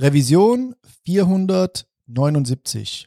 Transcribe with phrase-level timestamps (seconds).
[0.00, 0.72] Revision
[1.04, 3.06] 479.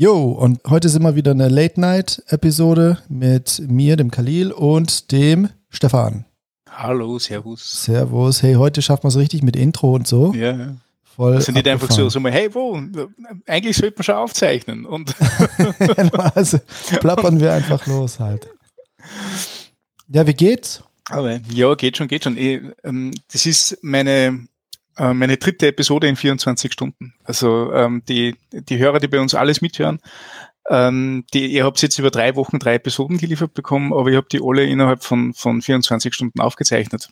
[0.00, 6.24] Jo, und heute sind wir wieder eine Late-Night-Episode mit mir, dem Khalil und dem Stefan.
[6.70, 7.82] Hallo, Servus.
[7.82, 8.40] Servus.
[8.40, 10.32] Hey, heute schaffen wir es richtig mit Intro und so.
[10.34, 10.76] Ja.
[11.02, 12.80] Voll Also nicht einfach so, so mal, hey, wo?
[13.48, 14.86] Eigentlich sollte man schon aufzeichnen.
[14.86, 15.16] Und
[16.36, 16.60] also
[17.00, 18.48] plappern wir einfach los halt.
[20.06, 20.80] Ja, wie geht's?
[21.10, 22.38] aber ja, geht schon, geht schon.
[22.38, 24.46] Ich, ähm, das ist meine,
[24.98, 27.14] äh, meine dritte Episode in 24 Stunden.
[27.24, 30.00] Also ähm, die, die Hörer, die bei uns alles mithören,
[30.70, 34.28] ähm, die, ihr habt jetzt über drei Wochen drei Episoden geliefert bekommen, aber ich habe
[34.30, 37.08] die alle innerhalb von, von 24 Stunden aufgezeichnet.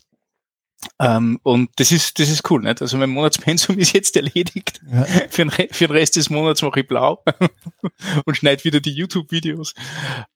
[1.01, 2.83] Ähm, und das ist, das ist cool, nicht?
[2.83, 4.81] Also mein Monatspensum ist jetzt erledigt.
[4.93, 7.25] Ja, Für den, Re- für den Rest des Monats mache ich blau
[8.27, 9.75] und schneide wieder die YouTube-Videos.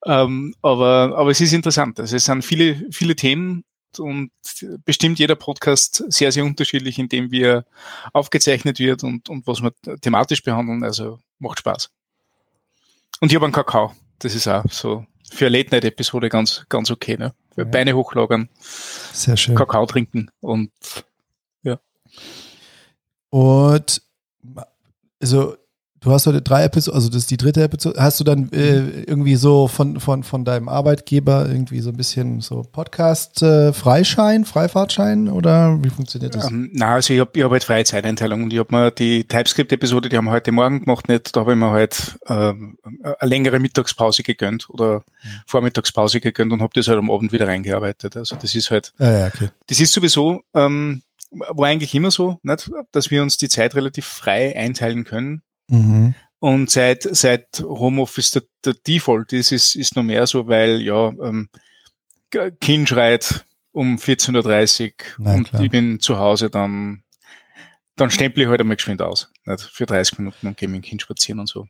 [0.06, 2.00] Ähm, aber, aber es ist interessant.
[2.00, 3.64] Also es sind viele, viele Themen
[3.98, 4.30] und
[4.84, 7.64] bestimmt jeder Podcast sehr, sehr unterschiedlich, in dem wie er
[8.12, 10.84] aufgezeichnet wird und, und was wir thematisch behandeln.
[10.84, 11.90] Also macht Spaß.
[13.20, 13.94] Und ich habe einen Kakao.
[14.18, 17.16] Das ist auch so für eine Late-Night-Episode ganz, ganz okay.
[17.16, 17.34] Ne?
[17.54, 17.68] Für Ja.
[17.68, 18.48] Beine hochlagern,
[19.12, 19.54] sehr schön.
[19.54, 20.70] Kakao trinken und
[23.30, 24.02] Und
[25.20, 25.56] also
[26.00, 28.00] du hast heute drei Episoden, also das ist die dritte Episode.
[28.00, 32.40] Hast du dann äh, irgendwie so von, von, von deinem Arbeitgeber irgendwie so ein bisschen
[32.40, 36.50] so Podcast-Freischein, Freifahrtschein oder wie funktioniert das?
[36.50, 39.24] Ähm, na, also ich habe ich hab halt freie Zeiteinteilung und ich habe mir die
[39.24, 43.16] TypeScript-Episode, die haben wir heute Morgen gemacht, nicht, da habe ich mir halt ähm, eine
[43.28, 45.02] längere Mittagspause gegönnt oder
[45.46, 48.16] Vormittagspause gegönnt und habe das halt am Abend wieder reingearbeitet.
[48.16, 49.50] Also das ist halt, Ja, ja, okay.
[49.66, 54.06] das ist sowieso, ähm, war eigentlich immer so, nicht, dass wir uns die Zeit relativ
[54.06, 55.42] frei einteilen können.
[55.70, 56.14] Mhm.
[56.40, 61.08] Und seit, seit Homeoffice der, der Default ist, ist, ist noch mehr so, weil ja,
[61.08, 61.48] ähm,
[62.60, 65.62] Kind schreit um 14.30 Uhr und klar.
[65.62, 67.02] ich bin zu Hause, dann,
[67.96, 69.30] dann stempel ich halt einmal geschwind aus.
[69.44, 69.62] Nicht?
[69.62, 71.66] Für 30 Minuten und gehe mit dem Kind spazieren und so.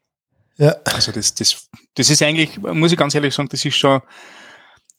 [0.57, 4.03] Ja, Also das, das, das ist eigentlich, muss ich ganz ehrlich sagen, das ist schon,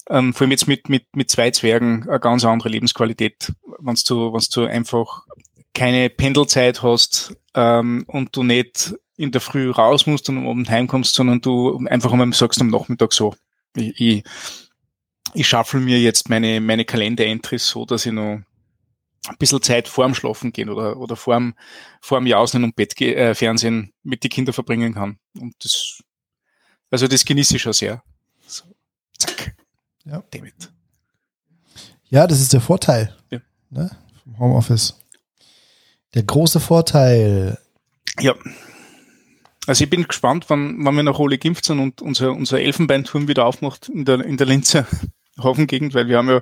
[0.10, 4.34] ähm, vor allem jetzt mit, mit, mit zwei Zwergen, eine ganz andere Lebensqualität, wenn du,
[4.34, 5.26] wenn du einfach
[5.74, 10.70] keine Pendelzeit hast ähm, und du nicht in der Früh raus musst und am Abend
[10.70, 13.36] heimkommst, sondern du einfach einmal sagst am Nachmittag so,
[13.76, 14.24] ich, ich,
[15.34, 18.42] ich schaffel mir jetzt meine, meine Kalender-Entries so, dass ich noch
[19.28, 21.54] ein bisschen Zeit vorm Schlafen gehen oder, oder vorm,
[22.02, 25.20] vorm Jausen und Bett äh, Fernsehen mit den Kindern verbringen kann.
[25.40, 26.02] Und das,
[26.90, 28.04] also das genieße ich schon sehr.
[28.48, 28.64] So,
[29.18, 29.56] zack.
[30.04, 30.24] Ja.
[30.32, 30.72] David.
[32.10, 33.40] ja, das ist der Vorteil Ja.
[33.70, 33.92] ne,
[34.24, 35.00] vom Homeoffice.
[36.14, 37.58] Der große Vorteil.
[38.20, 38.36] Ja.
[39.68, 43.28] Also ich bin gespannt, wann, wann wir nach alle geimpft sind und unser, unser Elfenbeinturm
[43.28, 44.88] wieder aufmacht in der, in der Linzer
[45.42, 46.42] Hafengegend, weil wir haben ja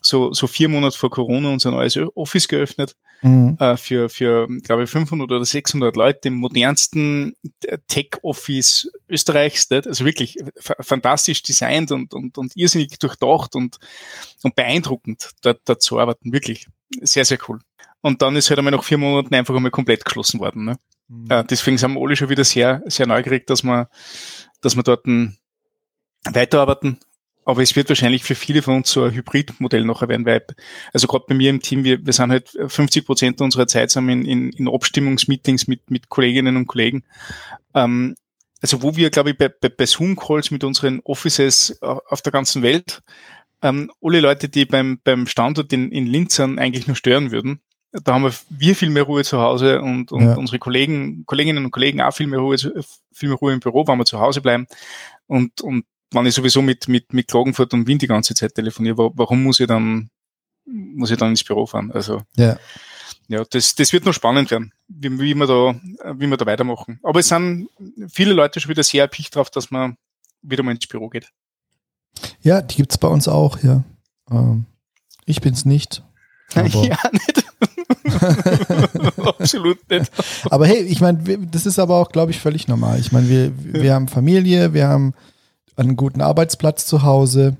[0.00, 3.56] so, so vier Monate vor Corona unser neues Office geöffnet Mhm.
[3.58, 7.34] äh, für, für, glaube ich, 500 oder 600 Leute im modernsten
[7.88, 9.68] Tech-Office Österreichs.
[9.70, 9.88] Nicht?
[9.88, 13.78] Also wirklich fa- fantastisch designt und, und, und irrsinnig durchdacht und,
[14.44, 16.32] und beeindruckend, dort, dort zu arbeiten.
[16.32, 16.68] Wirklich
[17.02, 17.58] sehr, sehr cool.
[18.00, 20.64] Und dann ist halt einmal nach vier Monaten einfach einmal komplett geschlossen worden.
[20.64, 20.78] Ne?
[21.08, 21.26] Mhm.
[21.30, 23.88] Äh, deswegen sind wir alle schon wieder sehr, sehr neugierig, dass wir,
[24.60, 25.06] dass wir dort
[26.24, 27.00] weiterarbeiten.
[27.44, 30.44] Aber es wird wahrscheinlich für viele von uns so ein Hybridmodell nachher werden, weil,
[30.92, 34.06] also gerade bei mir im Team, wir, wir sind halt 50 Prozent unserer Zeit sind
[34.10, 37.04] in, in, in Abstimmungsmeetings mit, mit Kolleginnen und Kollegen.
[37.74, 38.16] Ähm,
[38.60, 42.32] also wo wir, glaube ich, bei, bei, bei Zoom-Calls mit unseren Offices äh, auf der
[42.32, 43.02] ganzen Welt,
[43.62, 47.60] ähm, alle Leute, die beim, beim Standort in, in Linz sind, eigentlich nur stören würden.
[47.92, 50.34] Da haben wir, wir viel mehr Ruhe zu Hause und, und Ja.
[50.36, 53.98] unsere Kollegen, Kolleginnen und Kollegen auch viel mehr Ruhe, viel mehr Ruhe im Büro, wenn
[53.98, 54.66] wir zu Hause bleiben.
[55.26, 58.98] Und, und wenn ich sowieso mit, mit, mit Klagenfurt und Wien die ganze Zeit telefoniere,
[58.98, 60.10] wa- warum muss ich dann,
[60.66, 61.90] muss ich dann ins Büro fahren?
[61.92, 62.58] Also, Ja.
[63.28, 65.74] ja, das, das wird noch spannend werden, wie, wie, wir da,
[66.18, 67.00] wie wir da weitermachen.
[67.02, 67.68] Aber es sind
[68.10, 69.96] viele Leute schon wieder sehr erpicht drauf, dass man
[70.42, 71.30] wieder mal ins Büro geht.
[72.42, 73.82] Ja, die gibt es bei uns auch, ja.
[74.30, 74.66] Ähm,
[75.24, 76.02] ich bin's nicht.
[76.54, 77.44] ja, nicht.
[79.24, 80.10] Absolut nicht.
[80.50, 82.98] aber hey, ich meine, das ist aber auch, glaube ich, völlig normal.
[82.98, 85.14] Ich meine, wir, wir haben Familie, wir haben
[85.76, 87.56] einen guten Arbeitsplatz zu Hause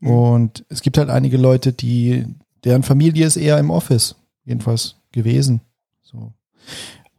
[0.00, 0.10] mhm.
[0.10, 2.26] und es gibt halt einige Leute, die,
[2.64, 5.60] deren Familie ist eher im Office, jedenfalls gewesen.
[6.02, 6.32] So.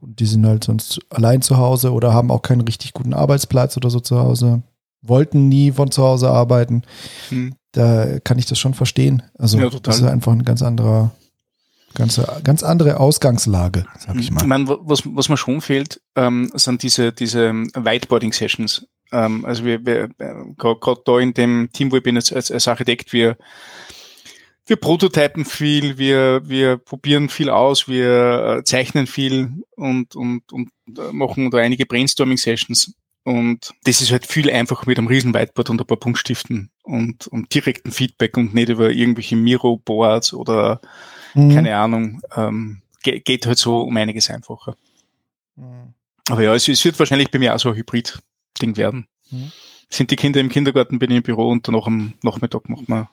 [0.02, 3.78] Und die sind halt sonst allein zu Hause oder haben auch keinen richtig guten Arbeitsplatz
[3.78, 4.64] oder so zu Hause,
[5.02, 6.84] wollten nie von zu Hause arbeiten.
[7.30, 7.54] Hm.
[7.72, 9.24] Da kann ich das schon verstehen.
[9.38, 11.12] Also ja, das ist einfach ein ganz anderer,
[11.94, 14.42] ganz, ganz andere Ausgangslage, sag ich mal.
[14.42, 18.88] Ich meine, was, was mir schon fehlt, ähm, sind diese, diese Whiteboarding-Sessions.
[19.12, 22.68] Ähm, also wir, wir äh, gerade da in dem Team, wo ich bin als, als,
[22.68, 23.38] Architekt, wir
[24.68, 30.70] wir prototypen viel, wir, wir probieren viel aus, wir äh, zeichnen viel und, und, und
[30.98, 32.94] äh, machen da einige Brainstorming-Sessions.
[33.24, 37.28] Und das ist halt viel einfacher mit einem riesen Whiteboard und ein paar Punktstiften und,
[37.28, 40.82] und direkten Feedback und nicht über irgendwelche Miro-Boards oder
[41.34, 41.54] mhm.
[41.54, 42.22] keine Ahnung.
[42.36, 44.76] Ähm, geht halt so um einiges einfacher.
[45.56, 45.94] Mhm.
[46.30, 49.08] Aber ja, es, es, wird wahrscheinlich bei mir auch so ein Hybrid-Ding werden.
[49.30, 49.52] Mhm.
[49.90, 53.10] Sind die Kinder im Kindergarten, bin ich im Büro und danach am Nachmittag machen wir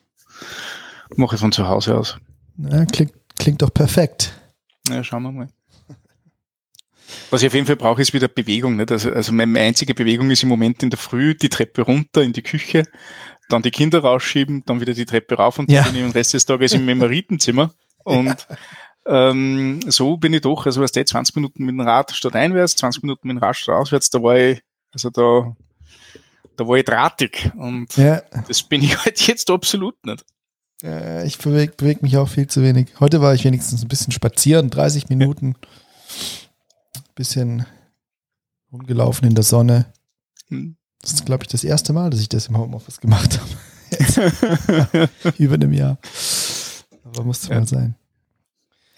[1.17, 2.19] Mache ich von zu Hause aus.
[2.59, 4.35] Ja, klingt, klingt doch perfekt.
[4.89, 5.49] Ja, schauen wir mal.
[7.31, 8.77] Was ich auf jeden Fall brauche, ist wieder Bewegung.
[8.77, 8.93] Nicht?
[8.93, 12.33] Also, also meine einzige Bewegung ist im Moment in der Früh die Treppe runter in
[12.33, 12.85] die Küche,
[13.49, 16.35] dann die Kinder rausschieben, dann wieder die Treppe rauf und dann bin ich den Rest
[16.35, 17.73] des Tages im Memoritenzimmer.
[18.19, 18.47] Und
[19.07, 19.31] ja.
[19.31, 22.77] ähm, so bin ich doch, also was der 20 Minuten mit dem Rad statt einwärts,
[22.77, 24.63] 20 Minuten mit dem Rad statt auswärts, da war ich,
[24.93, 25.55] also da,
[26.57, 27.51] da war ich drahtig.
[27.57, 28.23] Und ja.
[28.47, 30.25] das bin ich halt jetzt absolut nicht.
[30.83, 32.89] Äh, ich bewege beweg mich auch viel zu wenig.
[33.01, 35.55] Heute war ich wenigstens ein bisschen spazieren, 30 Minuten.
[37.15, 37.67] Bisschen
[38.73, 39.93] rumgelaufen in der Sonne.
[40.49, 40.77] Hm.
[41.01, 45.09] Das ist, glaube ich, das erste Mal, dass ich das im Homeoffice gemacht habe.
[45.39, 45.99] Über einem Jahr.
[47.05, 47.61] Aber musste ja.
[47.61, 47.95] mal sein.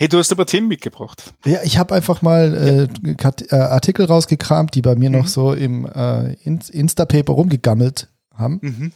[0.00, 1.34] Hey, du hast aber Themen mitgebracht.
[1.44, 5.18] Ja, ich habe einfach mal äh, äh, Artikel rausgekramt, die bei mir mhm.
[5.18, 8.60] noch so im äh, Instapaper rumgegammelt haben.
[8.62, 8.92] Mhm.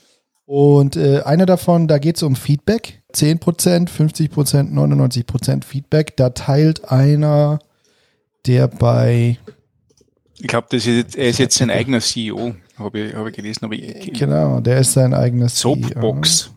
[0.47, 3.03] Und äh, einer davon, da geht es um Feedback.
[3.13, 6.17] 10%, 50%, 99% Feedback.
[6.17, 7.59] Da teilt einer,
[8.47, 9.37] der bei.
[10.39, 13.67] Ich glaube, er ist jetzt sein eigener CEO, habe ich, hab ich gelesen.
[13.67, 15.75] Aber ich, genau, der ist sein eigener CEO.
[15.75, 16.54] Soapbox.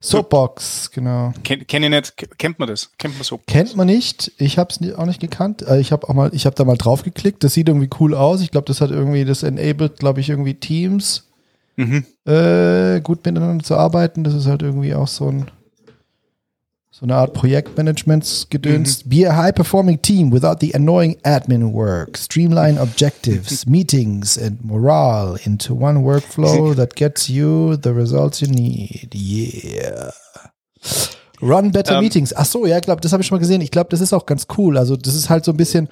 [0.00, 1.32] Soapbox, genau.
[1.42, 2.92] Kenn, kenn ich nicht, kennt man das?
[2.98, 3.52] Kennt man Soapbox?
[3.52, 4.32] Kennt man nicht.
[4.38, 5.62] Ich habe es auch nicht gekannt.
[5.62, 7.42] Äh, ich habe auch mal, ich habe da mal drauf geklickt.
[7.42, 8.40] Das sieht irgendwie cool aus.
[8.40, 11.28] Ich glaube, das hat irgendwie, das enabled, glaube ich, irgendwie Teams
[11.74, 12.04] mhm.
[12.26, 14.22] äh, gut miteinander zu arbeiten.
[14.22, 15.50] Das ist halt irgendwie auch so ein
[16.98, 19.04] so eine Art Projektmanagements-Gedöns.
[19.04, 19.08] Mhm.
[19.08, 22.16] Be a high-performing team without the annoying admin work.
[22.16, 29.14] Streamline objectives, meetings and morale into one workflow that gets you the results you need.
[29.14, 30.10] Yeah.
[31.40, 32.04] Run better um, ähm.
[32.04, 32.34] meetings.
[32.34, 33.60] Ach so, ja, ich glaube, das habe ich schon mal gesehen.
[33.60, 34.76] Ich glaube, das ist auch ganz cool.
[34.76, 35.88] Also, das ist halt so ein bisschen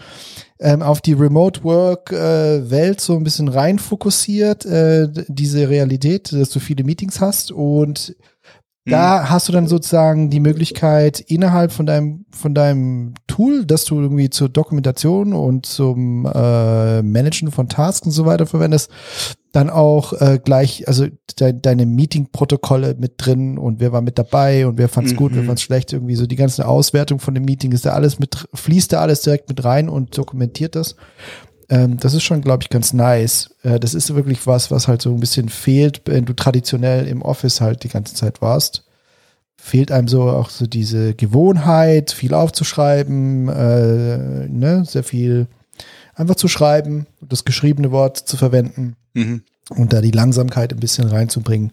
[0.58, 6.32] ähm, auf die Remote Work äh, Welt so ein bisschen rein fokussiert, äh, diese Realität,
[6.32, 8.16] dass du viele Meetings hast und
[8.86, 9.30] da mhm.
[9.30, 14.30] hast du dann sozusagen die Möglichkeit innerhalb von deinem von deinem Tool, das du irgendwie
[14.30, 18.90] zur Dokumentation und zum äh, Managen von Tasks und so weiter verwendest,
[19.56, 21.06] dann auch äh, gleich, also
[21.40, 25.16] de deine Meeting-Protokolle mit drin und wer war mit dabei und wer fand's mhm.
[25.16, 25.46] gut, wer mhm.
[25.46, 28.92] fand's schlecht, irgendwie so die ganze Auswertung von dem Meeting ist da alles mit, fließt
[28.92, 30.94] da alles direkt mit rein und dokumentiert das.
[31.68, 33.54] Ähm, das ist schon, glaube ich, ganz nice.
[33.62, 37.22] Äh, das ist wirklich was, was halt so ein bisschen fehlt, wenn du traditionell im
[37.22, 38.84] Office halt die ganze Zeit warst.
[39.56, 45.48] Fehlt einem so auch so diese Gewohnheit, viel aufzuschreiben, äh, ne, sehr viel
[46.14, 48.96] einfach zu schreiben, das geschriebene Wort zu verwenden.
[49.14, 51.72] Mhm und da die Langsamkeit ein bisschen reinzubringen,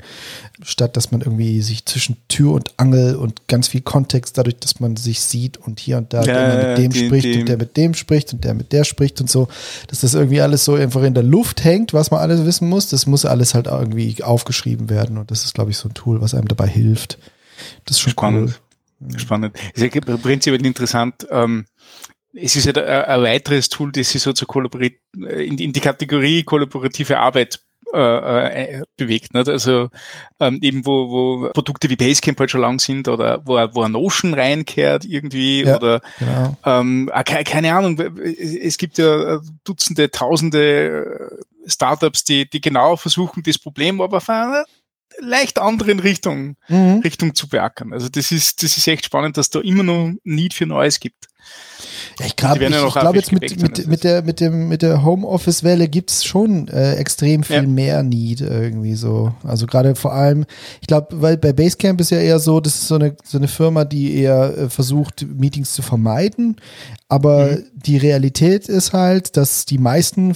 [0.63, 4.79] statt dass man irgendwie sich zwischen Tür und Angel und ganz viel Kontext, dadurch, dass
[4.79, 7.50] man sich sieht und hier und da ja, der mit dem die, spricht die, und
[7.50, 9.47] der mit dem spricht und der mit der spricht und so,
[9.88, 12.89] dass das irgendwie alles so einfach in der Luft hängt, was man alles wissen muss,
[12.89, 16.19] das muss alles halt irgendwie aufgeschrieben werden und das ist, glaube ich, so ein Tool,
[16.19, 17.19] was einem dabei hilft.
[17.85, 18.59] Das ist schon spannend.
[19.01, 19.19] Cool.
[19.19, 19.55] Spannend.
[19.73, 21.27] Ist ja prinzipiell interessant.
[21.29, 21.65] Ähm,
[22.33, 25.79] es ist ja halt ein, weiteres Tool, das sich so zur Kollaborat in, in die
[25.79, 27.59] Kategorie kollaborative Arbeit
[27.93, 29.33] äh, äh, bewegt.
[29.33, 29.47] Nicht?
[29.47, 29.89] Also
[30.39, 33.91] ähm, eben wo, wo Produkte wie Basecamp halt schon lang sind oder wo, wo ein
[33.91, 36.57] Notion reinkehrt irgendwie ja, oder genau.
[36.65, 43.43] ähm, ah, keine, Ahnung, es gibt ja Dutzende, Tausende äh, Startups, die, die genau versuchen,
[43.43, 44.65] das Problem aber auf einer
[45.19, 47.01] leicht anderen Richtung, mhm.
[47.03, 47.93] Richtung zu beackern.
[47.93, 51.27] Also das ist, das ist echt spannend, dass da immer noch Need für Neues gibt.
[52.19, 55.88] Ja, ich glaube ja glaub jetzt mit, mit, mit, der, mit, dem, mit der Homeoffice-Welle
[55.88, 57.62] gibt's schon äh, extrem viel ja.
[57.63, 59.33] mehr Need irgendwie so.
[59.43, 60.45] Also gerade vor allem,
[60.81, 63.48] ich glaube, weil bei Basecamp ist ja eher so, das ist so eine, so eine
[63.48, 66.57] Firma, die eher äh, versucht, Meetings zu vermeiden.
[67.10, 67.63] Aber mhm.
[67.74, 70.36] die Realität ist halt, dass die meisten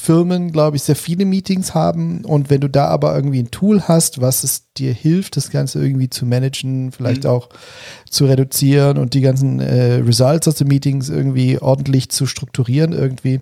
[0.00, 2.24] Firmen, glaube ich, sehr viele Meetings haben.
[2.24, 5.82] Und wenn du da aber irgendwie ein Tool hast, was es dir hilft, das Ganze
[5.82, 7.30] irgendwie zu managen, vielleicht mhm.
[7.30, 7.48] auch
[8.08, 13.40] zu reduzieren und die ganzen äh, Results aus den Meetings irgendwie ordentlich zu strukturieren, irgendwie.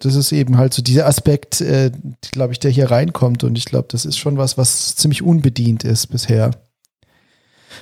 [0.00, 1.90] Das ist eben halt so dieser Aspekt, äh,
[2.30, 3.42] glaube ich, der hier reinkommt.
[3.42, 6.50] Und ich glaube, das ist schon was, was ziemlich unbedient ist bisher.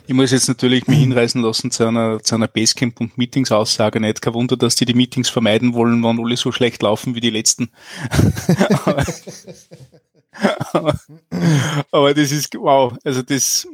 [0.06, 4.00] Ich muss jetzt natürlich mich hinreißen lassen zu einer, zu einer Basecamp- und Meetings-Aussage.
[4.00, 7.20] Nicht kein Wunder, dass die die Meetings vermeiden wollen, wenn alle so schlecht laufen wie
[7.20, 7.70] die letzten.
[10.72, 10.98] aber,
[11.90, 13.66] aber, das ist, wow, also das,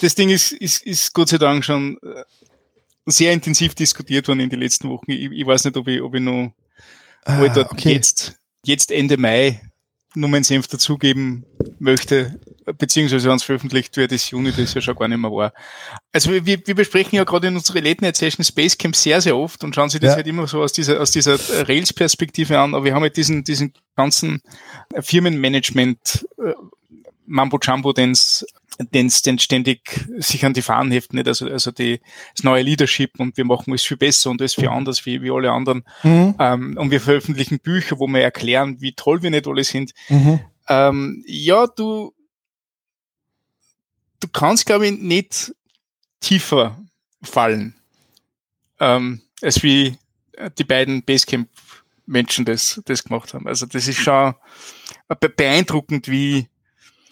[0.00, 2.24] das Ding ist, ist, ist Gott sei Dank schon äh,
[3.06, 5.10] sehr intensiv diskutiert worden in den letzten Wochen.
[5.10, 6.52] Ich, ich weiß nicht, ob ich, ob ich noch
[7.24, 7.92] ah, okay.
[7.92, 9.60] jetzt, jetzt Ende Mai
[10.14, 11.44] nur meinen Senf dazugeben
[11.78, 12.38] möchte,
[12.78, 15.52] beziehungsweise wenn es veröffentlicht wird, ist Juni, das ja schon gar nicht mehr wahr.
[16.12, 19.64] Also wir, wir besprechen ja gerade in unserer Late Night Session Spacecamp sehr, sehr oft
[19.64, 20.16] und schauen sich das ja.
[20.16, 23.74] halt immer so aus dieser, aus dieser Rails-Perspektive an, aber wir haben halt diesen, diesen
[23.96, 24.40] ganzen
[24.98, 26.52] Firmenmanagement äh,
[27.26, 28.46] Mambo Jumbo, den es
[28.78, 31.28] den ständig sich an die Fahnen heften, nicht?
[31.28, 32.00] Also, also die,
[32.34, 35.30] das neue Leadership und wir machen es viel besser und es viel anders wie, wie
[35.30, 35.84] alle anderen.
[36.02, 36.34] Mhm.
[36.38, 39.92] Ähm, und wir veröffentlichen Bücher, wo wir erklären, wie toll wir nicht alle sind.
[40.08, 40.40] Mhm.
[40.68, 42.13] Ähm, ja, du,
[44.24, 45.54] du kannst, glaube ich, nicht
[46.20, 46.78] tiefer
[47.22, 47.74] fallen,
[48.80, 49.98] ähm, als wie
[50.58, 53.46] die beiden Basecamp-Menschen das, das gemacht haben.
[53.46, 54.34] Also das ist schon
[55.36, 56.48] beeindruckend, wie,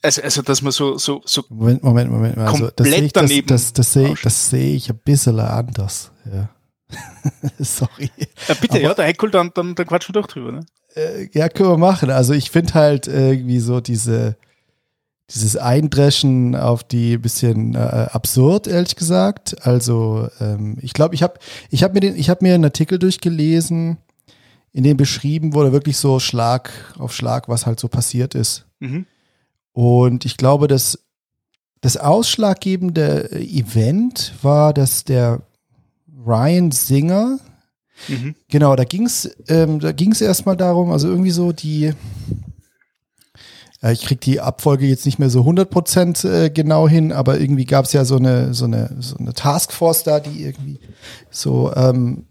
[0.02, 2.38] also, also dass man so, so, so Moment, Moment, Moment.
[2.38, 6.10] Also, das sehe ich, das, das, das sehe, das sehe ich ein bisschen anders.
[6.24, 6.48] Ja.
[7.58, 8.10] Sorry.
[8.48, 10.66] Ja, bitte, Aber, ja, der Heckl, dann, dann, dann quatschen wir doch drüber, ne?
[10.94, 12.10] Äh, ja, können wir machen.
[12.10, 14.36] Also ich finde halt irgendwie so diese,
[15.34, 19.66] dieses Eindreschen auf die bisschen äh, absurd, ehrlich gesagt.
[19.66, 21.34] Also ähm, ich glaube, ich habe
[21.70, 23.98] ich hab mir, den, ich hab mir einen Artikel durchgelesen,
[24.72, 28.66] in dem beschrieben wurde wirklich so Schlag auf Schlag, was halt so passiert ist.
[28.80, 29.06] Mhm.
[29.72, 30.98] Und ich glaube, dass
[31.80, 35.42] das ausschlaggebende Event war, dass der
[36.24, 37.38] Ryan Singer,
[38.08, 38.34] mhm.
[38.48, 41.94] genau, da ging es ähm, da ging's erstmal darum, also irgendwie so die, äh,
[43.90, 47.84] ich krieg die Abfolge jetzt nicht mehr so 100% äh, genau hin, aber irgendwie gab
[47.84, 50.78] es ja so eine, so, eine, so eine Taskforce da, die irgendwie
[51.30, 52.26] so ähm,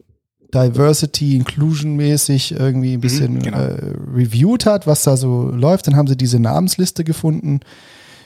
[0.54, 3.58] Diversity, Inclusion mäßig irgendwie ein mhm, bisschen mhm, genau.
[3.58, 5.88] äh, reviewed hat, was da so läuft.
[5.88, 7.60] Dann haben sie diese Namensliste gefunden,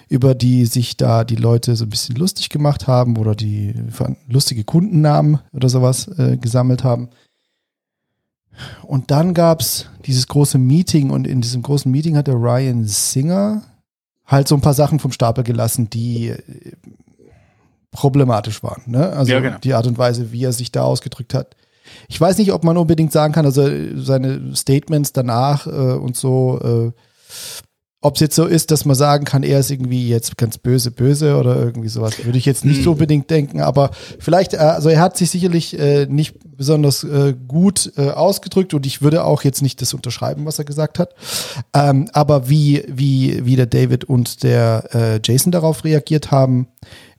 [0.08, 3.74] über die sich da die Leute so ein bisschen lustig gemacht haben oder die
[4.28, 7.10] lustige Kundennamen oder sowas äh, gesammelt haben.
[8.84, 12.86] Und dann gab es dieses große Meeting und in diesem großen Meeting hat der Ryan
[12.86, 13.64] Singer
[14.26, 16.42] halt so ein paar Sachen vom Stapel gelassen, die äh,
[17.92, 18.84] problematisch waren.
[18.86, 19.10] Ne?
[19.12, 19.58] Also ja, genau.
[19.60, 21.56] die Art und Weise, wie er sich da ausgedrückt hat,
[22.08, 26.60] ich weiß nicht, ob man unbedingt sagen kann, also seine Statements danach äh, und so,
[26.64, 26.92] äh,
[28.06, 30.92] ob es jetzt so ist, dass man sagen kann, er ist irgendwie jetzt ganz böse,
[30.92, 32.94] böse oder irgendwie sowas, würde ich jetzt nicht so hm.
[32.94, 37.92] unbedingt denken, aber vielleicht, äh, also er hat sich sicherlich äh, nicht besonders äh, gut
[37.98, 41.16] äh, ausgedrückt und ich würde auch jetzt nicht das unterschreiben, was er gesagt hat.
[41.74, 46.68] Ähm, aber wie, wie, wie der David und der äh, Jason darauf reagiert haben,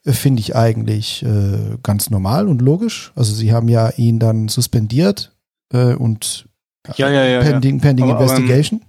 [0.05, 3.13] finde ich eigentlich äh, ganz normal und logisch.
[3.17, 5.33] Also sie haben ja ihn dann suspendiert
[5.73, 6.47] äh, und
[6.95, 8.83] ja, ja, ja, pending, pending aber, investigation.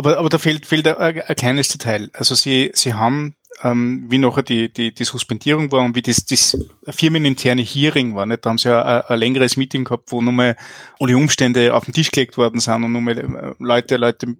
[0.00, 2.08] Aber, aber, da fehlt, fehlt ein, ein kleines Detail.
[2.14, 6.24] Also sie, sie haben, ähm, wie nachher die, die, die Suspendierung war und wie das,
[6.24, 6.56] das
[6.88, 8.46] firmeninterne Hearing war, nicht?
[8.46, 10.56] da haben sie ja ein, ein längeres Meeting gehabt, wo nochmal
[10.98, 14.38] alle Umstände auf den Tisch gelegt worden sind und nochmal äh, Leute, Leute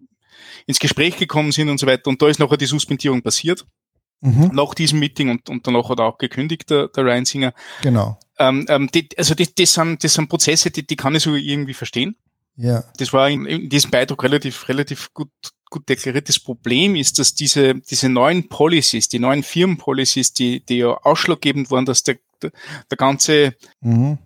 [0.65, 2.09] ins Gespräch gekommen sind und so weiter.
[2.09, 3.67] Und da ist nachher die Suspendierung passiert
[4.23, 4.53] mhm.
[4.55, 7.53] nach diesem Meeting und, und danach hat er auch gekündigt, der, der Ryan Singer.
[7.83, 8.19] Genau.
[8.39, 11.35] Ähm, ähm, die, also die, das, sind, das sind Prozesse, die, die kann ich so
[11.35, 12.17] irgendwie verstehen.
[12.61, 12.85] Ja.
[12.99, 15.31] Das war in, in diesem Beitrag relativ, relativ gut,
[15.71, 16.29] gut deklariert.
[16.29, 21.71] Das Problem ist, dass diese, diese neuen Policies, die neuen Firmenpolicies, die, die ja ausschlaggebend
[21.71, 22.53] waren, dass der, der,
[22.91, 24.19] der ganze, mhm.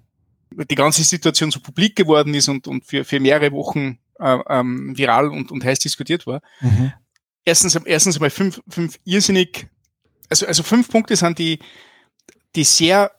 [0.50, 4.96] die ganze Situation so publik geworden ist und, und für, für mehrere Wochen äh, ähm,
[4.96, 6.40] viral und, und heiß diskutiert war.
[6.60, 6.92] Mhm.
[7.44, 9.68] Erstens, erstens einmal fünf, fünf irrsinnig
[10.28, 11.58] also, also fünf Punkte sind die,
[12.56, 13.12] die sehr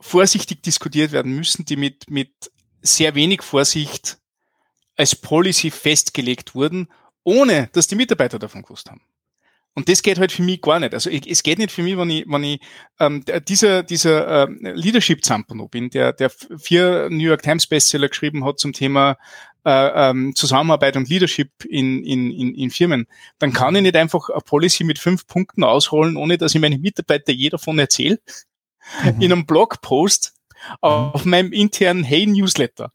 [0.00, 2.30] vorsichtig diskutiert werden müssen, die mit, mit
[2.82, 4.18] sehr wenig Vorsicht
[5.00, 6.88] als Policy festgelegt wurden,
[7.24, 9.00] ohne dass die Mitarbeiter davon gewusst haben.
[9.74, 10.92] Und das geht halt für mich gar nicht.
[10.92, 12.60] Also ich, es geht nicht für mich, wenn ich, wenn ich
[12.98, 18.44] ähm, dieser, dieser ähm, Leadership Zampano bin, der, der vier New York Times Bestseller geschrieben
[18.44, 19.16] hat zum Thema
[19.64, 23.06] äh, ähm, Zusammenarbeit und Leadership in, in, in, in Firmen,
[23.38, 26.78] dann kann ich nicht einfach eine Policy mit fünf Punkten ausholen, ohne dass ich meine
[26.78, 28.18] Mitarbeiter je davon erzähle,
[29.02, 29.20] mhm.
[29.20, 30.76] in einem Blogpost mhm.
[30.80, 32.92] auf meinem internen Hey Newsletter.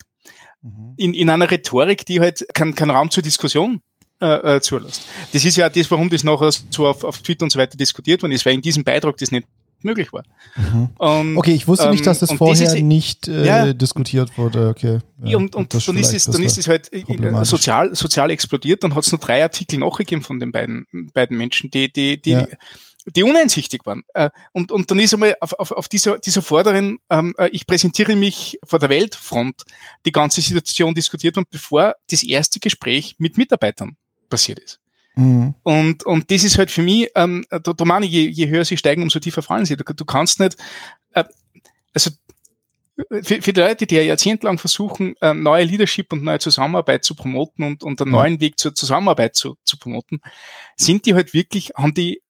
[0.66, 0.94] Mhm.
[0.98, 3.82] In, in einer Rhetorik, die halt keinen kein Raum zur Diskussion
[4.20, 5.04] äh, äh, zulässt.
[5.32, 8.24] Das ist ja das, warum das nachher so auf, auf Twitter und so weiter diskutiert
[8.24, 9.46] worden ist, weil in diesem Beitrag das nicht
[9.82, 10.24] möglich war.
[10.56, 10.90] Mhm.
[10.98, 14.70] Und, okay, ich wusste nicht, dass das vorher ist, nicht äh, ja, diskutiert wurde.
[14.70, 15.00] Okay.
[15.24, 17.04] Ja, und und dann, ist es, dann ist es halt äh,
[17.44, 18.84] sozial, sozial explodiert.
[18.84, 22.32] Dann hat es noch drei Artikel nachgegeben von den beiden, beiden Menschen, die, die, die,
[22.32, 22.48] ja.
[23.06, 24.04] Die uneinsichtig waren.
[24.14, 28.16] Äh, und, und dann ist einmal auf, auf, auf dieser, dieser Vorderen, ähm, ich präsentiere
[28.16, 29.64] mich vor der Weltfront,
[30.06, 33.98] die ganze Situation diskutiert und bevor das erste Gespräch mit Mitarbeitern
[34.30, 34.80] passiert ist.
[35.16, 35.56] Mhm.
[35.64, 38.66] Und, und das ist halt für mich, ähm, da, da meine ich, je, je höher
[38.66, 39.78] sie steigen, umso tiefer fallen sie.
[39.78, 40.58] Du, du kannst nicht,
[41.14, 41.24] äh,
[41.94, 42.12] also
[43.22, 47.16] für, für die Leute, die ja jahrzehntelang versuchen, äh, neue Leadership und neue Zusammenarbeit zu
[47.16, 50.22] promoten und, und einen neuen Weg zur Zusammenarbeit zu, zu promoten,
[50.76, 52.22] sind die halt wirklich, haben die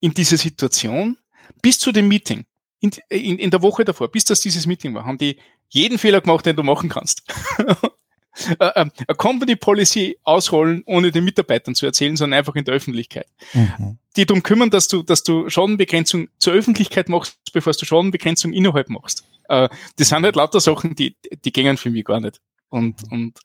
[0.00, 1.18] in dieser Situation
[1.62, 2.44] bis zu dem Meeting,
[2.80, 5.38] in, in, in der Woche davor, bis das dieses Meeting war, haben die
[5.68, 7.22] jeden Fehler gemacht, den du machen kannst.
[8.58, 13.26] äh, eine Company Policy ausrollen, ohne den Mitarbeitern zu erzählen, sondern einfach in der Öffentlichkeit.
[13.52, 13.98] Mhm.
[14.16, 18.88] Die darum kümmern, dass du, dass du Schadenbegrenzung zur Öffentlichkeit machst, bevor du Schadenbegrenzung innerhalb
[18.88, 19.24] machst.
[19.48, 22.40] Äh, das sind halt lauter Sachen, die, die gingen für mich gar nicht.
[22.70, 23.38] Und, und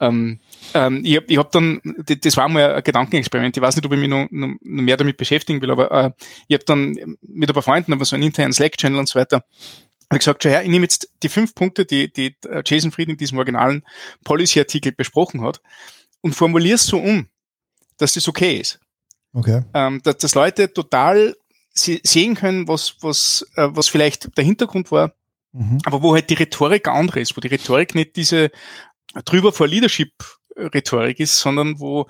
[0.00, 0.40] ähm,
[0.74, 3.92] ähm, ich habe ich hab dann, das war mal ein Gedankenexperiment, ich weiß nicht, ob
[3.92, 6.10] ich mich noch, noch mehr damit beschäftigen will, aber äh,
[6.48, 9.44] ich habe dann mit ein paar Freunden, aber so einen internen Slack-Channel und so weiter,
[10.10, 13.08] habe gesagt, schau her, ich nehme jetzt die fünf Punkte, die, die äh, Jason Fried
[13.08, 13.84] in diesem originalen
[14.24, 15.60] Policy-Artikel besprochen hat
[16.20, 17.28] und formuliere es so um,
[17.98, 18.80] dass das okay ist.
[19.32, 19.62] Okay.
[19.74, 21.36] Ähm, dass, dass Leute total
[21.74, 25.12] sehen können, was, was, äh, was vielleicht der Hintergrund war,
[25.52, 25.78] mhm.
[25.84, 28.50] aber wo halt die Rhetorik andere ist, wo die Rhetorik nicht diese
[29.24, 32.06] drüber vor Leadership-Rhetorik ist, sondern wo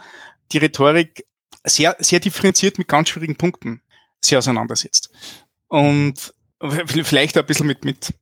[0.52, 1.26] die Rhetorik
[1.64, 3.80] sehr, sehr differenziert mit ganz schwierigen Punkten
[4.21, 5.10] sich auseinandersetzt.
[5.69, 6.34] Und
[6.86, 8.14] vielleicht ein bisschen mit, mit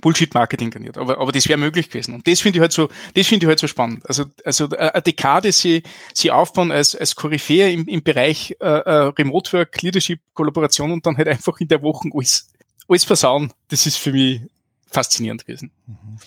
[0.00, 2.14] Bullshit-Marketing garniert, aber, aber das wäre möglich gewesen.
[2.14, 4.08] Und das finde ich halt so, das finde ich halt so spannend.
[4.08, 5.82] Also, also äh, eine Dekade sie,
[6.14, 11.04] sie aufbauen als, als Koryphäe im, im Bereich äh, äh, Remote Work, Leadership, Kollaboration und
[11.04, 12.48] dann halt einfach in der Woche alles,
[12.88, 13.52] alles versauen.
[13.68, 14.40] Das ist für mich
[14.86, 15.70] faszinierend gewesen.
[15.86, 16.18] Mhm.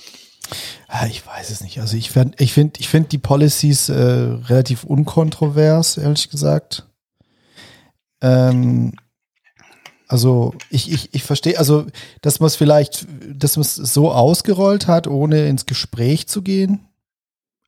[0.87, 1.79] Ah, ich weiß es nicht.
[1.79, 6.87] Also ich finde, ich finde, ich finde die Policies äh, relativ unkontrovers, ehrlich gesagt.
[8.21, 8.93] Ähm,
[10.07, 11.85] also ich, ich, ich verstehe, also
[12.21, 16.87] dass man es vielleicht, dass man es so ausgerollt hat, ohne ins Gespräch zu gehen,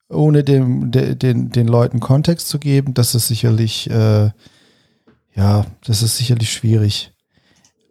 [0.10, 4.32] ohne dem, de, den, den Leuten Kontext zu geben, das ist sicherlich, äh,
[5.36, 7.12] ja, das ist sicherlich schwierig.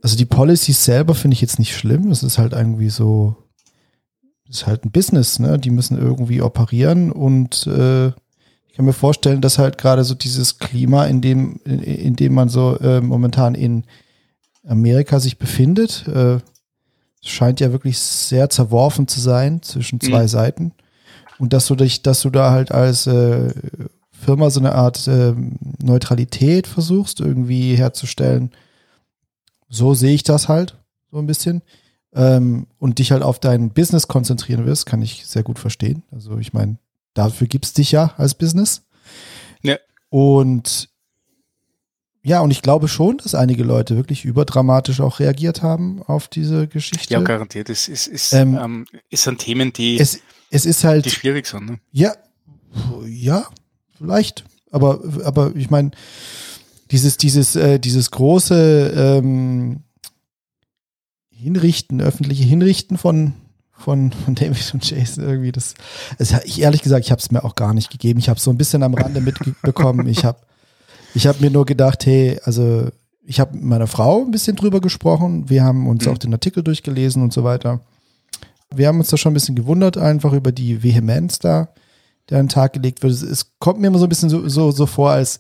[0.03, 2.11] Also die Policies selber finde ich jetzt nicht schlimm.
[2.11, 3.37] Es ist halt irgendwie so,
[4.49, 5.59] ist halt ein Business, ne?
[5.59, 10.59] Die müssen irgendwie operieren und äh, ich kann mir vorstellen, dass halt gerade so dieses
[10.59, 13.85] Klima, in dem, in, in dem man so äh, momentan in
[14.67, 16.07] Amerika sich befindet.
[16.09, 16.39] Äh,
[17.23, 20.29] scheint ja wirklich sehr zerworfen zu sein zwischen zwei mhm.
[20.29, 20.73] Seiten.
[21.39, 23.53] Und dass du dich, dass du da halt als äh,
[24.11, 25.35] Firma so eine Art äh,
[25.83, 28.51] Neutralität versuchst, irgendwie herzustellen.
[29.69, 30.77] So sehe ich das halt,
[31.11, 31.63] so ein bisschen.
[32.17, 36.03] Ähm, und dich halt auf dein Business konzentrieren wirst, kann ich sehr gut verstehen.
[36.11, 36.79] Also ich meine,
[37.13, 38.83] dafür gibt es dich ja als Business.
[39.63, 39.77] Ja.
[40.09, 40.89] Und
[42.27, 46.67] ja, und ich glaube schon, dass einige Leute wirklich überdramatisch auch reagiert haben auf diese
[46.67, 47.15] Geschichte.
[47.15, 47.71] Ja, garantiert.
[47.71, 50.19] Es ist, ist, ähm, ähm, es sind Themen, die, es,
[50.51, 51.67] es ist halt, die schwierig sind.
[51.67, 51.79] Ne?
[51.93, 52.15] Ja,
[53.07, 53.47] ja,
[53.97, 54.45] vielleicht.
[54.73, 55.93] Aber, aber ich meine,
[56.91, 59.85] dieses, dieses, äh, dieses große ähm,
[61.47, 63.35] Hinrichten, öffentliche Hinrichten von,
[63.73, 65.75] von, von David und Jason irgendwie, das,
[66.19, 68.19] also ich ehrlich gesagt, ich habe es mir auch gar nicht gegeben.
[68.19, 70.09] Ich habe so ein bisschen am Rande mitbekommen.
[70.09, 70.41] Ich habe
[71.15, 72.89] ich habe mir nur gedacht, hey, also
[73.25, 75.49] ich habe mit meiner Frau ein bisschen drüber gesprochen.
[75.49, 76.13] Wir haben uns mhm.
[76.13, 77.81] auch den Artikel durchgelesen und so weiter.
[78.75, 81.69] Wir haben uns da schon ein bisschen gewundert, einfach über die Vehemenz da,
[82.29, 83.13] der an den Tag gelegt wird.
[83.13, 85.39] Es, es kommt mir immer so ein bisschen so, so, so vor, als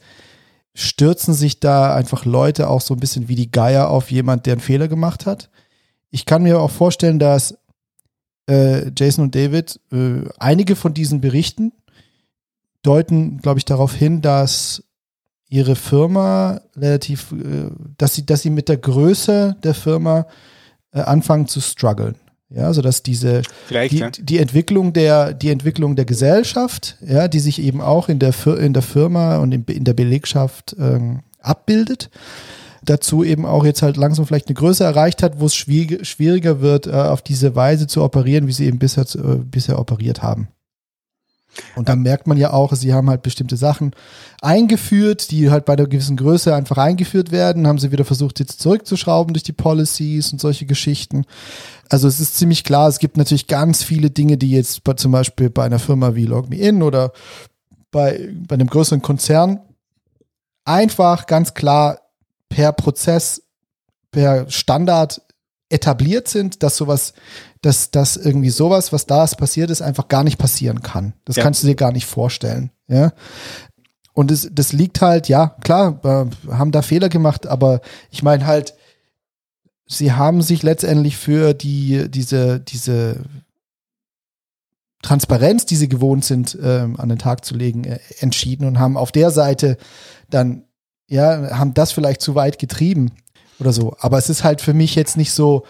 [0.72, 4.52] stürzen sich da einfach Leute auch so ein bisschen wie die Geier auf jemand, der
[4.52, 5.50] einen Fehler gemacht hat.
[6.10, 7.58] Ich kann mir auch vorstellen, dass
[8.48, 11.72] äh, Jason und David äh, einige von diesen Berichten
[12.82, 14.84] deuten, glaube ich, darauf hin, dass
[15.48, 20.26] ihre Firma relativ, äh, dass sie, dass sie mit der Größe der Firma
[20.92, 22.16] äh, anfangen zu strugglen.
[22.48, 24.10] Ja, also dass diese die, ja.
[24.10, 28.72] die Entwicklung der die Entwicklung der Gesellschaft, ja, die sich eben auch in der in
[28.72, 32.08] der Firma und in, in der Belegschaft ähm, abbildet.
[32.86, 36.86] Dazu eben auch jetzt halt langsam vielleicht eine Größe erreicht hat, wo es schwieriger wird,
[36.86, 40.48] äh, auf diese Weise zu operieren, wie sie eben bisher, äh, bisher operiert haben.
[41.74, 43.92] Und dann merkt man ja auch, sie haben halt bestimmte Sachen
[44.40, 48.60] eingeführt, die halt bei einer gewissen Größe einfach eingeführt werden, haben sie wieder versucht, jetzt
[48.60, 51.24] zurückzuschrauben durch die Policies und solche Geschichten.
[51.88, 55.12] Also es ist ziemlich klar, es gibt natürlich ganz viele Dinge, die jetzt bei, zum
[55.12, 57.12] Beispiel bei einer Firma wie LogMeIn oder
[57.90, 59.60] bei, bei einem größeren Konzern
[60.64, 62.00] einfach ganz klar
[62.56, 63.42] per Prozess,
[64.10, 65.20] per Standard
[65.68, 67.12] etabliert sind, dass sowas,
[67.60, 71.12] dass, dass irgendwie sowas, was da ist, passiert ist, einfach gar nicht passieren kann.
[71.26, 71.42] Das ja.
[71.42, 72.70] kannst du dir gar nicht vorstellen.
[72.88, 73.12] Ja.
[74.14, 78.46] Und das, das liegt halt, ja, klar, äh, haben da Fehler gemacht, aber ich meine
[78.46, 78.72] halt,
[79.86, 83.20] sie haben sich letztendlich für die, diese, diese
[85.02, 88.96] Transparenz, die sie gewohnt sind, ähm, an den Tag zu legen, äh, entschieden und haben
[88.96, 89.76] auf der Seite
[90.30, 90.65] dann,
[91.08, 93.12] ja, haben das vielleicht zu weit getrieben
[93.60, 93.96] oder so.
[94.00, 95.64] Aber es ist halt für mich jetzt nicht so,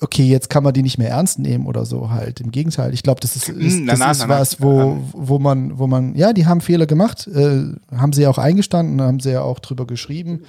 [0.00, 2.40] okay, jetzt kann man die nicht mehr ernst nehmen oder so halt.
[2.40, 2.92] Im Gegenteil.
[2.94, 5.86] Ich glaube, das ist, hm, ist, das na, ist na, was, wo, wo man, wo
[5.86, 7.64] man, ja, die haben Fehler gemacht, äh,
[7.96, 10.42] haben sie ja auch eingestanden, haben sie ja auch drüber geschrieben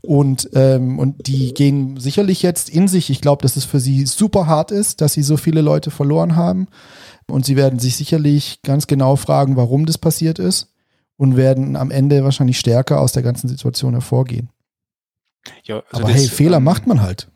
[0.00, 3.10] und, ähm, und die gehen sicherlich jetzt in sich.
[3.10, 6.36] Ich glaube, dass es für sie super hart ist, dass sie so viele Leute verloren
[6.36, 6.68] haben
[7.28, 10.71] und sie werden sich sicherlich ganz genau fragen, warum das passiert ist
[11.22, 14.50] und werden am Ende wahrscheinlich stärker aus der ganzen Situation hervorgehen.
[15.62, 17.28] Ja, also Aber das, hey, Fehler ähm, macht man halt.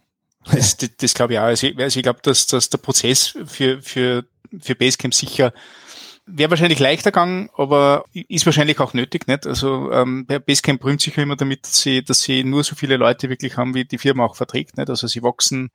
[0.45, 1.45] Das, das, das glaube ich auch.
[1.45, 4.25] Also ich, also ich glaube, dass, dass der Prozess für, für,
[4.59, 5.53] für Basecamp sicher
[6.29, 9.47] wäre wahrscheinlich leichter gegangen, aber ist wahrscheinlich auch nötig, nicht?
[9.47, 13.31] Also ähm, Basecamp rühmt sich immer damit, dass sie, dass sie nur so viele Leute
[13.31, 14.91] wirklich haben, wie die Firma auch verträgt, nicht?
[14.91, 15.71] Also sie wachsen,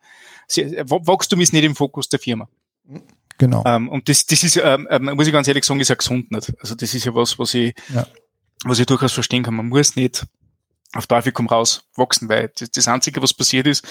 [0.47, 2.50] sie, Wachstum ist nicht im Fokus der Firma.
[3.42, 3.64] Genau.
[3.66, 6.30] Ähm, und das, das ist, ähm, ähm, muss ich ganz ehrlich sagen, ist ja gesund
[6.30, 6.54] nicht.
[6.60, 8.06] Also das ist ja was, was ich, ja.
[8.66, 9.56] was ich durchaus verstehen kann.
[9.56, 10.28] Man muss nicht
[10.94, 13.84] auf Teufel komm raus wachsen, weil das, das Einzige, was passiert ist,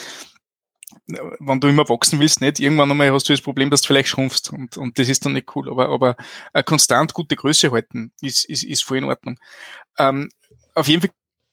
[1.09, 4.11] wenn du immer wachsen willst, nicht, irgendwann einmal hast du das Problem, dass du vielleicht
[4.11, 5.69] schrumpfst und, und das ist dann nicht cool.
[5.69, 6.15] Aber, aber
[6.53, 9.37] eine konstant gute Größe halten ist, ist, ist voll in Ordnung.
[9.99, 10.29] Ähm,
[10.77, 11.11] auf jeden Fall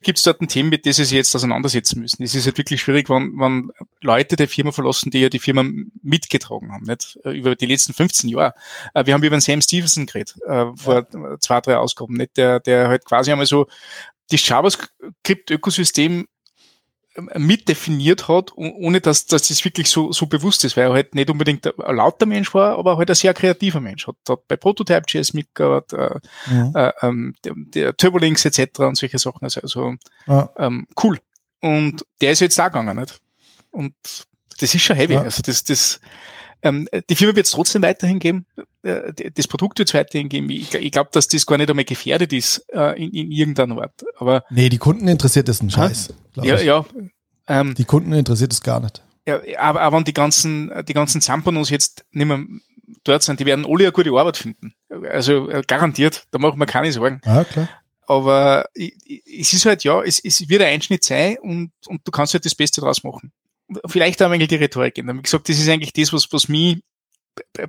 [0.07, 2.23] gibt es dort ein Thema, mit dem sie sich jetzt auseinandersetzen müssen.
[2.23, 5.65] Es ist halt wirklich schwierig, wenn, wenn Leute der Firma verlassen, die ja die Firma
[6.01, 7.19] mitgetragen haben, nicht?
[7.25, 8.53] Äh, über die letzten 15 Jahre.
[8.93, 11.37] Äh, wir haben über den Sam Stevenson geredet, äh, vor ja.
[11.41, 12.37] zwei, drei Ausgaben, nicht?
[12.37, 13.67] Der, der halt quasi einmal so
[14.29, 16.25] das JavaScript-Ökosystem
[17.35, 21.29] mitdefiniert hat, ohne dass, dass das wirklich so, so bewusst ist, weil er halt nicht
[21.29, 24.07] unbedingt ein lauter Mensch war, aber halt ein sehr kreativer Mensch.
[24.07, 26.19] Hat, hat bei Prototype.js mitgearbeitet, äh,
[26.53, 26.89] ja.
[26.89, 28.79] äh, ähm, der, der Turbolinks etc.
[28.79, 29.43] und solche Sachen.
[29.43, 29.95] Also, also
[30.27, 30.49] ja.
[30.57, 31.19] ähm, cool.
[31.61, 33.19] Und der ist jetzt da gegangen, nicht?
[33.71, 33.93] Und
[34.59, 35.13] das ist schon heavy.
[35.13, 35.21] Ja.
[35.21, 35.99] Also das, das,
[36.61, 38.45] ähm, die Firma wird es trotzdem weiterhin geben.
[38.83, 40.49] Äh, das Produkt wird es weiterhin geben.
[40.49, 44.03] Ich, ich glaube, dass das gar nicht einmal gefährdet ist äh, in, in irgendeiner Art.
[44.17, 46.13] Aber nee, die Kunden interessiert das ein Scheiß.
[46.35, 46.63] Ja, ich.
[46.63, 46.85] ja.
[47.47, 49.03] Ähm, die Kunden interessiert es gar nicht.
[49.27, 52.43] Ja, aber, aber wenn die ganzen, die ganzen Zampanos jetzt nicht mehr
[53.03, 54.73] dort sind, die werden alle eine gute Arbeit finden.
[54.89, 57.21] Also äh, garantiert, da machen wir keine Sorgen.
[57.25, 57.69] Ja, klar.
[58.09, 62.33] Aber es ist halt, ja, es, es wird ein Einschnitt sein und, und du kannst
[62.33, 63.33] halt das Beste draus machen
[63.85, 65.17] vielleicht auch ein wenig die Rhetorik ändern.
[65.17, 66.79] Wie gesagt, das ist eigentlich das, was, was mich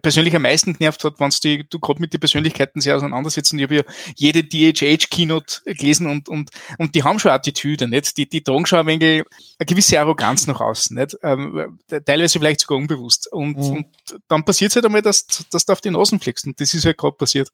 [0.00, 3.52] persönlich am meisten genervt hat, wenn du, du gerade mit den Persönlichkeiten sehr auseinandersetzt.
[3.52, 3.82] Und ich habe ja
[4.16, 8.16] jede DHH-Keynote gelesen und, und, und die haben schon Attitüde, nicht?
[8.16, 9.24] Die, die tragen schon ein wenig
[9.58, 11.16] eine gewisse Arroganz nach außen, nicht?
[11.22, 13.30] Ähm, teilweise vielleicht sogar unbewusst.
[13.30, 13.76] Und, mhm.
[13.76, 13.86] und
[14.28, 16.46] dann passiert es halt einmal, dass, dass du auf die Nasen fliegst.
[16.46, 17.50] Und das ist halt gerade passiert.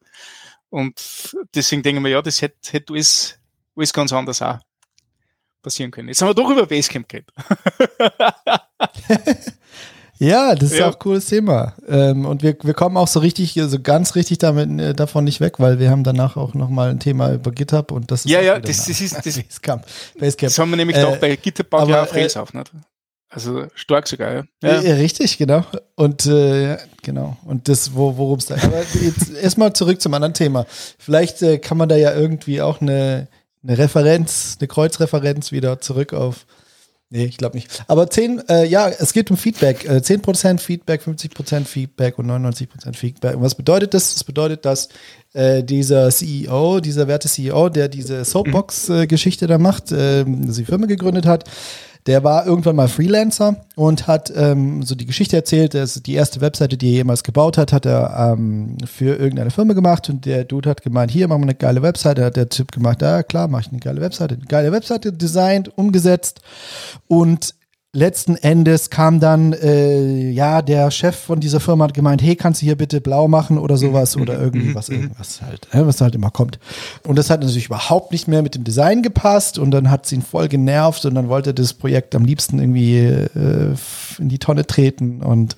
[0.71, 1.01] Und
[1.55, 3.39] deswegen denke ich mir, ja, das hätte, hätte alles,
[3.77, 4.59] alles ganz anders auch
[5.65, 6.09] passieren können.
[6.09, 7.33] Jetzt haben wir doch über Basecamp geredet.
[10.19, 10.89] ja, das ist ja.
[10.89, 11.75] auch ein cooles Thema.
[11.89, 15.41] Ähm, und wir, wir kommen auch so richtig, so ganz richtig damit, äh, davon nicht
[15.41, 18.41] weg, weil wir haben danach auch nochmal ein Thema über GitHub und das ist Ja,
[18.41, 19.85] ja, das, das ist das, Basecamp.
[20.19, 20.51] Basecamp.
[20.51, 22.71] Das haben wir nämlich äh, doch bei GitHub baut ja auf Rails äh, auf, nicht?
[23.35, 24.45] Also stark sogar, ja.
[24.63, 24.81] ja.
[24.81, 25.65] ja richtig, genau.
[25.97, 27.37] Und äh, genau.
[27.45, 28.55] Und das, wo, worum es da.
[28.55, 30.67] Aber jetzt erstmal zurück zum anderen Thema.
[30.99, 33.27] Vielleicht äh, kann man da ja irgendwie auch eine
[33.67, 36.47] eine Referenz, eine Kreuzreferenz wieder zurück auf.
[37.11, 37.85] Nee, ich glaube nicht.
[37.87, 39.85] Aber 10, äh, ja, es geht um Feedback.
[39.85, 43.37] Äh, 10% Feedback, 50% Feedback und 99% Feedback.
[43.37, 44.15] Und was bedeutet das?
[44.15, 44.89] Das bedeutet, dass
[45.33, 51.27] äh, dieser CEO, dieser werte CEO, der diese Soapbox-Geschichte da macht, äh, die Firma gegründet
[51.27, 51.45] hat,
[52.07, 55.75] der war irgendwann mal Freelancer und hat ähm, so die Geschichte erzählt.
[55.75, 59.51] Das ist die erste Webseite, die er jemals gebaut hat, hat er ähm, für irgendeine
[59.51, 62.25] Firma gemacht und der Dude hat gemeint, hier machen wir eine geile Webseite.
[62.25, 64.35] Hat der Typ gemacht, ja klar, mache ich eine geile Webseite.
[64.35, 66.41] Eine geile Webseite designt, umgesetzt
[67.09, 67.55] und
[67.95, 72.61] letzten Endes kam dann, äh, ja, der Chef von dieser Firma hat gemeint, hey, kannst
[72.61, 76.15] du hier bitte blau machen oder sowas oder irgendwie was, irgendwas halt, äh, was halt
[76.15, 76.59] immer kommt.
[77.07, 80.17] Und das hat natürlich überhaupt nicht mehr mit dem Design gepasst und dann hat sie
[80.17, 83.75] ihn voll genervt und dann wollte das Projekt am liebsten irgendwie äh,
[84.19, 85.57] in die Tonne treten und,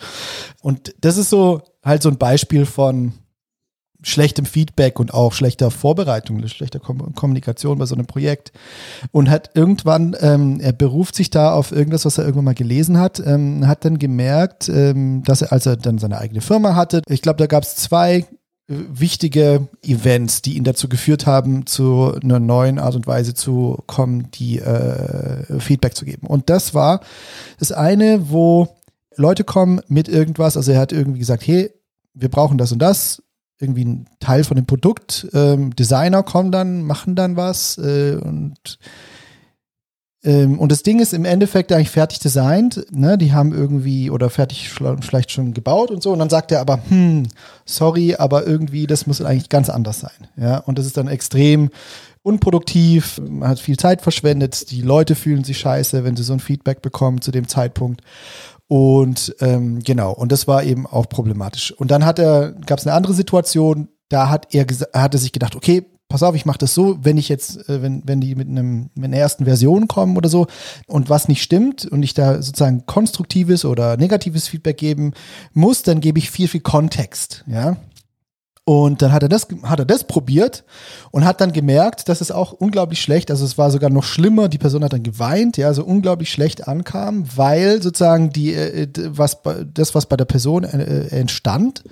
[0.60, 3.14] und das ist so halt so ein Beispiel von,
[4.06, 8.52] schlechtem Feedback und auch schlechter Vorbereitung, schlechter Kom Kommunikation bei so einem Projekt.
[9.10, 12.98] Und hat irgendwann, ähm, er beruft sich da auf irgendwas, was er irgendwann mal gelesen
[12.98, 17.02] hat, ähm, hat dann gemerkt, ähm, dass er, als er dann seine eigene Firma hatte,
[17.08, 18.24] ich glaube, da gab es zwei äh,
[18.68, 24.30] wichtige Events, die ihn dazu geführt haben, zu einer neuen Art und Weise zu kommen,
[24.30, 26.28] die äh, Feedback zu geben.
[26.28, 27.00] Und das war
[27.58, 28.68] das eine, wo
[29.16, 31.72] Leute kommen mit irgendwas, also er hat irgendwie gesagt, hey,
[32.14, 33.20] wir brauchen das und das,
[33.58, 35.26] irgendwie ein Teil von dem Produkt.
[35.32, 38.78] Ähm, Designer kommen dann, machen dann was äh, und
[40.26, 43.16] ähm, und das Ding ist im Endeffekt eigentlich fertig designt, ne?
[43.16, 46.12] Die haben irgendwie oder fertig vielleicht schon gebaut und so.
[46.12, 47.28] Und dann sagt er aber, hm,
[47.64, 50.28] sorry, aber irgendwie, das muss eigentlich ganz anders sein.
[50.36, 51.70] Ja, und das ist dann extrem
[52.22, 56.40] unproduktiv, man hat viel Zeit verschwendet, die Leute fühlen sich scheiße, wenn sie so ein
[56.40, 58.02] Feedback bekommen zu dem Zeitpunkt.
[58.68, 61.72] Und ähm, genau, und das war eben auch problematisch.
[61.72, 65.32] Und dann hat er, gab es eine andere Situation, da hat er, hat er sich
[65.32, 68.34] gedacht, okay, pass auf, ich mache das so, wenn ich jetzt, äh, wenn, wenn die
[68.34, 70.46] mit einem mit einer ersten Version kommen oder so
[70.86, 75.12] und was nicht stimmt und ich da sozusagen konstruktives oder negatives Feedback geben
[75.52, 77.76] muss, dann gebe ich viel, viel Kontext, ja.
[78.68, 80.64] Und dann hat er das, hat er das probiert
[81.12, 84.48] und hat dann gemerkt, dass es auch unglaublich schlecht, also es war sogar noch schlimmer,
[84.48, 89.38] die Person hat dann geweint, ja, so unglaublich schlecht ankam, weil sozusagen die, äh, was,
[89.72, 91.84] das, was bei der Person äh, entstand,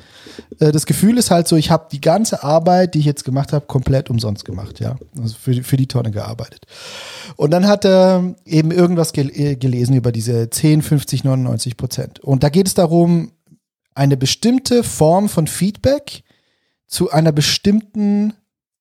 [0.58, 3.52] äh, das Gefühl ist halt so, ich habe die ganze Arbeit, die ich jetzt gemacht
[3.52, 6.66] habe, komplett umsonst gemacht, ja, also für, für die Tonne gearbeitet.
[7.36, 12.18] Und dann hat er eben irgendwas gelesen über diese 10, 50, 99 Prozent.
[12.18, 13.30] Und da geht es darum,
[13.94, 16.24] eine bestimmte Form von Feedback,
[16.86, 18.34] zu einer bestimmten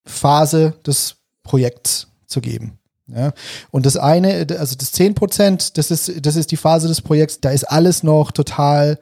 [0.06, 2.80] Phase des Projekts zu geben.
[3.08, 3.34] Ja,
[3.70, 7.42] und das eine, also das 10 Prozent, das ist, das ist die Phase des Projekts,
[7.42, 8.98] da ist alles noch total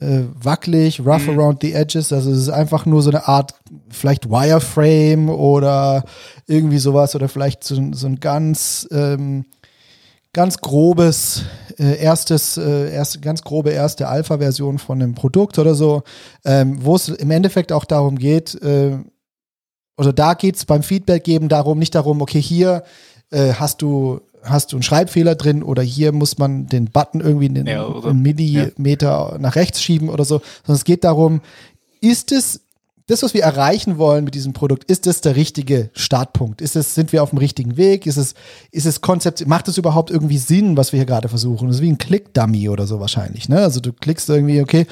[0.00, 1.38] äh, wackelig, rough mhm.
[1.38, 2.12] around the edges.
[2.12, 3.54] Also es ist einfach nur so eine Art,
[3.88, 6.04] vielleicht Wireframe oder
[6.46, 9.46] irgendwie sowas oder vielleicht so, so ein ganz ähm,
[10.38, 11.42] ganz grobes
[11.80, 16.04] äh, erstes, äh, erste, ganz grobe erste Alpha-Version von einem Produkt oder so,
[16.44, 18.98] ähm, wo es im Endeffekt auch darum geht, äh,
[19.96, 22.84] oder da geht es beim Feedback geben darum, nicht darum, okay, hier
[23.30, 27.46] äh, hast du hast du einen Schreibfehler drin oder hier muss man den Button irgendwie
[27.46, 29.38] in den ja, einen Millimeter ja.
[29.38, 31.40] nach rechts schieben oder so, sondern es geht darum,
[32.00, 32.60] ist es
[33.08, 36.60] das, was wir erreichen wollen mit diesem Produkt, ist das der richtige Startpunkt?
[36.60, 38.04] Ist es, sind wir auf dem richtigen Weg?
[38.04, 38.34] Ist es,
[38.70, 41.68] ist es Konzept, macht es überhaupt irgendwie Sinn, was wir hier gerade versuchen?
[41.68, 43.60] Das ist wie ein Klick-Dummy oder so wahrscheinlich, ne?
[43.60, 44.86] Also du klickst irgendwie, okay,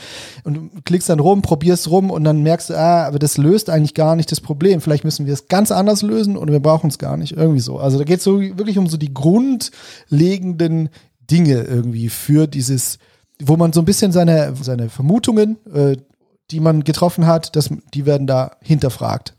[0.45, 3.93] und klickst dann rum, probierst rum und dann merkst du, ah, aber das löst eigentlich
[3.93, 4.81] gar nicht das Problem.
[4.81, 7.33] Vielleicht müssen wir es ganz anders lösen und wir brauchen es gar nicht.
[7.33, 7.79] Irgendwie so.
[7.79, 10.89] Also da geht es so wirklich um so die grundlegenden
[11.31, 12.99] Dinge irgendwie für dieses,
[13.43, 15.97] wo man so ein bisschen seine, seine Vermutungen äh,
[16.51, 19.35] die man getroffen hat, das, die werden da hinterfragt.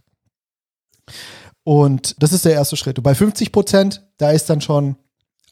[1.64, 2.98] Und das ist der erste Schritt.
[2.98, 4.96] Und bei 50 Prozent, da ist dann schon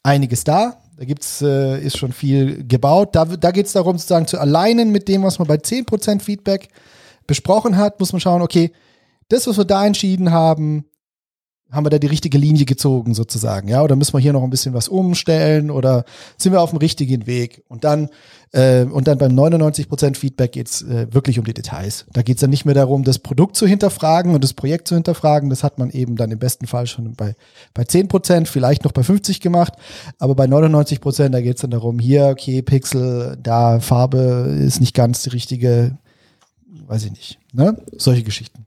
[0.04, 0.82] einiges da.
[0.98, 3.16] Da gibt's, äh, ist schon viel gebaut.
[3.16, 6.24] Da, da geht es darum, sozusagen zu alleinen mit dem, was man bei 10 Prozent
[6.24, 6.70] Feedback
[7.28, 8.72] besprochen hat, muss man schauen, okay,
[9.28, 10.86] das, was wir da entschieden haben,
[11.76, 13.82] haben wir da die richtige Linie gezogen sozusagen, ja?
[13.84, 16.06] Oder müssen wir hier noch ein bisschen was umstellen oder
[16.38, 17.64] sind wir auf dem richtigen Weg?
[17.68, 18.10] Und dann
[18.56, 22.06] äh, und dann beim 99% Feedback geht's äh, wirklich um die Details.
[22.14, 25.50] Da geht's dann nicht mehr darum, das Produkt zu hinterfragen und das Projekt zu hinterfragen.
[25.50, 27.36] Das hat man eben dann im besten Fall schon bei
[27.74, 29.74] bei 10%, vielleicht noch bei 50 gemacht,
[30.20, 35.24] aber bei 99%, da geht's dann darum, hier okay, Pixel, da Farbe ist nicht ganz
[35.24, 35.98] die richtige,
[36.88, 37.78] weiß ich nicht, ne?
[37.98, 38.65] Solche Geschichten.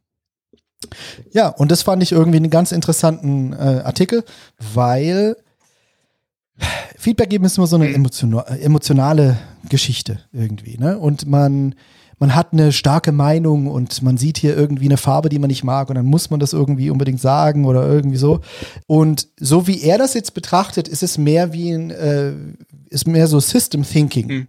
[1.32, 4.24] Ja, und das fand ich irgendwie einen ganz interessanten äh, Artikel,
[4.74, 5.36] weil
[6.96, 8.06] Feedback geben ist immer so eine mhm.
[8.60, 9.38] emotionale
[9.68, 10.98] Geschichte irgendwie, ne?
[10.98, 11.74] Und man,
[12.18, 15.64] man hat eine starke Meinung und man sieht hier irgendwie eine Farbe, die man nicht
[15.64, 18.40] mag und dann muss man das irgendwie unbedingt sagen oder irgendwie so.
[18.86, 22.32] Und so wie er das jetzt betrachtet, ist es mehr wie ein, äh,
[22.90, 24.48] ist mehr so System Thinking, mhm.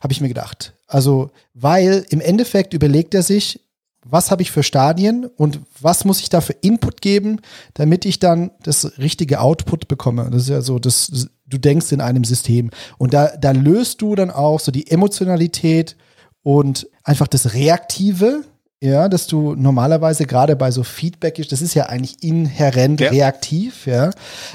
[0.00, 0.74] habe ich mir gedacht.
[0.86, 3.60] Also, weil im Endeffekt überlegt er sich,
[4.04, 7.40] was habe ich für Stadien und was muss ich da für Input geben,
[7.74, 10.28] damit ich dann das richtige Output bekomme.
[10.30, 12.70] Das ist ja so, das, du denkst in einem System.
[12.98, 15.96] Und da, da löst du dann auch so die Emotionalität
[16.42, 18.44] und einfach das Reaktive,
[18.82, 23.10] ja, dass du normalerweise gerade bei so Feedback ist, das ist ja eigentlich inhärent ja.
[23.10, 24.10] reaktiv, ja.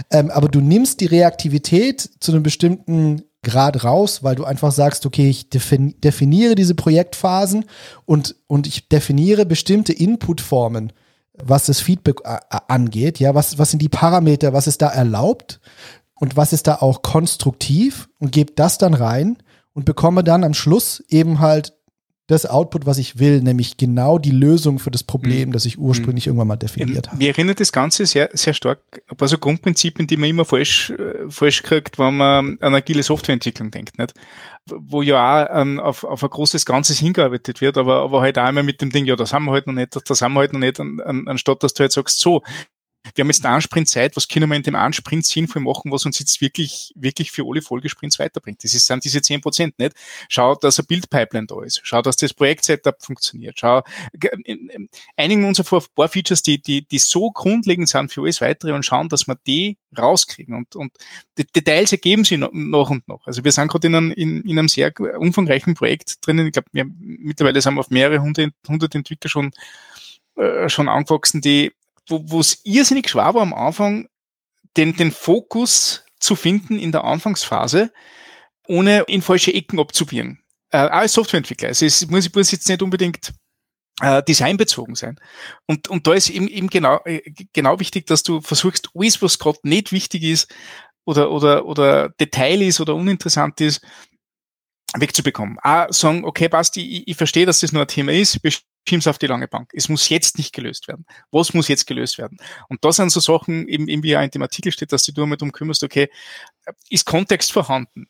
[0.09, 5.05] Ähm, aber du nimmst die Reaktivität zu einem bestimmten Grad raus, weil du einfach sagst,
[5.05, 7.65] okay, ich definiere diese Projektphasen
[8.05, 10.91] und, und ich definiere bestimmte Inputformen,
[11.33, 13.19] was das Feedback äh, angeht.
[13.19, 15.61] Ja, was, was sind die Parameter, was ist da erlaubt
[16.15, 19.37] und was ist da auch konstruktiv und gebe das dann rein
[19.73, 21.73] und bekomme dann am Schluss eben halt
[22.27, 25.53] das Output, was ich will, nämlich genau die Lösung für das Problem, mhm.
[25.53, 26.31] das ich ursprünglich mhm.
[26.31, 27.17] irgendwann mal definiert habe.
[27.17, 30.89] Mir erinnert das Ganze sehr, sehr stark ein paar so Grundprinzipien, die man immer falsch,
[30.89, 34.13] äh, falsch kriegt, wenn man an agile Softwareentwicklung denkt, nicht?
[34.67, 38.49] Wo ja auch ähm, auf, auf ein großes Ganzes hingearbeitet wird, aber, aber halt auch
[38.49, 40.53] immer mit dem Ding, ja, das haben wir halt noch nicht, das haben wir halt
[40.53, 42.41] noch nicht, an, an, anstatt dass du halt sagst, so,
[43.13, 45.91] wir haben jetzt einen Sprint Zeit, was können wir in dem einen Sprint sinnvoll machen,
[45.91, 48.63] was uns jetzt wirklich, wirklich für alle Folgesprints weiterbringt.
[48.63, 49.95] Das sind diese zehn Prozent nicht.
[50.29, 51.81] Schau, dass ein Bildpipeline da ist.
[51.83, 53.59] Schau, dass das Projekt-Setup funktioniert.
[53.59, 53.83] Schau,
[55.15, 58.41] einigen wir uns auf ein paar Features, die, die, die so grundlegend sind für alles
[58.41, 60.55] weitere und schauen, dass wir die rauskriegen.
[60.55, 60.91] Und, und
[61.37, 63.25] die Details ergeben sich noch und noch.
[63.27, 66.47] Also wir sind gerade in einem, in, in einem sehr umfangreichen Projekt drinnen.
[66.47, 69.51] Ich glaube, wir mittlerweile sind wir auf mehrere hundert, hundert Entwickler schon,
[70.35, 71.71] äh, schon angewachsen, die
[72.09, 74.07] wo es irrsinnig schwer war am Anfang,
[74.77, 77.91] den, den Fokus zu finden in der Anfangsphase,
[78.67, 80.43] ohne in falsche Ecken abzubiegen.
[80.71, 81.69] Äh, auch als Softwareentwickler.
[81.69, 83.33] Also es muss, muss jetzt nicht unbedingt
[84.01, 85.19] äh, designbezogen sein.
[85.67, 87.21] Und, und da ist eben, eben genau, äh,
[87.53, 90.53] genau wichtig, dass du versuchst, alles, was gerade nicht wichtig ist
[91.05, 93.81] oder, oder, oder Detail ist oder uninteressant ist,
[94.97, 95.57] wegzubekommen.
[95.61, 98.41] Auch sagen, okay, passt, ich, ich verstehe, dass das nur ein Thema ist,
[98.87, 99.71] schieben auf die lange Bank.
[99.73, 101.05] Es muss jetzt nicht gelöst werden.
[101.31, 102.37] Was muss jetzt gelöst werden?
[102.69, 105.25] Und da sind so Sachen, eben, eben wie ja in dem Artikel steht, dass du
[105.25, 106.09] mal darum kümmerst, okay,
[106.89, 108.07] ist Kontext vorhanden?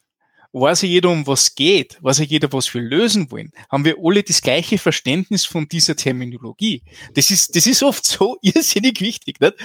[0.57, 1.97] Weiß ja jeder, um was geht?
[2.01, 3.51] Weiß ja jeder, was wir lösen wollen?
[3.69, 6.81] Haben wir alle das gleiche Verständnis von dieser Terminologie?
[7.13, 9.41] Das ist, das ist oft so irrsinnig wichtig.
[9.41, 9.55] Nicht?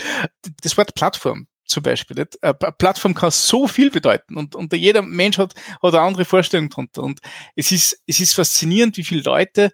[0.62, 2.16] Das Wort Plattform zum Beispiel.
[2.16, 2.42] Nicht?
[2.42, 6.68] Eine Plattform kann so viel bedeuten und, und jeder Mensch hat, hat eine andere Vorstellung
[6.68, 7.04] drunter.
[7.04, 7.20] Und
[7.54, 9.70] es ist, es ist faszinierend, wie viele Leute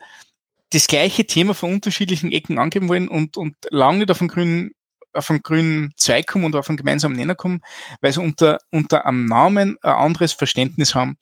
[0.71, 4.73] das gleiche Thema von unterschiedlichen Ecken angeben wollen und, und lange nicht auf einen grünen
[5.17, 7.63] auf einen grünen Zweig kommen und auf einen gemeinsamen Nenner kommen,
[8.01, 11.17] weil sie unter, unter einem Namen ein anderes Verständnis haben,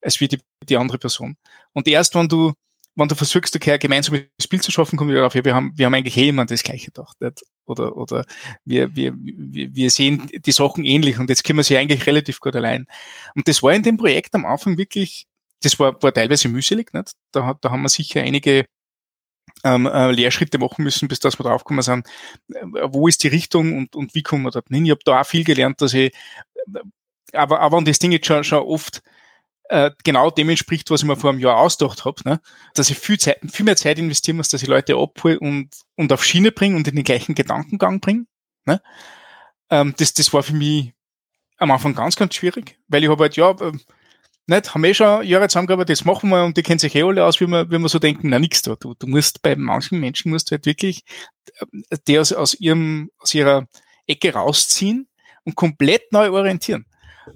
[0.00, 1.36] als wie die, die andere Person.
[1.72, 2.52] Und erst wenn du,
[2.94, 5.72] wenn du versuchst, okay, ein gemeinsames Bild zu schaffen, kommen wir darauf, ja, wir haben,
[5.76, 7.42] wir haben eigentlich eh immer das Gleiche gedacht, nicht?
[7.64, 8.24] Oder, oder
[8.64, 12.54] wir, wir, wir sehen die Sachen ähnlich und jetzt können wir sie eigentlich relativ gut
[12.56, 12.86] allein.
[13.34, 15.26] Und das war in dem Projekt am Anfang wirklich,
[15.62, 17.12] das war, war teilweise mühselig, nicht?
[17.32, 18.66] Da, da haben wir sicher einige
[19.64, 22.06] ähm, äh, Lehrschritte machen müssen, bis dass wir draufgekommen sind,
[22.48, 24.84] äh, wo ist die Richtung und, und wie kommen wir dort hin.
[24.84, 26.12] Ich habe da auch viel gelernt, dass ich,
[26.54, 26.80] äh,
[27.32, 29.02] aber, aber und das Ding jetzt schon, schon oft
[29.68, 32.40] äh, genau dem entspricht, was ich mir vor einem Jahr ausgedacht habe, ne?
[32.74, 36.12] dass ich viel, Zeit, viel mehr Zeit investieren muss, dass ich Leute abhole und, und
[36.12, 38.26] auf Schiene bringe und in den gleichen Gedankengang bringe.
[38.66, 38.82] Ne?
[39.70, 40.92] Ähm, das, das war für mich
[41.56, 43.72] am Anfang ganz, ganz schwierig, weil ich habe halt, ja, äh,
[44.46, 47.02] nicht, haben wir eh schon Jahre zusammengearbeitet, das machen wir und die kennen sich eh
[47.02, 48.74] alle aus, wie wir, wie wir so denken, na nix da.
[48.74, 51.04] Du, du musst bei manchen Menschen musst du halt wirklich
[51.90, 53.66] äh, die aus, aus ihrem, aus ihrer
[54.06, 55.08] Ecke rausziehen
[55.44, 56.86] und komplett neu orientieren.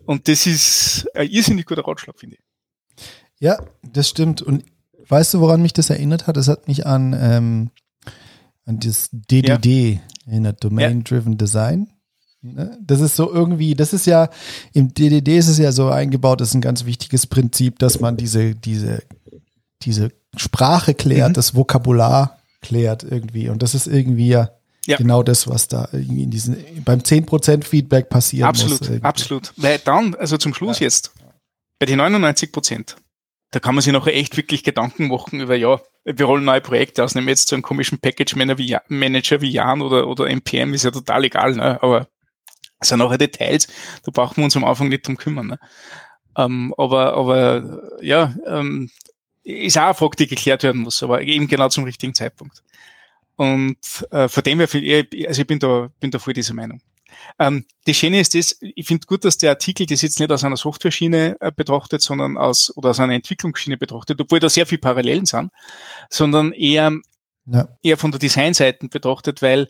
[0.04, 3.04] Und das ist ein irrsinnig guter Ratschlag, finde ich.
[3.38, 4.42] Ja, das stimmt.
[4.42, 4.64] Und
[5.08, 6.36] weißt du, woran mich das erinnert hat?
[6.36, 7.70] Das hat mich an, ähm,
[8.64, 10.00] an das DDD ja.
[10.26, 11.92] erinnert, Domain Driven Design.
[12.54, 12.78] Ne?
[12.80, 14.28] Das ist so irgendwie, das ist ja,
[14.72, 18.16] im DDD ist es ja so eingebaut, das ist ein ganz wichtiges Prinzip, dass man
[18.16, 19.02] diese, diese,
[19.82, 21.34] diese Sprache klärt, mhm.
[21.34, 23.48] das Vokabular klärt irgendwie.
[23.48, 24.50] Und das ist irgendwie ja,
[24.86, 24.96] ja.
[24.96, 28.46] genau das, was da irgendwie in diesen, beim 10% Feedback passiert.
[28.46, 29.52] Absolut, muss absolut.
[29.56, 30.84] Weil dann, also zum Schluss ja.
[30.84, 31.12] jetzt,
[31.78, 32.96] bei den 99 Prozent,
[33.50, 37.02] da kann man sich noch echt wirklich Gedanken machen über, ja, wir rollen neue Projekte
[37.04, 40.90] aus, nehmen jetzt so einen komischen Package Manager wie Jan oder, oder NPM, ist ja
[40.90, 41.82] total egal, ne?
[41.82, 42.08] aber
[42.78, 43.68] das sind nachher Details,
[44.04, 45.46] da brauchen wir uns am Anfang nicht drum kümmern.
[45.46, 45.58] Ne?
[46.36, 48.90] Ähm, aber, aber ja, ähm,
[49.42, 52.62] ist auch eine Frage, die geklärt werden muss, aber eben genau zum richtigen Zeitpunkt.
[53.36, 53.78] Und
[54.10, 54.68] äh, von dem her,
[55.28, 56.80] also ich bin da, bin da voll dieser Meinung.
[57.38, 60.44] Ähm, das Schöne ist das, ich finde gut, dass der Artikel das jetzt nicht aus
[60.44, 64.80] einer Software-Schiene äh, betrachtet, sondern aus, oder aus einer Entwicklungsschiene betrachtet, obwohl da sehr viele
[64.80, 65.50] Parallelen sind,
[66.10, 66.92] sondern eher,
[67.46, 67.68] ja.
[67.82, 69.68] eher von der Designseite betrachtet, weil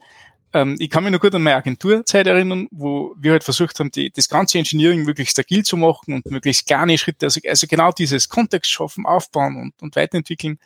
[0.57, 3.91] ähm, ich kann mich noch gut an meine Agenturzeit erinnern, wo wir halt versucht haben,
[3.91, 7.93] die, das ganze Engineering möglichst agil zu machen und möglichst kleine Schritte, also, also genau
[7.93, 10.59] dieses Kontext schaffen, aufbauen und, und weiterentwickeln.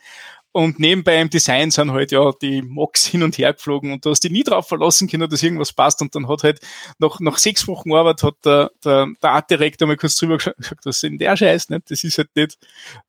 [0.53, 4.09] Und nebenbei im Design sind halt ja die Mocks hin und her geflogen und du
[4.09, 6.01] hast dich nie drauf verlassen können, dass irgendwas passt.
[6.01, 6.59] Und dann hat halt
[6.99, 10.97] nach, nach sechs Wochen Arbeit hat der, der, der Artdirektor mal kurz drüber gesagt, was
[10.97, 11.89] ist denn der Scheiß, nicht?
[11.89, 12.57] Das ist halt nicht,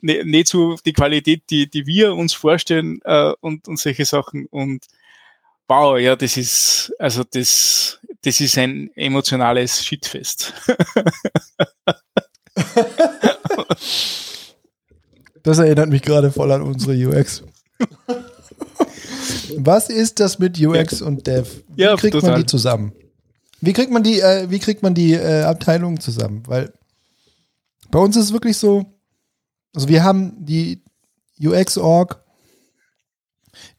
[0.00, 4.46] nicht, nicht so die Qualität, die, die wir uns vorstellen äh, und, und solche Sachen.
[4.46, 4.86] Und
[5.68, 10.52] Wow, ja, das ist, also das, das ist ein emotionales Shitfest.
[15.42, 17.42] Das erinnert mich gerade voll an unsere UX.
[19.56, 21.06] Was ist das mit UX ja.
[21.06, 21.50] und Dev?
[21.74, 22.30] Wie ja, kriegt total.
[22.30, 22.92] man die zusammen?
[23.60, 26.42] Wie kriegt man die, äh, wie kriegt man die äh, Abteilungen zusammen?
[26.46, 26.72] Weil
[27.90, 28.84] bei uns ist es wirklich so,
[29.74, 30.82] also wir haben die
[31.40, 32.21] UX-Org,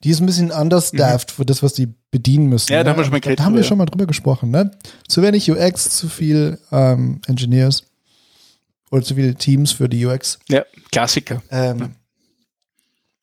[0.03, 1.35] die ist ein bisschen understaffed mhm.
[1.35, 2.71] für das, was die bedienen müssen.
[2.71, 2.83] Ja, ne?
[2.83, 4.51] da haben wir schon mal, da haben wir schon mal drüber gesprochen.
[4.51, 4.71] Ne?
[5.07, 7.85] Zu wenig UX, zu viel ähm, Engineers
[8.91, 10.39] oder zu viele Teams für die UX.
[10.49, 11.41] Ja, Klassiker.
[11.49, 11.95] Ähm,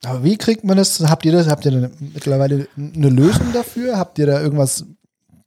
[0.04, 1.00] aber wie kriegt man das?
[1.00, 1.46] Habt ihr das?
[1.48, 3.98] Habt ihr mittlerweile eine Lösung dafür?
[3.98, 4.86] Habt ihr da irgendwas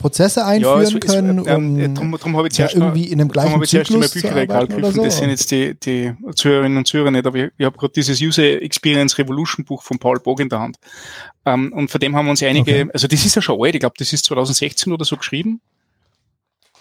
[0.04, 3.22] Prozesse einführen ja, es, können, es, um ähm, drum, drum habe ich ja, irgendwie in
[3.22, 5.02] einem gleichen drum Zyklus zu arbeiten oder so?
[5.02, 8.22] Das sind jetzt die, die Zuhörerinnen und Zuhörer nicht, aber ich, ich habe gerade dieses
[8.22, 10.78] User Experience Revolution Buch von Paul Bog in der Hand.
[11.46, 12.90] Um, ähm, und von dem haben wir uns einige, okay.
[12.94, 15.62] also das ist ja schon alt, ich glaube, das ist 2016 oder so geschrieben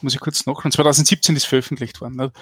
[0.03, 2.17] muss ich kurz nachschauen, 2017 ist veröffentlicht worden.
[2.17, 2.33] Ne?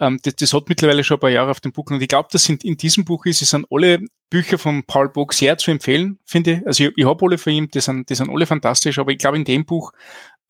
[0.00, 1.86] Ähm, das, das, hat mittlerweile schon ein paar Jahre auf dem Buch.
[1.90, 5.08] Und ich glaube, dass sind in diesem Buch ist, es sind alle Bücher von Paul
[5.08, 6.66] Bog sehr zu empfehlen, finde ich.
[6.66, 9.18] Also ich, ich habe alle von ihm, die sind, die sind alle fantastisch, aber ich
[9.18, 9.92] glaube, in dem Buch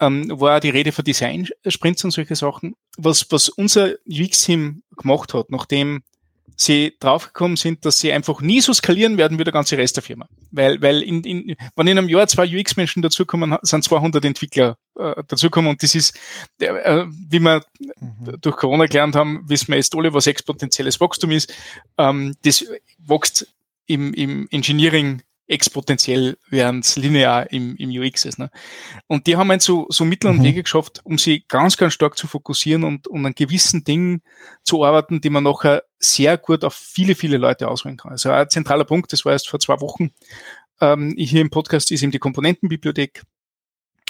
[0.00, 2.74] ähm, war die Rede von Design-Sprints und solche Sachen.
[2.96, 6.02] Was, was unser UX-Team gemacht hat, nachdem
[6.56, 10.02] sie draufgekommen sind, dass sie einfach nie so skalieren werden wie der ganze Rest der
[10.02, 10.28] Firma.
[10.50, 15.22] Weil, weil in, in, wenn in einem Jahr zwei UX-Menschen dazukommen, sind 200 Entwickler äh,
[15.28, 16.18] dazukommen und das ist,
[16.58, 18.40] äh, wie wir mhm.
[18.40, 21.54] durch Corona gelernt haben, wissen wir jetzt alle, was exponentielles Wachstum ist.
[21.96, 22.64] Ähm, das
[22.98, 23.46] wächst
[23.86, 28.38] im, im Engineering exponentiell, während es linear im, im UX ist.
[28.38, 28.50] Ne?
[29.06, 30.44] Und die haben halt so, so Mittel und mhm.
[30.44, 34.22] Wege geschafft, um sie ganz, ganz stark zu fokussieren und, und an gewissen Dingen
[34.62, 38.12] zu arbeiten, die man nachher sehr gut auf viele, viele Leute auswählen kann.
[38.12, 40.10] Also ein zentraler Punkt, das war erst vor zwei Wochen,
[40.80, 43.22] ähm, hier im Podcast ist eben die Komponentenbibliothek,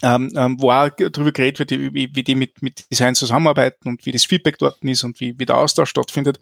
[0.02, 4.06] ähm, ähm, wo auch darüber geredet wird, wie, wie die mit, mit Design zusammenarbeiten und
[4.06, 6.38] wie das Feedback dort ist und wie, wie der Austausch stattfindet.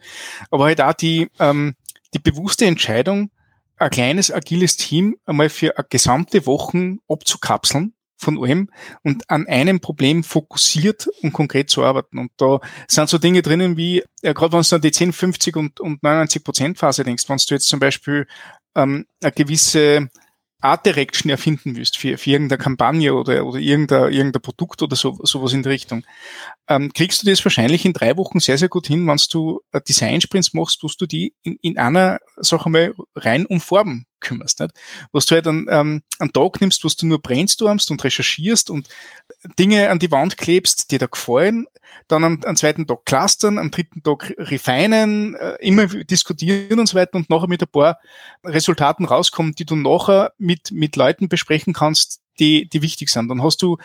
[0.50, 1.74] Aber halt auch die, ähm,
[2.12, 3.30] die bewusste Entscheidung,
[3.76, 8.70] ein kleines agiles Team einmal für gesamte Wochen abzukapseln von allem
[9.02, 12.18] und an einem Problem fokussiert und konkret zu arbeiten.
[12.18, 15.56] Und da sind so Dinge drinnen wie, ja, gerade wenn du an die 10, 50
[15.56, 18.26] und, und 99 Prozent Phase denkst, wenn du jetzt zum Beispiel
[18.74, 20.08] ähm, eine gewisse
[20.60, 25.18] Art Direction erfinden willst für, für irgendeine Kampagne oder, oder irgendein, irgendein Produkt oder so,
[25.22, 26.04] sowas in die Richtung,
[26.68, 30.54] ähm, kriegst du das wahrscheinlich in drei Wochen sehr, sehr gut hin, wenn du Design-Sprints
[30.54, 34.60] machst, tust du die in, in einer Sache mal rein um Farben kümmerst.
[34.60, 34.72] Nicht?
[35.12, 38.88] Was du halt an, ähm, einen Tag nimmst, was du nur brainstormst und recherchierst und
[39.58, 41.66] Dinge an die Wand klebst, die dir gefallen,
[42.08, 46.96] dann am, am zweiten Tag clustern, am dritten Tag refinen, äh, immer diskutieren und so
[46.96, 47.98] weiter und nachher mit ein paar
[48.44, 53.28] Resultaten rauskommen, die du nachher mit, mit Leuten besprechen kannst, die, die wichtig sind.
[53.28, 53.78] Dann hast du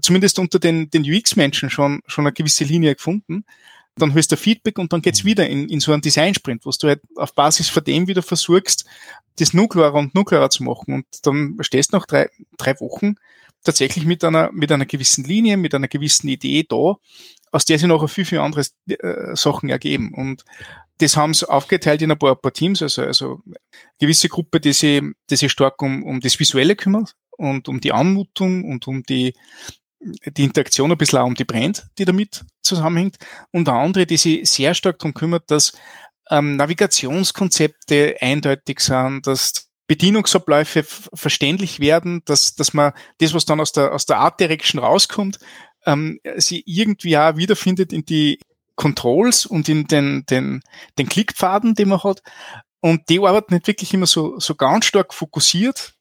[0.00, 3.44] zumindest unter den, den UX-Menschen schon, schon eine gewisse Linie gefunden.
[3.98, 6.88] Dann holst du Feedback und dann geht's wieder in, in so einen Design-Sprint, wo du
[6.88, 8.84] halt auf Basis von dem wieder versuchst,
[9.36, 10.94] das nuklearer und nuklearer zu machen.
[10.94, 13.16] Und dann stehst du nach drei, drei Wochen
[13.64, 16.96] tatsächlich mit einer, mit einer gewissen Linie, mit einer gewissen Idee da,
[17.50, 20.14] aus der sich nachher viel, viel andere äh, Sachen ergeben.
[20.14, 20.44] Und
[20.98, 23.40] das haben sie aufgeteilt in ein paar, ein paar Teams, also, also
[23.98, 27.92] gewisse Gruppe, die sich, die sich stark um, um das Visuelle kümmert und um die
[27.92, 29.34] Anmutung und um die,
[30.00, 33.16] die Interaktion ein bisschen auch um die Brand, die damit zusammenhängt.
[33.52, 35.72] Und eine andere, die sich sehr stark darum kümmert, dass
[36.30, 43.72] ähm, Navigationskonzepte eindeutig sind, dass Bedienungsabläufe verständlich werden, dass, dass man das, was dann aus
[43.72, 45.38] der, aus der Art Direction rauskommt,
[45.86, 48.38] ähm, sie irgendwie auch wiederfindet in die
[48.76, 50.60] Controls und in den, den,
[50.98, 52.22] den Klickpfaden, die man hat.
[52.80, 55.94] Und die arbeiten nicht wirklich immer so, so ganz stark fokussiert,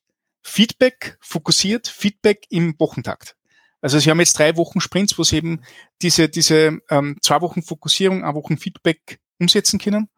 [0.43, 3.36] Feedback fokussiert, Feedback im Wochentakt.
[3.81, 5.61] Also sie haben jetzt drei Wochen Sprints, wo sie eben
[6.01, 10.09] diese, diese ähm, zwei Wochen Fokussierung, eine Wochen Feedback umsetzen können.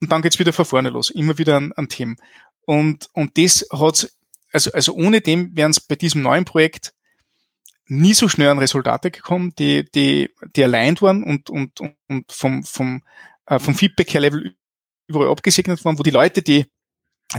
[0.00, 2.16] Und dann geht's wieder von vorne los, immer wieder an, an Themen.
[2.66, 4.10] Und, und das hat
[4.52, 6.94] also, also ohne dem wären es bei diesem neuen Projekt
[7.88, 12.64] nie so schnell an Resultate gekommen, die, die, die aligned waren und, und, und vom,
[12.64, 13.02] vom,
[13.46, 14.56] äh, vom Feedback her Level
[15.06, 16.66] überall abgesegnet waren, wo die Leute, die,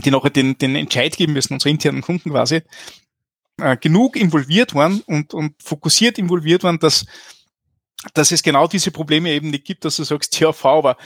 [0.04, 2.62] die nachher den, den Entscheid geben müssen, unsere internen Kunden quasi,
[3.58, 7.06] äh, genug involviert waren und, und fokussiert involviert waren, dass,
[8.14, 10.96] dass es genau diese Probleme eben nicht gibt, dass du sagst, THV war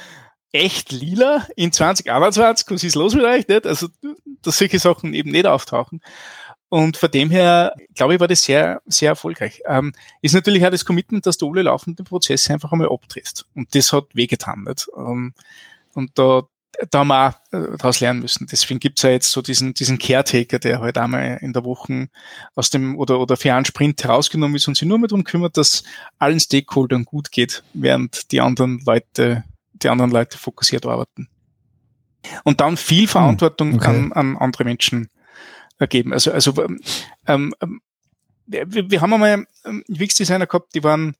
[0.52, 3.48] echt lila in 2021, was ist los mit euch?
[3.48, 3.66] Nicht?
[3.66, 3.88] Also,
[4.42, 6.00] dass solche Sachen eben nicht auftauchen.
[6.68, 9.62] Und von dem her, glaube ich, war das sehr, sehr erfolgreich.
[9.66, 9.92] Ähm,
[10.22, 13.44] ist natürlich auch das Commitment, dass du alle laufenden Prozesse einfach einmal abdrehst.
[13.54, 14.64] Und das hat wehgetan.
[14.64, 14.88] Nicht?
[14.96, 15.34] Ähm,
[15.92, 16.44] und da,
[16.90, 18.46] da haben wir auch äh, daraus lernen müssen.
[18.50, 22.08] Deswegen gibt's ja jetzt so diesen, diesen Caretaker, der halt einmal in der Woche
[22.54, 25.56] aus dem oder, oder für einen Sprint herausgenommen ist und sich nur mehr darum kümmert,
[25.56, 25.84] dass
[26.18, 29.44] allen Stakeholdern gut geht, während die anderen Leute
[29.82, 31.28] die anderen Leute fokussiert arbeiten.
[32.44, 33.88] Und dann viel hm, Verantwortung okay.
[33.88, 35.08] an, an andere Menschen
[35.78, 36.12] ergeben.
[36.12, 36.54] Also, also
[37.26, 37.80] ähm, ähm,
[38.46, 41.16] wir, wir haben einmal ähm, UX-Designer gehabt, die waren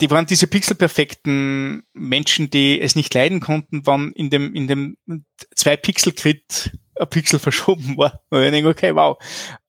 [0.00, 4.96] die waren diese pixelperfekten Menschen, die es nicht leiden konnten, wann in dem, in dem
[5.54, 8.20] zwei Pixel Grid ein Pixel verschoben war.
[8.30, 9.18] Und ich denke, okay, wow,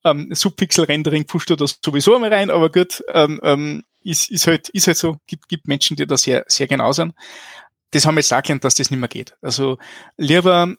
[0.04, 4.68] ähm, Subpixel-Rendering pusht du das sowieso einmal rein, aber gut, ähm, ähm, ist, ist halt,
[4.70, 7.14] ist halt so, gibt, gibt Menschen, die das sehr, sehr genau sind.
[7.90, 9.34] Das haben wir jetzt auch gelernt, dass das nicht mehr geht.
[9.40, 9.78] Also,
[10.16, 10.74] lieber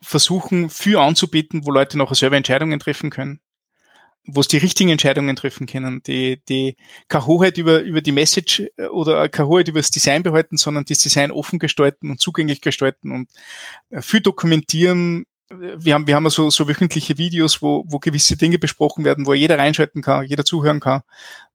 [0.00, 3.40] versuchen, viel anzubieten, wo Leute nachher selber Entscheidungen treffen können
[4.30, 6.76] wo es die richtigen Entscheidungen treffen können, die, die
[7.08, 10.84] keine Hoheit über, über die Message äh, oder keine Hoheit über das Design behalten, sondern
[10.84, 13.30] das Design offen gestalten und zugänglich gestalten und
[13.90, 15.24] äh, viel dokumentieren.
[15.48, 19.32] Wir haben, wir haben so, so wöchentliche Videos, wo, wo gewisse Dinge besprochen werden, wo
[19.32, 21.00] jeder reinschalten kann, jeder zuhören kann,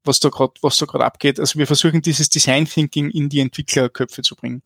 [0.03, 1.39] was da gerade, was da gerade abgeht.
[1.39, 4.63] Also wir versuchen dieses Design Thinking in die Entwicklerköpfe zu bringen.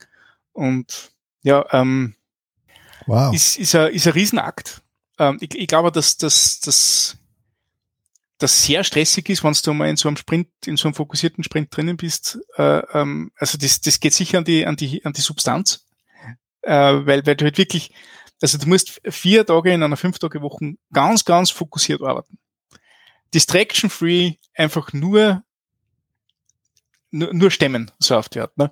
[0.54, 1.12] Und
[1.44, 2.16] ja, ähm,
[3.06, 3.36] wow.
[3.36, 4.82] ist, ist, ein, ist ein Riesenakt.
[5.20, 7.18] Ähm, ich, ich glaube, dass, dass, dass
[8.38, 11.44] das sehr stressig ist, wenn du mal in so einem Sprint, in so einem fokussierten
[11.44, 12.40] Sprint drinnen bist.
[12.58, 15.86] Äh, ähm, also das, das geht sicher an die, an die, an die Substanz,
[16.62, 17.92] äh, weil, weil du halt wirklich,
[18.42, 22.38] also du musst vier Tage in einer fünf Tage Woche ganz, ganz fokussiert arbeiten.
[23.34, 25.44] Distraction-free, einfach nur,
[27.12, 28.56] nur, nur stemmen, so auf die Art.
[28.58, 28.72] Ne?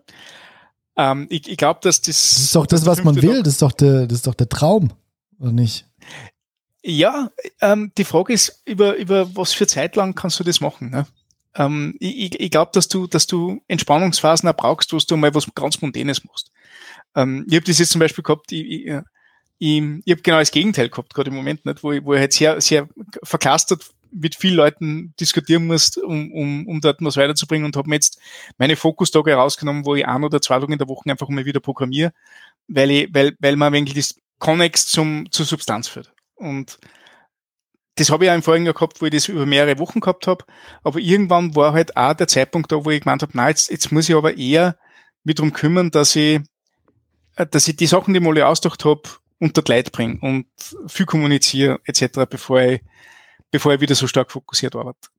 [0.96, 2.16] Ähm, ich ich glaube, dass das.
[2.16, 3.44] Das ist doch das, was man will.
[3.44, 4.94] Das ist doch der, das ist doch der Traum,
[5.40, 5.88] oder nicht?
[6.88, 7.32] Ja,
[7.62, 10.92] ähm, die Frage ist, über, über was für Zeit lang kannst du das machen?
[10.92, 11.08] Ne?
[11.56, 15.48] Ähm, ich ich glaube, dass du, dass du Entspannungsphasen auch brauchst, wo du mal was
[15.56, 16.52] ganz Mondänes machst.
[17.16, 18.86] Ähm, ich habe das jetzt zum Beispiel gehabt, ich, ich,
[19.58, 22.20] ich, ich habe genau das Gegenteil gehabt, gerade im Moment, nicht, wo ich, wo ich
[22.20, 22.88] halt sehr, sehr
[23.24, 27.96] verklastert mit vielen Leuten diskutieren musst, um, um, um dort was weiterzubringen und habe mir
[27.96, 28.20] jetzt
[28.60, 31.62] meine Fokustage herausgenommen, wo ich ein oder zwei Tage in der Woche einfach mal wieder
[31.62, 32.14] programmiere,
[32.68, 36.15] weil ich, weil, weil man eigentlich das Connex zum, zur Substanz führt.
[36.36, 36.78] Und
[37.96, 40.28] das habe ich auch im vorigen Jahr gehabt, wo ich das über mehrere Wochen gehabt
[40.28, 40.44] habe.
[40.84, 43.92] Aber irgendwann war halt auch der Zeitpunkt da, wo ich gemeint habe, nein, jetzt, jetzt
[43.92, 44.76] muss ich aber eher
[45.24, 46.42] mich darum kümmern, dass ich,
[47.36, 49.02] äh, dass ich die Sachen, die ich mal ausgedacht habe,
[49.40, 50.46] unter die Leute bringe und
[50.88, 52.82] viel kommuniziere etc., bevor ich,
[53.52, 55.10] bevor ich wieder so stark fokussiert arbeite.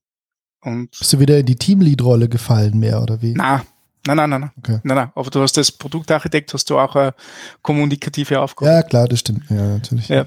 [0.63, 3.35] Und Bist du wieder in die Teamlead-Rolle gefallen mehr, oder wie?
[3.35, 3.63] Nein,
[4.07, 4.51] nein, nein, nein.
[4.59, 4.81] Okay.
[4.83, 5.13] Nein, nein.
[5.15, 7.15] Aber du hast als Produktarchitekt hast du auch eine
[7.63, 8.71] kommunikative Aufgabe.
[8.71, 9.49] Ja, klar, das stimmt.
[9.51, 10.09] Ja, natürlich.
[10.09, 10.27] Ja.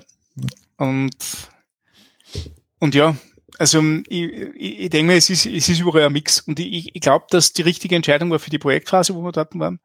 [0.80, 1.15] Und,
[2.80, 3.15] und ja,
[3.57, 6.39] also ich, ich, ich denke mir, es ist, es ist überall ein Mix.
[6.39, 9.53] Und ich, ich glaube, dass die richtige Entscheidung war für die Projektphase, wo wir dort
[9.59, 9.80] waren.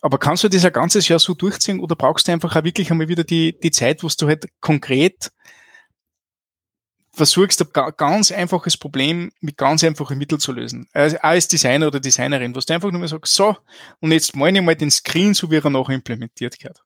[0.00, 2.90] Aber kannst du das ein ganzes Jahr so durchziehen oder brauchst du einfach auch wirklich
[2.90, 5.30] einmal wieder die, die Zeit, wo du halt konkret
[7.12, 10.88] versuchst, ein ganz einfaches Problem mit ganz einfachen Mitteln zu lösen.
[10.92, 13.56] Also als Designer oder Designerin, wo du einfach nur mal sagst, so,
[14.00, 16.82] und jetzt meine ich mal den Screen, so wie er nachher implementiert gehört.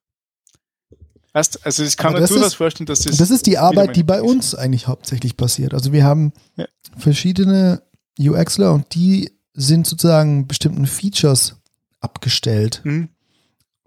[1.33, 3.17] Weißt, also ich kann mir durchaus vorstellen, dass das.
[3.17, 5.73] Das ist die Arbeit, die bei uns eigentlich hauptsächlich passiert.
[5.73, 6.67] Also wir haben ja.
[6.95, 7.81] verschiedene
[8.19, 11.55] UXler und die sind sozusagen bestimmten Features
[11.99, 13.09] abgestellt mhm.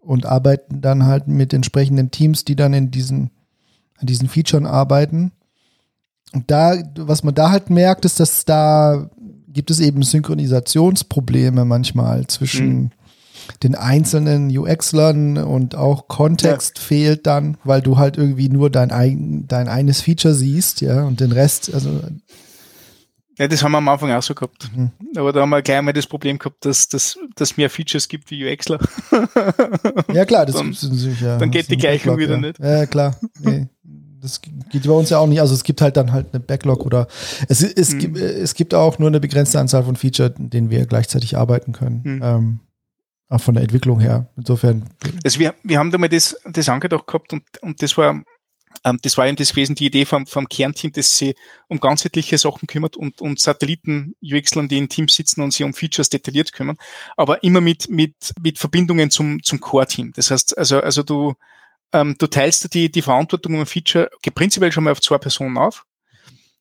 [0.01, 3.31] und arbeiten dann halt mit entsprechenden Teams, die dann in diesen,
[3.99, 5.31] an diesen Features arbeiten.
[6.33, 9.09] Und da, was man da halt merkt, ist, dass da
[9.49, 12.91] gibt es eben Synchronisationsprobleme manchmal zwischen mhm
[13.63, 16.85] den einzelnen UX-Lern und auch Kontext ja.
[16.85, 21.21] fehlt dann, weil du halt irgendwie nur dein, ein, dein eines Feature siehst, ja, und
[21.21, 22.01] den Rest, also.
[23.39, 24.71] Ja, das haben wir am Anfang auch so gehabt.
[24.75, 24.93] Mhm.
[25.17, 28.31] Aber da haben wir gleich mal das Problem gehabt, dass es dass mehr Features gibt
[28.31, 28.79] wie UXler.
[30.13, 31.37] Ja, klar, das dann, ist sicher.
[31.37, 32.41] Dann geht die Gleichung wieder ja.
[32.41, 32.59] nicht.
[32.59, 33.19] Ja, klar.
[33.41, 33.69] Nee.
[34.23, 35.41] Das geht bei uns ja auch nicht.
[35.41, 37.07] Also es gibt halt dann halt eine Backlog oder
[37.49, 37.99] es, es, mhm.
[37.99, 42.01] gibt, es gibt auch nur eine begrenzte Anzahl von Features, denen wir gleichzeitig arbeiten können.
[42.03, 42.21] Mhm.
[42.25, 42.61] Ähm,
[43.29, 44.29] auch von der Entwicklung her.
[44.37, 44.85] Insofern.
[45.25, 48.23] Also wir, wir haben da mal das, das angedacht gehabt und, und das war,
[48.85, 51.35] ähm, das war eben das gewesen, die Idee vom, vom Kernteam, das sich
[51.69, 55.75] um ganzheitliche Sachen kümmert und, und Satelliten UXlern, die in Teams sitzen und sich um
[55.75, 56.77] Features detailliert kümmern,
[57.17, 60.13] aber immer mit, mit, mit Verbindungen zum, zum Core-Team.
[60.15, 61.35] Das heißt, also, also du,
[61.93, 65.59] ähm, du teilst die, die Verantwortung um ein Feature prinzipiell schon mal auf zwei Personen
[65.59, 65.85] auf.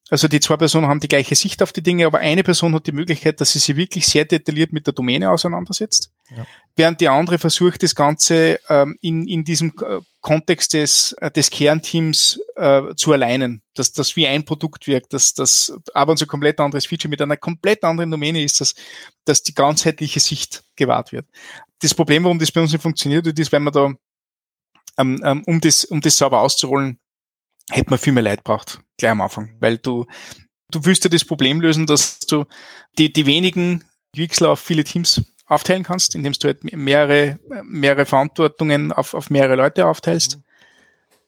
[0.09, 2.85] Also die zwei Personen haben die gleiche Sicht auf die Dinge, aber eine Person hat
[2.85, 6.45] die Möglichkeit, dass sie sich wirklich sehr detailliert mit der Domäne auseinandersetzt, ja.
[6.75, 11.49] während die andere versucht, das Ganze ähm, in, in diesem äh, Kontext des, äh, des
[11.49, 16.27] Kernteams äh, zu alleinen, dass das wie ein Produkt wirkt, dass das aber ein so
[16.27, 18.75] komplett anderes Feature mit einer komplett anderen Domäne ist, dass,
[19.25, 21.25] dass die ganzheitliche Sicht gewahrt wird.
[21.79, 23.91] Das Problem, warum das bei uns nicht funktioniert, ist, wenn man da
[24.97, 26.99] ähm, ähm, um das, um das sauber auszurollen,
[27.69, 30.05] hätte man viel mehr Leid braucht, gleich am Anfang, weil du,
[30.71, 32.45] du willst ja das Problem lösen, dass du
[32.97, 33.83] die, die wenigen
[34.17, 39.55] UXler auf viele Teams aufteilen kannst, indem du halt mehrere, mehrere Verantwortungen auf, auf mehrere
[39.55, 40.37] Leute aufteilst.
[40.37, 40.43] Mhm.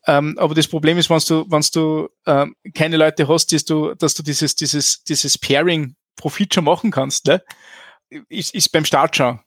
[0.08, 3.94] Ähm, aber das Problem ist, wenn du, wenn du ähm, keine Leute hast, dass du,
[3.94, 7.44] dass du dieses, dieses, dieses Pairing-Profit machen kannst, ne?
[8.30, 9.40] ist, ist beim Start schon,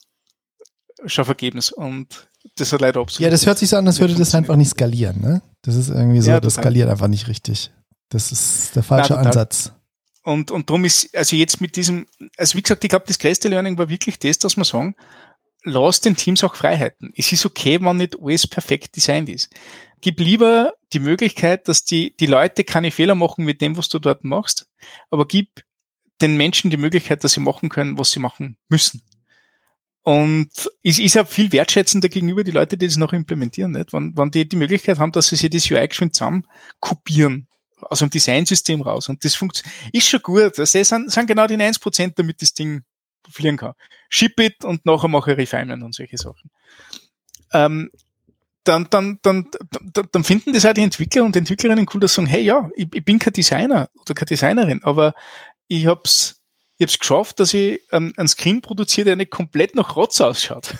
[1.06, 1.72] schon vergebens.
[1.72, 3.20] Und das hat leider absolut.
[3.24, 5.42] Ja, das hört sich so an, als würde das einfach nicht skalieren, ne?
[5.62, 7.70] Das ist irgendwie so, ja, das skaliert einfach nicht richtig.
[8.08, 9.72] Das ist der falsche Nein, Ansatz.
[10.22, 13.48] Und, und darum ist, also jetzt mit diesem, also wie gesagt, ich glaube, das größte
[13.48, 14.94] Learning war wirklich das, dass man sagen,
[15.64, 17.12] lass den Teams auch Freiheiten.
[17.16, 19.50] Es ist okay, wenn nicht alles perfekt designt ist.
[20.00, 23.98] Gib lieber die Möglichkeit, dass die, die Leute keine Fehler machen mit dem, was du
[23.98, 24.66] dort machst,
[25.10, 25.62] aber gib
[26.20, 29.02] den Menschen die Möglichkeit, dass sie machen können, was sie machen müssen.
[30.02, 30.50] Und
[30.82, 33.92] es ist ja viel wertschätzender gegenüber die Leute, die das noch implementieren, nicht?
[33.92, 36.46] Wenn, wenn die die Möglichkeit haben, dass sie sich das UI geschwind zusammen
[36.80, 37.48] kopieren
[37.82, 39.08] aus dem Designsystem raus.
[39.08, 40.58] Und das funktioniert, ist schon gut.
[40.58, 42.82] Das sind, sind genau die 1%, damit das Ding
[43.30, 43.74] fliegen kann.
[44.08, 46.50] Ship it und nachher mache ich Refinement und solche Sachen.
[47.52, 47.90] Ähm,
[48.64, 49.50] dann, dann, dann,
[49.92, 52.68] dann, dann finden das auch die Entwickler und Entwicklerinnen cool, dass sie sagen, hey, ja,
[52.74, 55.14] ich, ich bin kein Designer oder keine Designerin, aber
[55.66, 56.39] ich hab's
[56.80, 60.18] ich habe es geschafft, dass ich ähm, einen Screen produziere, der nicht komplett nach Rotz
[60.22, 60.76] ausschaut.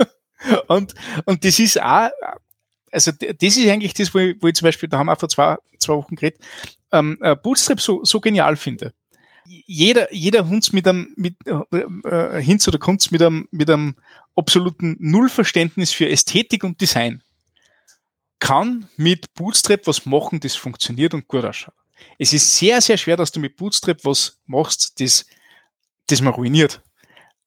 [0.68, 2.10] und, und das ist auch,
[2.92, 5.28] also das ist eigentlich das, wo ich, wo ich zum Beispiel, da haben wir vor
[5.28, 6.40] zwei, zwei Wochen geredet,
[6.92, 8.94] ähm, äh, Bootstrap so, so genial finde.
[9.44, 11.78] Jeder, jeder Hund mit einem, mit, äh,
[12.08, 13.96] äh, Hinz oder Kunst mit einem, mit einem
[14.36, 17.24] absoluten Nullverständnis für Ästhetik und Design
[18.38, 21.81] kann mit Bootstrap was machen, das funktioniert und gut ausschaut
[22.18, 25.26] es ist sehr, sehr schwer, dass du mit Bootstrap was machst, das,
[26.06, 26.82] das man ruiniert.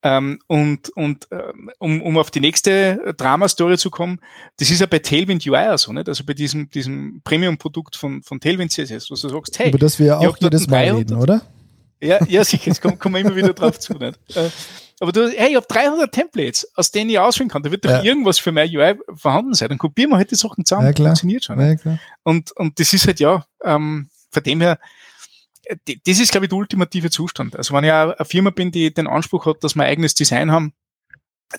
[0.02, 4.20] Ähm, und und ähm, um, um auf die nächste Drama-Story zu kommen,
[4.58, 6.08] das ist ja bei Tailwind UI so, nicht?
[6.08, 9.98] Also bei diesem, diesem Premium-Produkt von, von Tailwind CSS, wo du sagst, hey, über das
[9.98, 11.42] wir auch jedes Mal reden, oder?
[12.00, 13.94] Ja, ja, sicher, jetzt kommen, kommen wir immer wieder drauf zu.
[13.94, 14.18] Nicht?
[14.34, 14.50] Äh,
[15.00, 17.62] aber du, hey, ich habe 300 Templates, aus denen ich auswählen kann.
[17.62, 18.02] Da wird doch ja.
[18.02, 19.68] irgendwas für mein UI vorhanden sein.
[19.68, 20.86] Dann kopieren wir halt die Sachen zusammen.
[20.86, 21.08] Ja, klar.
[21.08, 21.60] Funktioniert schon.
[21.60, 21.98] Ja, klar.
[22.22, 24.78] Und, und das ist halt, ja, ähm, von dem her,
[25.64, 27.56] äh, das ist, glaube ich, der ultimative Zustand.
[27.56, 30.50] Also wenn ich eine Firma bin, die den Anspruch hat, dass wir ein eigenes Design
[30.50, 30.74] haben,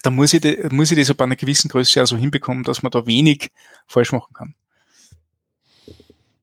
[0.03, 2.91] dann muss ich, de, muss ich das bei einer gewissen Größe also hinbekommen, dass man
[2.91, 3.49] da wenig
[3.87, 4.55] falsch machen kann.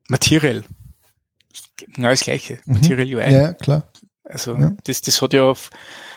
[0.09, 0.65] Material.
[1.77, 2.61] Genau das Gleiche.
[2.65, 2.75] Mhm.
[2.75, 3.33] Material UI.
[3.33, 3.89] Ja, klar.
[4.25, 4.73] Also, ja.
[4.85, 5.71] das, das hat ja auf,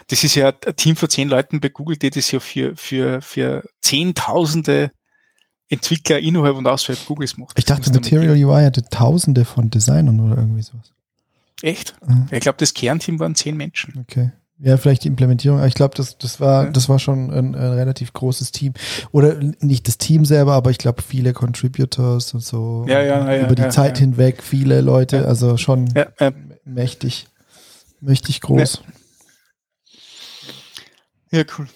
[0.07, 3.22] das ist ja ein Team von zehn Leuten bei Google, die das ja für, für,
[3.22, 4.91] für Zehntausende
[5.70, 7.57] Entwickler innerhalb und außerhalb Googles macht.
[7.57, 10.93] Ich dachte, Material UI hatte tausende von Designern oder irgendwie sowas.
[11.61, 11.95] Echt?
[12.05, 12.28] Mhm.
[12.32, 13.99] Ich glaube, das Kernteam waren zehn Menschen.
[13.99, 14.32] Okay.
[14.59, 15.63] Ja, vielleicht die Implementierung.
[15.65, 16.70] Ich glaube, das, das war, ja.
[16.72, 18.74] das war schon ein, ein, relativ großes Team.
[19.11, 22.84] Oder nicht das Team selber, aber ich glaube, viele Contributors und so.
[22.88, 23.45] Ja, ja, ja.
[23.45, 25.93] Über die ja, Zeit hinweg viele Leute, also schon
[26.65, 27.28] mächtig,
[28.01, 28.82] mächtig groß.
[31.30, 31.68] Ja, cool.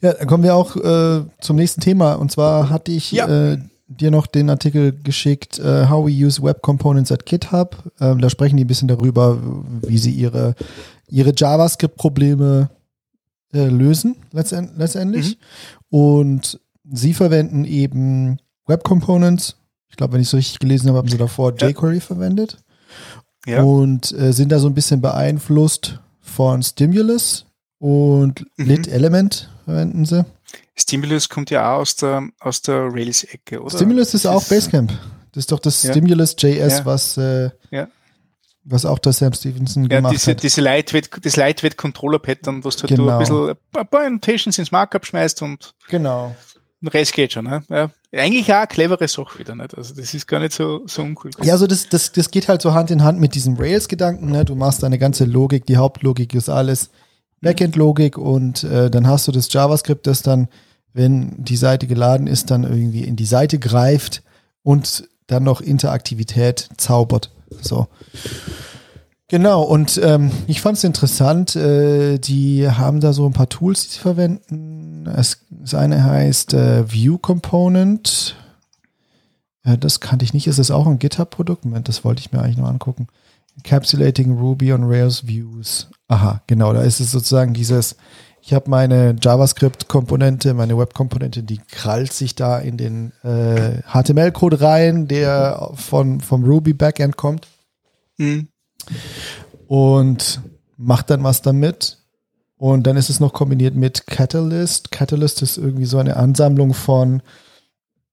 [0.00, 2.14] Ja, dann kommen wir auch äh, zum nächsten Thema.
[2.14, 3.26] Und zwar hatte ich ja.
[3.26, 7.82] äh, dir noch den Artikel geschickt, uh, How we use Web Components at GitHub.
[8.00, 9.38] Ähm, da sprechen die ein bisschen darüber,
[9.82, 10.54] wie sie ihre,
[11.08, 12.70] ihre JavaScript-Probleme
[13.52, 15.38] äh, lösen, letztend, letztendlich.
[15.90, 15.98] Mhm.
[15.98, 19.56] Und sie verwenden eben Web Components.
[19.88, 21.68] Ich glaube, wenn ich es so richtig gelesen habe, haben sie davor ja.
[21.68, 22.58] jQuery verwendet.
[23.46, 23.62] Ja.
[23.62, 27.46] Und äh, sind da so ein bisschen beeinflusst von Stimulus
[27.78, 28.66] und mhm.
[28.66, 30.24] Lit Element verwenden sie.
[30.74, 33.76] Stimulus kommt ja auch aus der, aus der Rails-Ecke, oder?
[33.76, 34.90] Stimulus ist das auch ist, Basecamp.
[35.32, 35.92] Das ist doch das ja.
[35.92, 36.84] Stimulus.js, ja.
[36.86, 37.88] was, äh, ja.
[38.64, 40.42] was auch der Sam Stevenson gemacht diese, hat.
[40.42, 43.08] Diese Lightweight, das Lightweight Controller Pattern, wo du halt genau.
[43.10, 46.34] ein bisschen ein paar Annotations ins Markup schmeißt und genau.
[46.80, 47.44] den Rest geht schon.
[47.44, 47.62] Ne?
[47.68, 47.90] Ja.
[48.10, 49.54] Eigentlich auch eine clevere Sache wieder.
[49.54, 49.76] Nicht?
[49.76, 51.30] Also das ist gar nicht so, so uncool.
[51.42, 54.30] Ja, also das, das, das geht halt so Hand in Hand mit diesem Rails-Gedanken.
[54.30, 54.46] Ne?
[54.46, 56.88] Du machst deine ganze Logik, die Hauptlogik ist alles
[57.40, 60.48] Backend-Logik und äh, dann hast du das JavaScript, das dann,
[60.92, 64.22] wenn die Seite geladen ist, dann irgendwie in die Seite greift
[64.62, 67.30] und dann noch Interaktivität zaubert.
[67.60, 67.86] So.
[69.28, 73.82] Genau, und ähm, ich fand es interessant, äh, die haben da so ein paar Tools,
[73.82, 75.06] die sie verwenden.
[75.06, 78.36] Es, das eine heißt äh, View Component.
[79.66, 80.46] Ja, das kannte ich nicht.
[80.46, 81.66] Ist das auch ein GitHub-Produkt?
[81.66, 83.08] Moment, das wollte ich mir eigentlich noch angucken.
[83.56, 85.88] Encapsulating Ruby on Rails Views.
[86.08, 87.96] Aha, genau, da ist es sozusagen dieses,
[88.40, 95.06] ich habe meine JavaScript-Komponente, meine Web-Komponente, die krallt sich da in den äh, HTML-Code rein,
[95.06, 97.46] der von, vom Ruby-Backend kommt.
[98.16, 98.48] Mhm.
[99.66, 100.40] Und
[100.78, 101.98] macht dann was damit.
[102.56, 104.90] Und dann ist es noch kombiniert mit Catalyst.
[104.90, 107.22] Catalyst ist irgendwie so eine Ansammlung von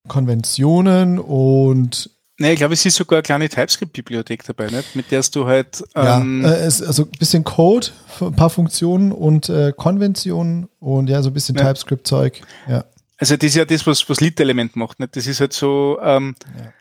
[0.07, 4.95] Konventionen und Nee, ich glaube, es ist sogar eine kleine TypeScript-Bibliothek dabei, nicht?
[4.95, 5.83] mit der du halt.
[5.95, 7.87] Ähm ja, äh, also ein bisschen Code,
[8.19, 11.63] ein paar Funktionen und äh, Konventionen und ja, so ein bisschen ja.
[11.63, 12.41] TypeScript-Zeug.
[12.67, 12.83] Ja.
[13.17, 14.99] Also, das ist ja das, was, was Lit-Element macht.
[14.99, 15.15] Nicht?
[15.15, 16.73] Das ist halt so ähm, ja.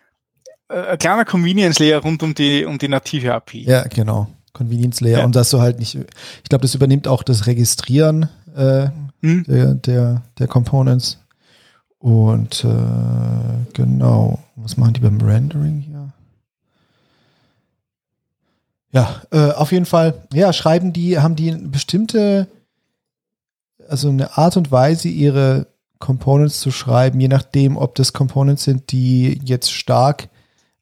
[0.74, 3.64] Äh, ein kleiner Convenience-Layer rund um die, um die native API.
[3.64, 4.28] Ja, genau.
[4.52, 5.20] Convenience-Layer.
[5.20, 5.24] Ja.
[5.24, 8.88] Und dass du halt nicht, ich glaube, das übernimmt auch das Registrieren äh,
[9.20, 9.44] hm.
[9.44, 11.18] der, der, der Components.
[12.05, 16.12] Und äh, genau, was machen die beim Rendering hier?
[18.92, 22.46] Ja, äh, auf jeden Fall, ja, schreiben die, haben die eine bestimmte,
[23.88, 28.92] also eine Art und Weise, ihre Components zu schreiben, je nachdem, ob das Components sind,
[28.92, 30.28] die jetzt stark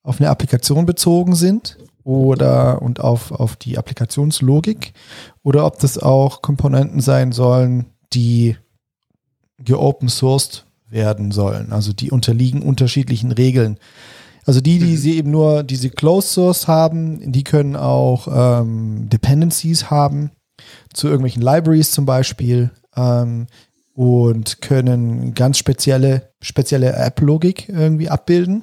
[0.02, 4.92] auf eine Applikation bezogen sind oder und auf, auf die Applikationslogik
[5.44, 8.56] oder ob das auch Komponenten sein sollen, die
[9.58, 11.72] geopen sourced werden sollen.
[11.72, 13.78] Also die unterliegen unterschiedlichen Regeln.
[14.44, 14.96] Also die, die mhm.
[14.96, 20.30] sie eben nur diese Closed Source haben, die können auch ähm, Dependencies haben
[20.92, 23.46] zu irgendwelchen Libraries zum Beispiel ähm,
[23.94, 28.62] und können ganz spezielle, spezielle App-Logik irgendwie abbilden.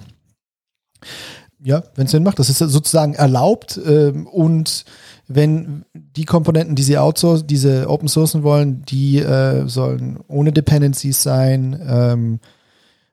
[1.61, 2.39] Ja, wenn es Sinn macht.
[2.39, 4.85] Das ist sozusagen erlaubt ähm, und
[5.29, 11.21] wenn die Komponenten, die sie outsourcen, diese Open Sourcen wollen, die äh, sollen ohne Dependencies
[11.21, 11.79] sein.
[11.87, 12.39] Ähm,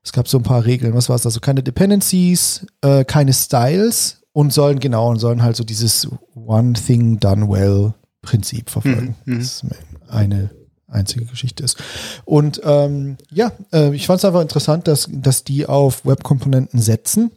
[0.03, 0.95] es gab so ein paar Regeln.
[0.95, 1.27] Was war es?
[1.27, 6.73] Also keine Dependencies, äh, keine Styles und sollen genau und sollen halt so dieses One
[6.73, 7.93] Thing Done Well
[8.23, 9.15] Prinzip verfolgen.
[9.27, 9.35] Mhm.
[9.35, 9.39] mhm.
[9.39, 9.67] Das
[10.09, 10.51] eine
[10.89, 11.77] einzige Geschichte ist.
[12.25, 17.31] Und ähm, ja, äh, ich fand es einfach interessant, dass, dass die auf Webkomponenten setzen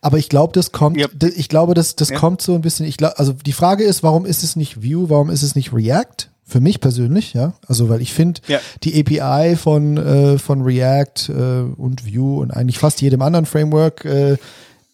[0.00, 1.08] aber ich glaube, das kommt, ja.
[1.36, 2.18] ich glaube, das, das ja.
[2.18, 5.10] kommt so ein bisschen, ich glaube, also die Frage ist, warum ist es nicht Vue,
[5.10, 6.28] warum ist es nicht React?
[6.46, 7.52] Für mich persönlich, ja.
[7.68, 8.58] Also, weil ich finde, ja.
[8.82, 14.04] die API von, äh, von React äh, und Vue und eigentlich fast jedem anderen Framework
[14.04, 14.36] äh,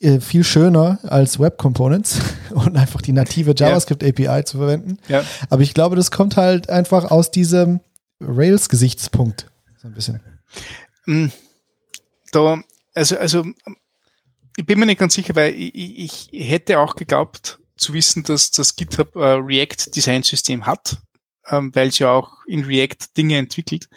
[0.01, 2.19] äh viel schöner als Web Components
[2.51, 4.99] und einfach die native JavaScript API zu verwenden.
[5.49, 7.81] Aber ich glaube, das kommt halt einfach aus diesem
[8.21, 9.47] Rails-Gesichtspunkt.
[9.81, 10.21] So ein bisschen.
[11.07, 11.29] Mm.
[12.33, 12.61] Da,
[12.95, 13.45] also, also
[14.57, 18.51] ich bin mir nicht ganz sicher, weil ich, ich hätte auch geglaubt zu wissen, dass
[18.51, 20.97] das GitHub äh, React Design System hat,
[21.49, 23.89] ähm, weil es ja auch in React Dinge entwickelt.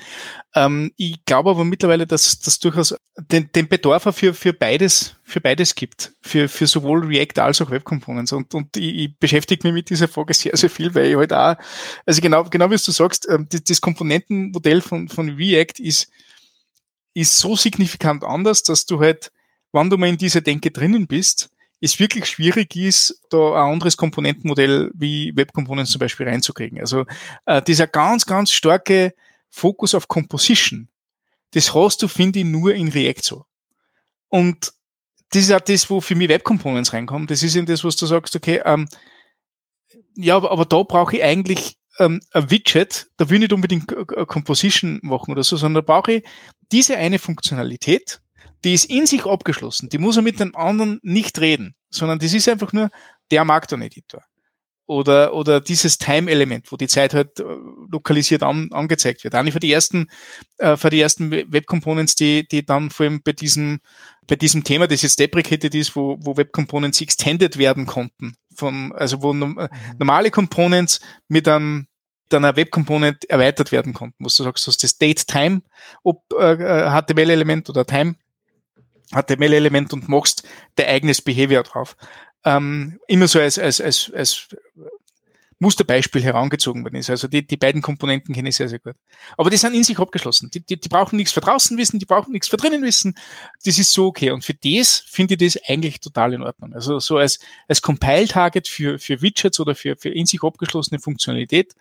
[0.54, 5.40] Ähm, ich glaube aber mittlerweile, dass das durchaus den, den Bedarf für, für beides, für
[5.40, 6.12] beides gibt.
[6.22, 8.34] Für, für sowohl React als auch Web Components.
[8.34, 11.32] Und, und ich, ich beschäftige mich mit dieser Frage sehr, sehr viel, weil ich halt
[11.32, 11.56] auch,
[12.06, 16.10] also genau, genau wie du sagst, ähm, das, das Komponentenmodell von, von React ist,
[17.14, 19.32] ist so signifikant anders, dass du halt
[19.72, 21.50] wenn du mal in dieser Denke drinnen bist,
[21.82, 26.80] es wirklich schwierig ist, da ein anderes Komponentenmodell wie Web Components zum Beispiel reinzukriegen.
[26.80, 27.06] Also
[27.46, 29.14] äh, dieser ganz, ganz starke
[29.50, 30.90] Fokus auf Composition,
[31.52, 33.46] das hast du, finde ich, nur in React so.
[34.28, 34.74] Und
[35.32, 37.28] das ist auch das, wo für mich Web Components reinkommen.
[37.28, 38.88] Das ist eben das, was du sagst, okay, ähm,
[40.16, 43.88] ja, aber, aber da brauche ich eigentlich ähm, ein Widget, da will ich nicht unbedingt
[43.88, 46.24] Composition machen oder so, sondern da brauche ich
[46.72, 48.22] diese eine Funktionalität,
[48.64, 49.90] die ist in sich abgeschlossen.
[49.90, 52.90] Die muss er mit den anderen nicht reden, sondern das ist einfach nur
[53.32, 54.24] der Markdown-Editor.
[54.86, 57.44] Oder, oder dieses Time-Element, wo die Zeit halt äh,
[57.92, 59.36] lokalisiert an, angezeigt wird.
[59.36, 60.08] Eigentlich für die ersten,
[60.58, 63.82] äh, für die ersten Web Components, die, die dann vor allem bei diesem,
[64.26, 68.34] bei diesem Thema, das jetzt deprecated ist, wo, wo Web Components extended werden konnten.
[68.56, 69.68] Von, also wo no, mhm.
[70.00, 71.86] normale Components mit einem,
[72.30, 75.62] dann eine Web Component erweitert werden konnten, wo du sagst, du hast das Date Time
[76.04, 78.16] äh, HTML-Element oder Time
[79.12, 81.96] HTML-Element und machst dein eigenes Behavior drauf.
[82.46, 84.48] Ähm, immer so als, als, als, als
[85.60, 87.10] Musterbeispiel herangezogen worden ist.
[87.10, 88.96] Also die, die beiden Komponenten kenne ich sehr, sehr gut.
[89.38, 90.50] Aber die sind in sich abgeschlossen.
[90.52, 93.16] Die, die, die brauchen nichts für draußen wissen, die brauchen nichts für drinnen wissen.
[93.66, 94.32] Das ist so okay.
[94.32, 96.74] Und für das finde ich das eigentlich total in Ordnung.
[96.74, 101.76] Also so als, als Compile-Target für, für Widgets oder für, für in sich abgeschlossene Funktionalität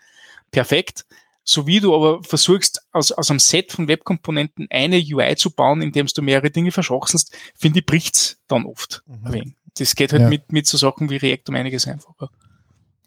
[0.51, 1.07] perfekt
[1.49, 5.81] so wie du aber versuchst, aus, aus einem Set von Webkomponenten eine UI zu bauen,
[5.81, 9.03] indem du mehrere Dinge verschachtelst, finde ich, bricht's dann oft.
[9.07, 9.55] Mhm.
[9.79, 10.29] Das geht halt ja.
[10.29, 12.29] mit, mit so Sachen wie React um einiges einfacher.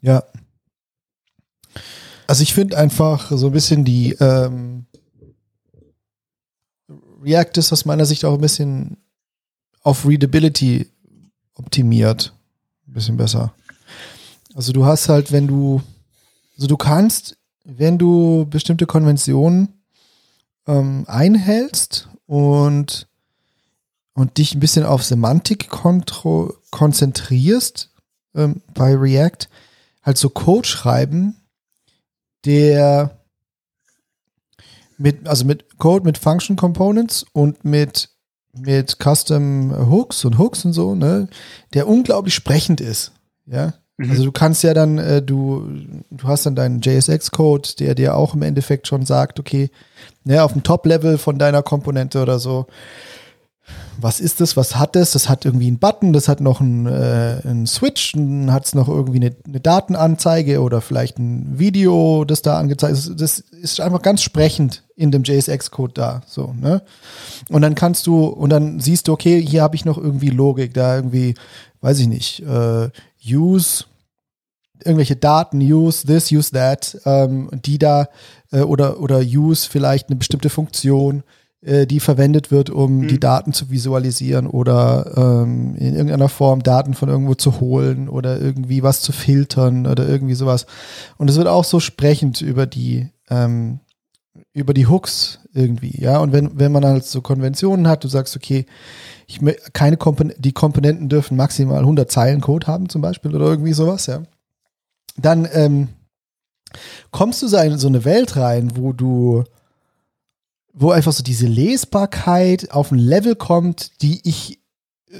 [0.00, 0.24] Ja.
[2.26, 4.86] Also ich finde einfach so ein bisschen die ähm,
[7.22, 8.96] React ist aus meiner Sicht auch ein bisschen
[9.82, 10.90] auf Readability
[11.54, 12.34] optimiert.
[12.88, 13.54] Ein bisschen besser.
[14.56, 15.80] Also du hast halt, wenn du,
[16.56, 19.80] also du kannst wenn du bestimmte Konventionen
[20.66, 23.08] ähm, einhältst und,
[24.14, 27.90] und dich ein bisschen auf Semantik konzentrierst
[28.34, 29.48] ähm, bei React,
[30.02, 31.36] halt so Code schreiben,
[32.44, 33.18] der
[34.98, 38.08] mit, also mit Code mit Function Components und mit
[38.54, 41.28] mit Custom Hooks und Hooks und so, ne,
[41.74, 43.12] der unglaublich sprechend ist.
[43.46, 43.74] Ja.
[43.96, 44.10] Mhm.
[44.10, 45.66] Also du kannst ja dann, äh, du,
[46.10, 49.70] du hast dann deinen JSX-Code, der dir auch im Endeffekt schon sagt, okay,
[50.24, 52.66] ne, auf dem Top-Level von deiner Komponente oder so,
[54.00, 55.12] was ist das, was hat das?
[55.12, 58.74] Das hat irgendwie einen Button, das hat noch einen, äh, einen Switch, dann hat es
[58.74, 63.20] noch irgendwie eine, eine, Datenanzeige oder vielleicht ein Video, das da angezeigt ist.
[63.20, 66.22] Das ist einfach ganz sprechend in dem JSX-Code da.
[66.26, 66.82] So, ne?
[67.50, 70.74] Und dann kannst du, und dann siehst du, okay, hier habe ich noch irgendwie Logik,
[70.74, 71.34] da irgendwie,
[71.80, 72.88] weiß ich nicht, äh,
[73.24, 73.84] use
[74.84, 78.08] irgendwelche Daten, use this, use that, ähm, die da
[78.50, 81.22] äh, oder, oder use vielleicht eine bestimmte Funktion
[81.64, 83.08] äh, die verwendet wird, um mhm.
[83.08, 88.40] die Daten zu visualisieren oder ähm, in irgendeiner Form Daten von irgendwo zu holen oder
[88.40, 90.66] irgendwie was zu filtern oder irgendwie sowas.
[91.18, 93.78] Und es wird auch so sprechend über die ähm,
[94.54, 96.18] über die Hooks irgendwie, ja.
[96.18, 98.66] Und wenn, wenn man halt so Konventionen hat, du sagst, okay,
[99.26, 99.40] ich
[99.72, 104.06] keine Kompon die Komponenten dürfen maximal 100 Zeilen Code haben zum Beispiel oder irgendwie sowas,
[104.06, 104.22] ja.
[105.16, 105.88] Dann ähm,
[107.10, 109.44] kommst du so in so eine Welt rein, wo du
[110.72, 114.58] wo einfach so diese Lesbarkeit auf ein Level kommt, die ich
[115.10, 115.18] äh,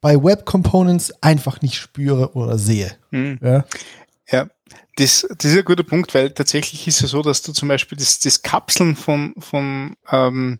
[0.00, 2.92] bei Web Components einfach nicht spüre oder sehe.
[3.10, 3.38] Mhm.
[3.42, 3.64] Ja,
[4.30, 4.48] ja
[4.96, 7.98] das, das ist ein guter Punkt, weil tatsächlich ist es so, dass du zum Beispiel
[7.98, 10.58] das, das Kapseln von, von ähm,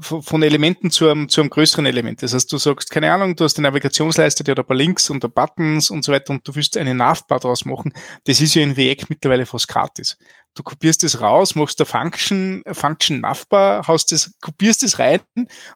[0.00, 2.22] von Elementen zu einem, zu einem größeren Element.
[2.22, 5.08] Das heißt, du sagst, keine Ahnung, du hast eine Navigationsleiste, die hat ein paar Links
[5.08, 7.92] und ein Buttons und so weiter und du willst eine Navbar draus machen.
[8.24, 10.18] Das ist ja in React mittlerweile fast gratis.
[10.54, 15.20] Du kopierst das raus, machst eine Function, Function Navbar, haust das, kopierst das rein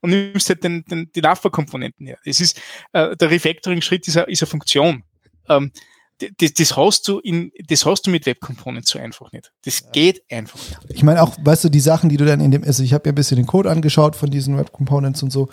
[0.03, 2.18] und nimmst halt den, den, die Navbar-Komponenten her.
[2.24, 2.61] Es ist,
[2.92, 5.05] äh, der Refactoring-Schritt ist ist eine Funktion.
[5.49, 5.72] Ähm,
[6.19, 9.53] das, das hast du in, das hast du mit Web Components so einfach nicht.
[9.64, 9.87] Das ja.
[9.93, 10.79] geht einfach nicht.
[10.89, 13.09] Ich meine auch, weißt du, die Sachen, die du dann in dem, also ich habe
[13.09, 15.49] mir ein bisschen den Code angeschaut von diesen Web Components und so,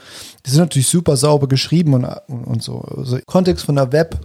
[0.45, 2.80] die sind natürlich super sauber geschrieben und, und, und so.
[2.80, 4.20] Also im Kontext von einer Web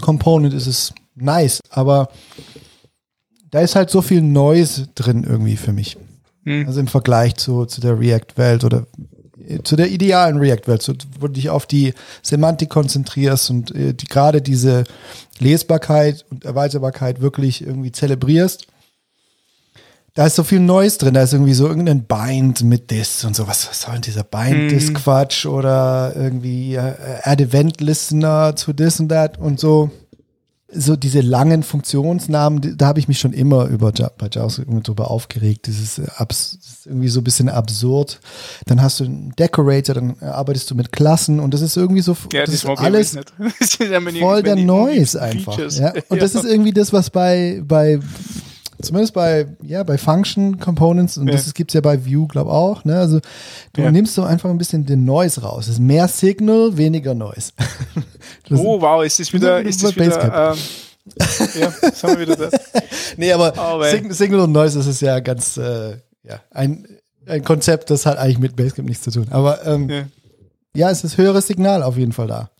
[0.00, 2.10] Component ist es nice, aber
[3.50, 5.96] da ist halt so viel Noise drin irgendwie für mich.
[6.44, 6.66] Hm.
[6.66, 8.86] Also im Vergleich zu, zu der React-Welt oder
[9.62, 14.42] zu der idealen React-Welt, wo du dich auf die Semantik konzentrierst und äh, die, gerade
[14.42, 14.84] diese
[15.38, 18.66] Lesbarkeit und Erweiterbarkeit wirklich irgendwie zelebrierst.
[20.14, 23.36] Da ist so viel Neues drin, da ist irgendwie so irgendein Bind mit This und
[23.36, 23.46] so.
[23.46, 25.52] Was, was soll denn dieser Bind-This-Quatsch hm.
[25.52, 29.90] oder irgendwie äh, Add Event Listener zu this und that und so
[30.72, 35.66] so diese langen Funktionsnamen, da habe ich mich schon immer über bei JavaScript drüber aufgeregt.
[35.66, 38.20] Das ist, das ist, irgendwie so ein bisschen absurd.
[38.66, 42.16] Dann hast du einen Decorator, dann arbeitest du mit Klassen und das ist irgendwie so
[42.32, 43.18] ja, das, das ist alles
[44.18, 45.58] voll der Noise einfach.
[45.70, 45.92] Ja?
[46.08, 46.16] Und ja.
[46.16, 48.00] das ist irgendwie das, was bei bei
[48.82, 51.34] zumindest bei, ja, bei Function Components und ja.
[51.34, 52.84] das gibt es ja bei View, glaube auch.
[52.84, 52.98] Ne?
[52.98, 53.20] Also
[53.72, 53.90] du ja.
[53.90, 55.66] nimmst so einfach ein bisschen den Noise raus.
[55.66, 57.52] Es ist mehr Signal, weniger Noise.
[58.50, 60.58] oh, wow, ist das wieder, ist das wieder, ähm,
[61.60, 62.52] ja, jetzt haben wir wieder das.
[63.16, 66.86] nee, aber oh, Signal, Signal, und Noise, das ist ja ganz, äh, ja, ein,
[67.26, 69.26] ein Konzept, das hat eigentlich mit Basecamp nichts zu tun.
[69.30, 70.04] Aber ähm, ja.
[70.74, 72.50] ja, es ist höheres Signal auf jeden Fall da.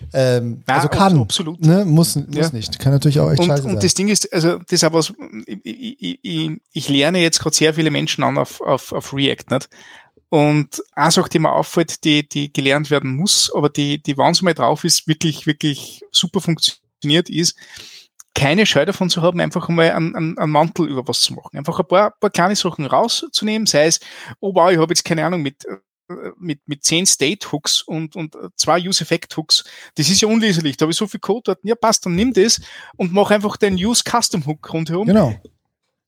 [0.00, 0.08] Hm.
[0.12, 1.60] Ähm, ja, also kann, absolut.
[1.60, 1.84] Ne?
[1.84, 2.50] Muss, muss ja.
[2.50, 2.78] nicht.
[2.78, 3.74] Kann natürlich auch echt und, scheiße sein.
[3.74, 5.00] Und das Ding ist, also das ist aber,
[5.46, 9.50] ich, ich, ich, ich lerne jetzt gerade sehr viele Menschen an auf, auf, auf React,
[9.50, 9.68] nicht?
[10.30, 14.32] Und eine Sache, die mir auffällt, die, die gelernt werden muss, aber die, die, wenn
[14.32, 17.56] es mal drauf ist, wirklich, wirklich super funktioniert, ist,
[18.34, 21.56] keine Scheu davon zu haben, einfach mal einen, einen, einen Mantel über was zu machen.
[21.56, 24.00] Einfach ein paar, paar kleine Sachen rauszunehmen, sei es,
[24.40, 25.64] oh wow, ich habe jetzt keine Ahnung, mit
[26.38, 29.64] mit, mit zehn State-Hooks und, und zwei Use-Effect-Hooks.
[29.94, 30.76] Das ist ja unleserlich.
[30.76, 31.58] Da habe ich so viel Code dort.
[31.62, 32.60] Ja, passt, dann nimm das
[32.96, 35.06] und mach einfach den Use-Custom-Hook rundherum.
[35.06, 35.34] Genau.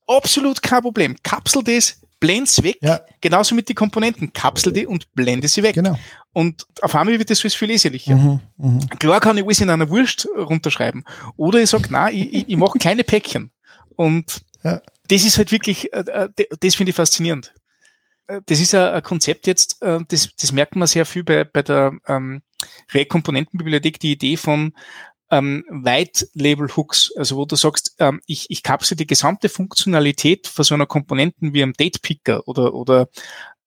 [0.07, 1.17] Absolut kein Problem.
[1.23, 2.79] Kapsel das, blend's weg.
[2.81, 3.01] Ja.
[3.21, 4.33] Genauso mit den Komponenten.
[4.33, 5.75] Kapsel die und blende sie weg.
[5.75, 5.99] Genau.
[6.33, 8.17] Und auf einmal wird das viel leserlicher.
[8.17, 8.87] Mhm, mh.
[8.99, 11.05] Klar kann ich alles in einer Wurst runterschreiben.
[11.37, 13.51] Oder ich sage, nein, ich, ich, mache kleine Päckchen.
[13.97, 14.81] Und ja.
[15.09, 17.53] das ist halt wirklich, äh, äh, das finde ich faszinierend
[18.47, 21.93] das ist ein Konzept jetzt, äh, das, das merkt man sehr viel bei, bei der
[22.07, 22.43] ähm,
[22.93, 24.73] Rekomponentenbibliothek, die Idee von
[25.31, 30.47] ähm, White Label Hooks, also wo du sagst, ähm, ich, ich kapsel die gesamte Funktionalität
[30.49, 33.09] von so einer Komponenten wie einem Date Picker oder, oder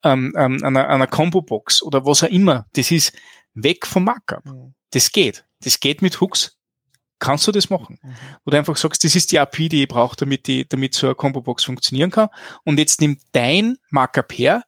[0.04, 2.66] ähm, ähm, einer, einer Combo Box oder was auch immer.
[2.74, 3.14] Das ist
[3.54, 4.46] weg vom Markup.
[4.46, 4.74] Mhm.
[4.92, 5.46] Das geht.
[5.62, 6.58] Das geht mit Hooks
[7.24, 7.98] kannst du das machen.
[8.04, 8.16] Mhm.
[8.46, 11.16] Oder einfach sagst, das ist die API, die ich brauche, damit, die, damit so eine
[11.16, 12.28] Combo-Box funktionieren kann.
[12.66, 14.64] Und jetzt nimm dein Markup her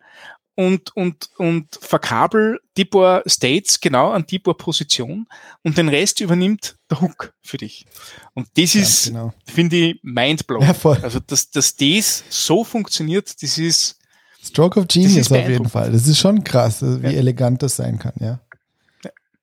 [0.56, 5.28] und, und, und verkabel die paar States genau an die paar Position
[5.64, 7.86] und den Rest übernimmt der Hook für dich.
[8.34, 9.34] Und das ja, ist, genau.
[9.46, 10.66] finde ich, mindblowing.
[10.66, 14.00] Ja, also, dass, dass das so funktioniert, das ist,
[14.42, 15.92] Stroke of Genius auf jeden Fall.
[15.92, 17.10] Das ist schon krass, wie ja.
[17.10, 18.40] elegant das sein kann, ja.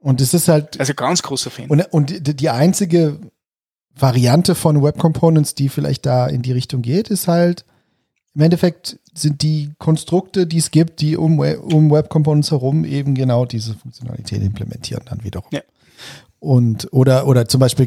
[0.03, 0.79] Und es ist halt.
[0.81, 1.69] Also ganz großer Fan.
[1.69, 3.19] Und, und die einzige
[3.95, 7.65] Variante von Web Components, die vielleicht da in die Richtung geht, ist halt,
[8.35, 13.15] im Endeffekt sind die Konstrukte, die es gibt, die um, um Web Components herum eben
[13.15, 15.51] genau diese Funktionalität implementieren dann wiederum.
[15.53, 15.61] Ja.
[16.41, 17.87] Und, oder, oder zum Beispiel,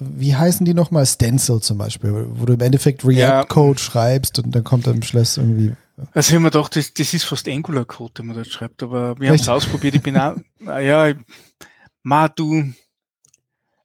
[0.00, 1.06] wie heißen die nochmal?
[1.06, 3.84] Stencil zum Beispiel, wo du im Endeffekt React-Code ja.
[3.84, 5.72] schreibst und dann kommt am Schluss irgendwie.
[6.12, 9.18] Also ich habe mir gedacht, das, das ist fast Angular-Code, den man dort schreibt, aber
[9.18, 11.14] wir haben es ausprobiert, ich bin auch, ja,
[12.02, 12.72] ma, du,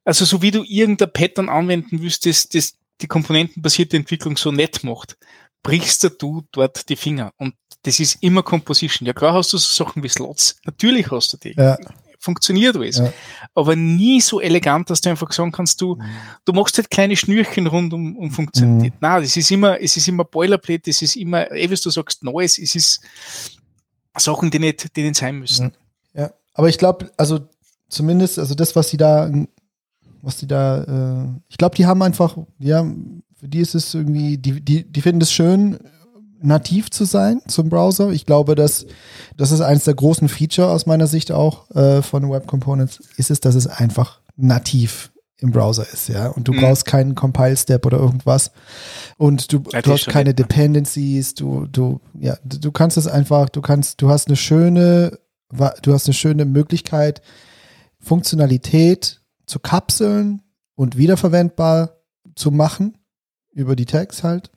[0.04, 4.84] also so wie du irgendein Pattern anwenden willst, das, das die komponentenbasierte Entwicklung so nett
[4.84, 5.16] macht,
[5.62, 7.32] brichst du dort die Finger.
[7.36, 9.06] Und das ist immer Composition.
[9.06, 10.56] Ja, klar hast du so Sachen wie Slots.
[10.64, 11.54] Natürlich hast du die.
[11.56, 11.78] Ja.
[12.22, 12.98] Funktioniert alles.
[12.98, 13.12] Ja.
[13.54, 16.02] Aber nie so elegant, dass du einfach sagen kannst, du, mhm.
[16.44, 18.92] du machst halt kleine Schnürchen rund um, um Funktionalität.
[18.92, 18.98] Mhm.
[19.00, 22.22] Nein, das ist immer, es ist immer Boilerplate, es ist immer, eh, wie du sagst,
[22.22, 23.00] Neues, es ist
[24.18, 25.72] Sachen, die nicht, die nicht sein müssen.
[26.12, 27.40] Ja, aber ich glaube, also
[27.88, 29.32] zumindest, also das, was sie da,
[30.20, 30.82] was sie da,
[31.24, 32.84] äh, ich glaube, die haben einfach, ja,
[33.34, 35.78] für die ist es irgendwie, die, die, die finden es schön,
[36.42, 38.10] nativ zu sein zum Browser.
[38.10, 38.86] Ich glaube, dass
[39.36, 43.30] das ist eines der großen Feature aus meiner Sicht auch äh, von Web Components, ist
[43.30, 46.28] es, dass es einfach nativ im Browser ist, ja.
[46.28, 46.60] Und du mhm.
[46.60, 48.52] brauchst keinen Compile-Step oder irgendwas.
[49.16, 53.62] Und du, ja, du hast keine Dependencies, du, du, ja, du kannst es einfach, du
[53.62, 55.18] kannst, du hast eine schöne,
[55.50, 57.22] du hast eine schöne Möglichkeit,
[57.98, 60.42] Funktionalität zu kapseln
[60.74, 61.96] und wiederverwendbar
[62.34, 62.98] zu machen
[63.52, 64.50] über die Tags halt.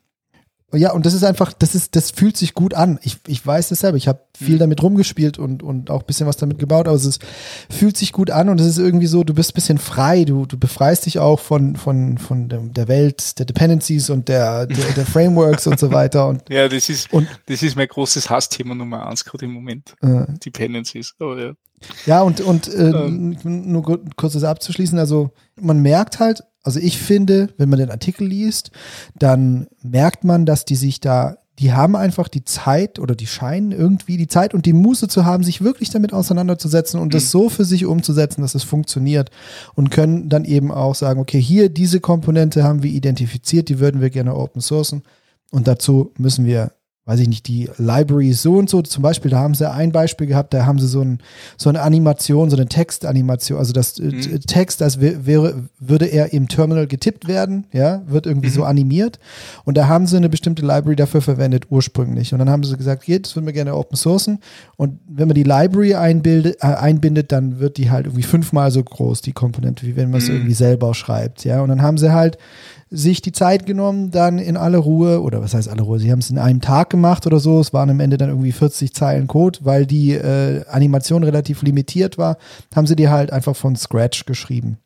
[0.76, 2.98] Ja, und das ist einfach, das ist, das fühlt sich gut an.
[3.02, 3.96] Ich, ich weiß das selber.
[3.96, 4.60] Ich habe viel mhm.
[4.60, 7.24] damit rumgespielt und, und auch bisschen was damit gebaut, aber es ist,
[7.70, 10.46] fühlt sich gut an und es ist irgendwie so, du bist ein bisschen frei, du,
[10.46, 15.06] du befreist dich auch von, von, von der Welt, der Dependencies und der, der, der
[15.06, 16.28] Frameworks und so weiter.
[16.28, 19.94] Und, ja, das ist, und, das ist mein großes Hassthema Nummer eins gerade im Moment.
[20.02, 21.14] Äh, Dependencies.
[21.20, 21.52] Oh, ja.
[22.06, 23.38] ja, und, und äh, ähm.
[23.44, 28.26] nur kurz das abzuschließen, also man merkt halt, also ich finde, wenn man den Artikel
[28.26, 28.70] liest,
[29.14, 33.70] dann merkt man, dass die sich da, die haben einfach die Zeit oder die scheinen
[33.70, 37.12] irgendwie die Zeit und die Muße zu haben, sich wirklich damit auseinanderzusetzen und mhm.
[37.12, 39.30] das so für sich umzusetzen, dass es funktioniert
[39.74, 44.00] und können dann eben auch sagen, okay, hier diese Komponente haben wir identifiziert, die würden
[44.00, 45.02] wir gerne open sourcen
[45.50, 46.72] und dazu müssen wir
[47.06, 48.80] weiß ich nicht, die Library so und so.
[48.80, 51.18] Zum Beispiel, da haben sie ein Beispiel gehabt, da haben sie so, ein,
[51.58, 54.40] so eine Animation, so eine Textanimation, also das äh, mhm.
[54.40, 58.54] Text, als wäre, würde er im Terminal getippt werden, ja, wird irgendwie mhm.
[58.54, 59.18] so animiert.
[59.64, 62.32] Und da haben sie eine bestimmte Library dafür verwendet, ursprünglich.
[62.32, 64.38] Und dann haben sie gesagt, hier, das würden wir gerne open sourcen.
[64.76, 68.82] Und wenn man die Library einbildet, äh, einbindet, dann wird die halt irgendwie fünfmal so
[68.82, 70.36] groß, die Komponente, wie wenn man es mhm.
[70.36, 71.60] irgendwie selber schreibt, ja.
[71.60, 72.38] Und dann haben sie halt
[72.94, 76.20] sich die Zeit genommen, dann in aller Ruhe, oder was heißt alle Ruhe, sie haben
[76.20, 79.26] es in einem Tag gemacht oder so, es waren am Ende dann irgendwie 40 Zeilen
[79.26, 82.38] Code, weil die äh, Animation relativ limitiert war,
[82.74, 84.78] haben sie die halt einfach von Scratch geschrieben.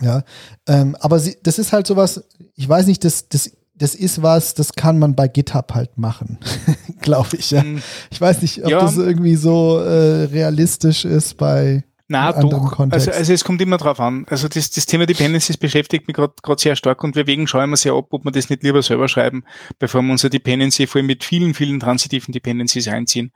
[0.00, 0.22] Ja,
[0.66, 2.24] ähm, aber sie, das ist halt sowas,
[2.54, 6.38] ich weiß nicht, das, das, das ist was, das kann man bei GitHub halt machen,
[7.00, 7.50] glaube ich.
[7.50, 7.62] Ja.
[7.62, 7.82] Mhm.
[8.10, 8.80] Ich weiß nicht, ob ja.
[8.80, 12.78] das irgendwie so äh, realistisch ist bei na doch.
[12.90, 14.26] Also, also es kommt immer drauf an.
[14.28, 17.76] Also das, das Thema Dependencies beschäftigt mich gerade sehr stark und wir wegen schauen wir
[17.78, 19.44] sehr ab, ob wir das nicht lieber selber schreiben,
[19.78, 23.32] bevor wir unser Dependency vor allem mit vielen, vielen transitiven Dependencies einziehen.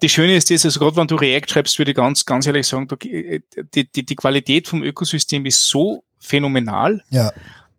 [0.00, 2.66] Das Schöne ist das, also gerade wenn du React schreibst, würde ich ganz, ganz ehrlich
[2.66, 3.42] sagen, die,
[3.74, 7.32] die, die Qualität vom Ökosystem ist so phänomenal, ja,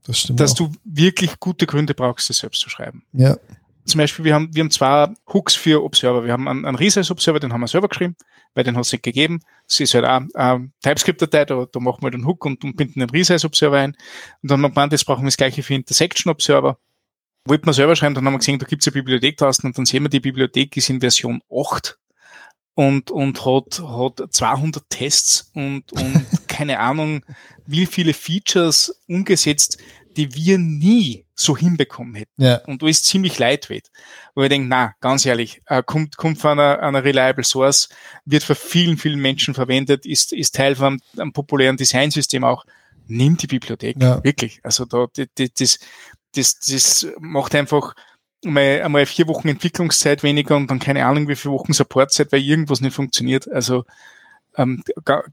[0.05, 0.69] das dass auch.
[0.69, 3.03] du wirklich gute Gründe brauchst, das selbst zu schreiben.
[3.11, 3.37] Ja.
[3.85, 6.23] Zum Beispiel, wir haben, wir haben zwei Hooks für Observer.
[6.23, 8.15] Wir haben einen, einen Resize-Observer, den haben wir selber geschrieben
[8.59, 9.39] weil den es nicht gegeben.
[9.65, 12.99] Es ist halt auch eine TypeScript-Datei, da, da machen wir den Hook und, und binden
[12.99, 13.95] den Resize-Observer ein.
[14.41, 16.77] Und dann haben wir jetzt brauchen wir das gleiche für Intersection-Observer.
[17.45, 19.77] Wollten wir selber schreiben, dann haben wir gesehen, da gibt es eine Bibliothek draußen und
[19.77, 21.97] dann sehen wir, die Bibliothek ist in Version 8
[22.75, 27.23] und, und hat, hat 200 Tests und, und keine Ahnung,
[27.65, 29.77] wie viele Features umgesetzt,
[30.19, 32.43] die wir nie so hinbekommen hätten.
[32.43, 32.57] Ja.
[32.65, 33.89] Und da ist ziemlich lightweight.
[34.35, 37.87] Wo ich denke, na, ganz ehrlich, äh, kommt, kommt von einer, einer reliable Source,
[38.25, 42.65] wird für vielen, vielen Menschen verwendet, ist, ist Teil von einem, einem populären Designsystem auch.
[43.07, 43.95] Nimm die Bibliothek.
[44.01, 44.21] Ja.
[44.21, 44.59] Wirklich.
[44.61, 45.79] Also da, das, das,
[46.35, 47.95] das, das macht einfach
[48.43, 52.41] mal, einmal vier Wochen Entwicklungszeit weniger und dann keine Ahnung, wie viele Wochen Supportzeit, weil
[52.41, 53.49] irgendwas nicht funktioniert.
[53.49, 53.85] Also
[54.57, 54.83] ähm,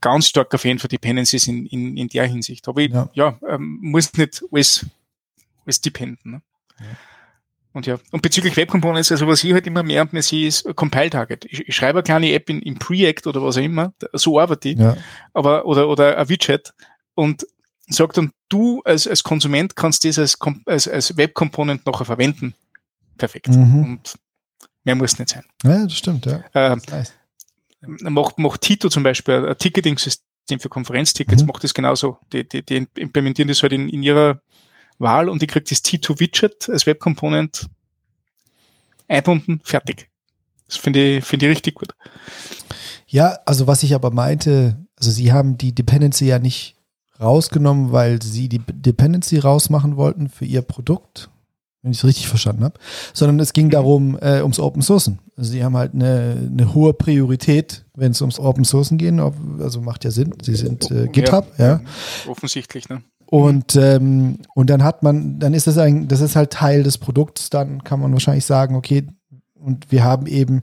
[0.01, 2.67] ganz starker Fan für Dependencies in, in, in der Hinsicht.
[2.69, 4.87] Aber ich, ja, ja ähm, muss nicht alles,
[5.65, 6.33] alles dependen.
[6.33, 6.43] Ne?
[6.81, 6.87] Ja.
[7.73, 10.49] Und ja, und bezüglich Web Components, also was ich halt immer mehr und mehr sehe,
[10.49, 11.45] ist Compile Target.
[11.45, 14.71] Ich, ich schreibe eine kleine App in, in Preact oder was auch immer, so arbeite
[14.71, 14.97] ich, ja.
[15.35, 16.73] aber, oder, oder ein Widget
[17.15, 17.47] und
[17.89, 22.55] sagt dann, du als, als Konsument kannst das als, als, als Web Component nachher verwenden.
[23.19, 23.49] Perfekt.
[23.49, 23.85] Mhm.
[23.85, 24.15] Und
[24.87, 25.43] Mehr muss nicht sein.
[25.65, 26.45] Ja, das stimmt, ja.
[26.55, 27.13] Äh, nice.
[27.81, 31.49] Macht, macht Tito zum Beispiel ein Ticketing-System für Konferenztickets, mhm.
[31.49, 32.19] macht das genauso.
[32.33, 34.41] Die, die, die implementieren das halt in, in ihrer
[34.99, 37.69] Wahl und die kriegt das T2-Widget als Web-Component
[39.09, 40.09] einbunden, fertig.
[40.67, 41.95] Das finde ich, finde ich richtig gut.
[43.07, 46.77] Ja, also was ich aber meinte, also sie haben die Dependency ja nicht
[47.21, 51.31] rausgenommen, weil sie die Dependency rausmachen wollten für ihr Produkt,
[51.83, 52.79] wenn ich es richtig verstanden habe,
[53.13, 55.21] sondern es ging darum, äh, ums Open Sourcen.
[55.37, 59.15] Also sie haben halt eine, eine hohe Priorität, wenn es ums Open Sourcen geht,
[59.61, 61.81] also macht ja Sinn, sie sind äh, GitHub, ja, ja.
[62.29, 63.03] Offensichtlich, ne?
[63.29, 66.99] Und, ähm, und dann hat man, dann ist das ein, das ist halt Teil des
[66.99, 69.09] Produkts, dann kann man wahrscheinlich sagen, okay,
[69.61, 70.63] und wir haben eben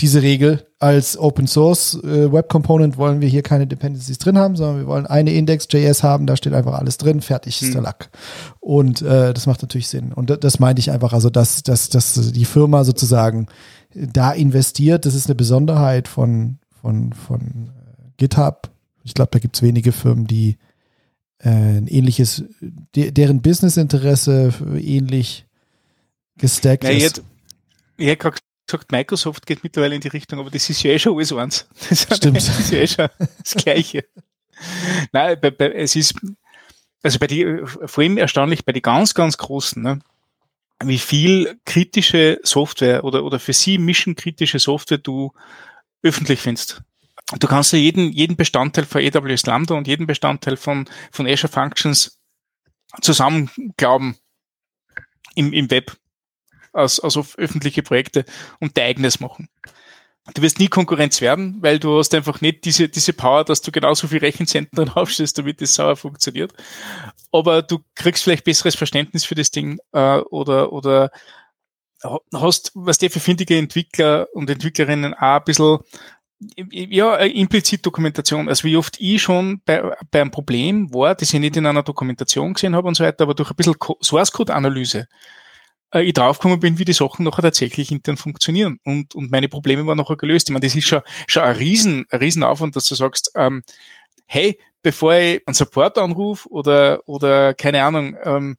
[0.00, 4.54] diese Regel als Open Source äh, Web Component wollen wir hier keine Dependencies drin haben,
[4.54, 7.72] sondern wir wollen eine Index.js haben, da steht einfach alles drin, fertig ist hm.
[7.72, 8.10] der Lack.
[8.60, 10.12] Und äh, das macht natürlich Sinn.
[10.12, 13.46] Und das, das meinte ich einfach, also dass, dass, dass die Firma sozusagen
[13.94, 18.70] da investiert, das ist eine Besonderheit von, von, von äh, GitHub.
[19.04, 20.58] Ich glaube, da gibt es wenige Firmen, die
[21.38, 22.44] äh, ein ähnliches,
[22.94, 25.46] de, deren Businessinteresse ähnlich
[26.36, 27.02] gestackt ja, ist.
[27.02, 27.22] Jetzt,
[27.96, 30.98] ich hätte gerade gesagt, Microsoft geht mittlerweile in die Richtung, aber das ist ja eh
[30.98, 31.68] schon alles eins.
[31.88, 32.38] Das Stimmt.
[32.38, 34.04] ist ja eh schon das Gleiche.
[35.12, 36.14] Nein, bei, bei, es ist,
[37.02, 40.00] also bei die, vor allem erstaunlich bei den ganz, ganz Großen, ne,
[40.82, 45.32] wie viel kritische Software oder, oder für sie missionkritische Software du
[46.02, 46.82] öffentlich findest.
[47.38, 51.52] Du kannst ja jeden, jeden Bestandteil von AWS Lambda und jeden Bestandteil von, von Azure
[51.52, 52.18] Functions
[53.00, 54.16] zusammen glauben
[55.34, 55.96] im, im Web
[56.74, 58.24] aus, aus öffentliche Projekte
[58.60, 59.48] und dein eigenes machen.
[60.32, 63.70] Du wirst nie Konkurrenz werden, weil du hast einfach nicht diese, diese Power, dass du
[63.70, 66.54] genauso viel Rechenzentren aufstellst, damit das sauer funktioniert.
[67.30, 71.10] Aber du kriegst vielleicht besseres Verständnis für das Ding äh, oder, oder
[72.32, 75.78] hast, was der für findige Entwickler und Entwicklerinnen auch ein bisschen
[76.70, 78.48] ja, implizit Dokumentation.
[78.48, 81.82] Also wie oft ich schon bei, bei einem Problem war, das ich nicht in einer
[81.82, 85.06] Dokumentation gesehen habe und so weiter, aber durch ein bisschen Source Code Analyse
[85.94, 88.80] äh, ich draufgekommen bin, wie die Sachen nachher tatsächlich intern funktionieren.
[88.84, 90.48] Und, und meine Probleme waren nachher gelöst.
[90.48, 93.62] Ich meine, das ist schon, schon ein riesen, ein riesen Aufwand, dass du sagst, ähm,
[94.26, 98.56] hey, bevor ich einen Support anrufe oder, oder keine Ahnung, ähm,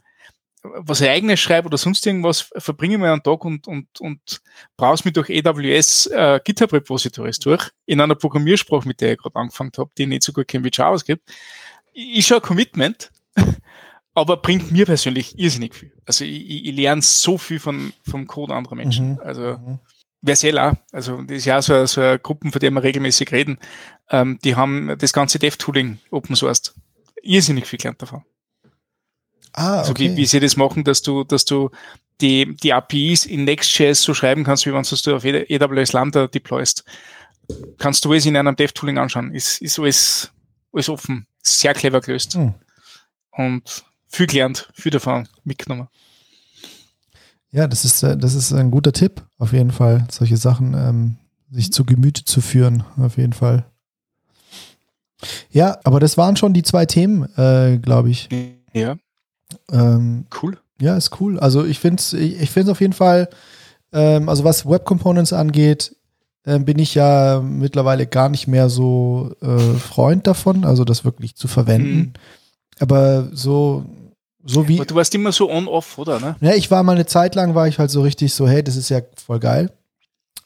[0.63, 4.41] was ich eigenes schreibe oder sonst irgendwas, verbringe ich mir einen Tag und, und, und
[4.77, 9.35] brauchst mich durch AWS äh, GitHub Repositories durch, in einer Programmiersprache, mit der ich gerade
[9.35, 11.21] angefangen habe, die nicht so gut kennt wie JavaScript.
[11.93, 13.11] Ist schon ein Commitment,
[14.15, 15.91] aber bringt mir persönlich irrsinnig viel.
[16.05, 19.13] Also ich, ich lerne so viel von, vom Code anderer Menschen.
[19.13, 19.19] Mhm.
[19.19, 19.79] Also mhm.
[20.23, 20.73] Versel auch.
[20.91, 23.59] Also das ist ja auch so, so eine Gruppe, von der wir regelmäßig reden.
[24.09, 26.73] Ähm, die haben das ganze Dev-Tooling open sourced.
[27.21, 28.23] Irrsinnig viel gelernt davon.
[29.51, 29.79] Ah, okay.
[29.79, 31.69] Also wie, wie sie das machen, dass du, dass du
[32.21, 36.85] die, die APIs in Next.js so schreiben kannst, wie wenn du auf AWS Lambda deployst.
[37.77, 39.33] Kannst du es in einem Dev-Tooling anschauen.
[39.33, 40.31] Ist, ist alles,
[40.71, 41.27] alles offen.
[41.41, 42.37] Sehr clever gelöst.
[42.37, 42.55] Mhm.
[43.31, 43.85] Und
[44.15, 45.87] viel gelernt, viel davon mitgenommen.
[47.51, 51.17] Ja, das ist, äh, das ist ein guter Tipp, auf jeden Fall, solche Sachen ähm,
[51.51, 53.65] sich zu Gemüte zu führen, auf jeden Fall.
[55.51, 58.29] Ja, aber das waren schon die zwei Themen, äh, glaube ich.
[58.73, 58.97] Ja.
[59.71, 60.57] Ähm, cool.
[60.81, 61.39] Ja, ist cool.
[61.39, 63.29] Also ich finde es ich, ich find's auf jeden Fall,
[63.93, 65.95] ähm, also was Web Components angeht,
[66.43, 71.35] äh, bin ich ja mittlerweile gar nicht mehr so äh, Freund davon, also das wirklich
[71.35, 71.97] zu verwenden.
[71.97, 72.13] Mhm.
[72.79, 73.85] Aber so
[74.45, 74.77] so wie.
[74.77, 76.19] Aber du warst immer so on-off, oder?
[76.19, 76.35] Ne?
[76.39, 78.75] Ja, ich war mal eine Zeit lang, war ich halt so richtig so, hey, das
[78.75, 79.71] ist ja voll geil.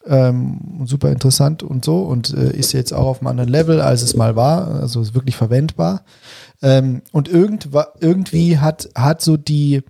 [0.06, 4.02] Ähm, super interessant und so und äh, ist jetzt auch auf einem anderen Level, als
[4.02, 6.06] es mal war, also ist wirklich verwendbar.
[6.62, 7.70] Ähm, und irgend,
[8.00, 9.84] irgendwie hat, hat so die,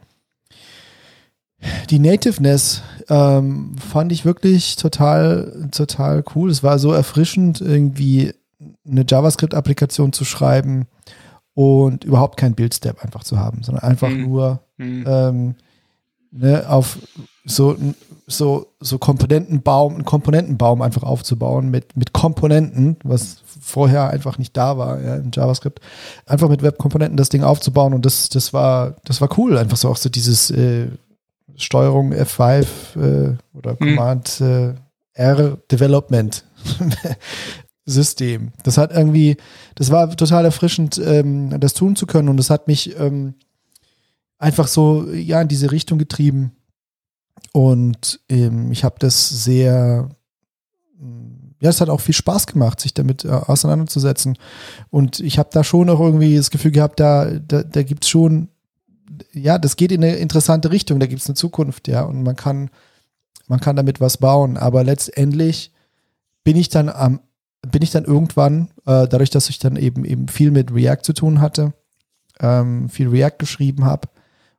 [1.92, 6.50] die Nativeness ähm, fand ich wirklich total, total cool.
[6.50, 8.34] Es war so erfrischend, irgendwie
[8.90, 10.88] eine JavaScript-Applikation zu schreiben,
[11.60, 14.22] und überhaupt kein Build-Step einfach zu haben, sondern einfach mhm.
[14.22, 15.04] nur mhm.
[15.06, 15.56] Ähm,
[16.32, 17.00] ne, auf
[17.44, 17.76] so,
[18.28, 24.78] so, so Komponentenbaum, einen Komponentenbaum einfach aufzubauen mit, mit Komponenten, was vorher einfach nicht da
[24.78, 25.82] war ja, in JavaScript.
[26.26, 29.58] Einfach mit Web-Komponenten das Ding aufzubauen und das, das war, das war cool.
[29.58, 30.88] Einfach so auch so dieses äh,
[31.58, 33.98] Steuerung F5 äh, oder mhm.
[33.98, 34.76] Command äh,
[35.14, 36.46] R Development
[37.90, 38.52] System.
[38.64, 39.38] Das hat irgendwie,
[39.76, 43.36] das war total erfrischend, ähm, das tun zu können und das hat mich ähm,
[44.38, 46.52] einfach so ja in diese Richtung getrieben
[47.52, 50.10] und ähm, ich habe das sehr
[51.62, 54.38] ja, es hat auch viel Spaß gemacht, sich damit äh, auseinanderzusetzen.
[54.90, 58.10] Und ich habe da schon auch irgendwie das Gefühl gehabt, da, da, da gibt es
[58.10, 58.48] schon,
[59.34, 62.04] ja, das geht in eine interessante Richtung, da gibt es eine Zukunft, ja.
[62.04, 62.70] Und man kann
[63.50, 65.74] man kann damit was bauen, aber letztendlich
[66.44, 67.20] bin ich dann am,
[67.68, 71.14] bin ich dann irgendwann, äh, dadurch, dass ich dann eben eben viel mit React zu
[71.14, 71.74] tun hatte,
[72.40, 74.08] ähm, viel React geschrieben habe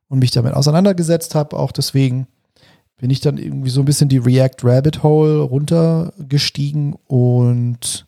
[0.07, 2.27] und mich damit auseinandergesetzt habe, auch deswegen
[2.97, 8.05] bin ich dann irgendwie so ein bisschen die React Rabbit Hole runtergestiegen und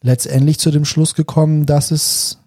[0.00, 2.38] letztendlich zu dem Schluss gekommen, dass es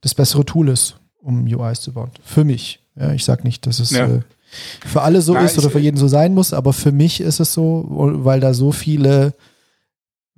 [0.00, 2.10] das bessere Tool ist, um UIs zu bauen.
[2.24, 2.80] Für mich.
[2.96, 4.06] Ja, ich sage nicht, dass es ja.
[4.06, 4.20] äh,
[4.86, 7.40] für alle so Nein, ist oder für jeden so sein muss, aber für mich ist
[7.40, 9.34] es so, weil da so viele,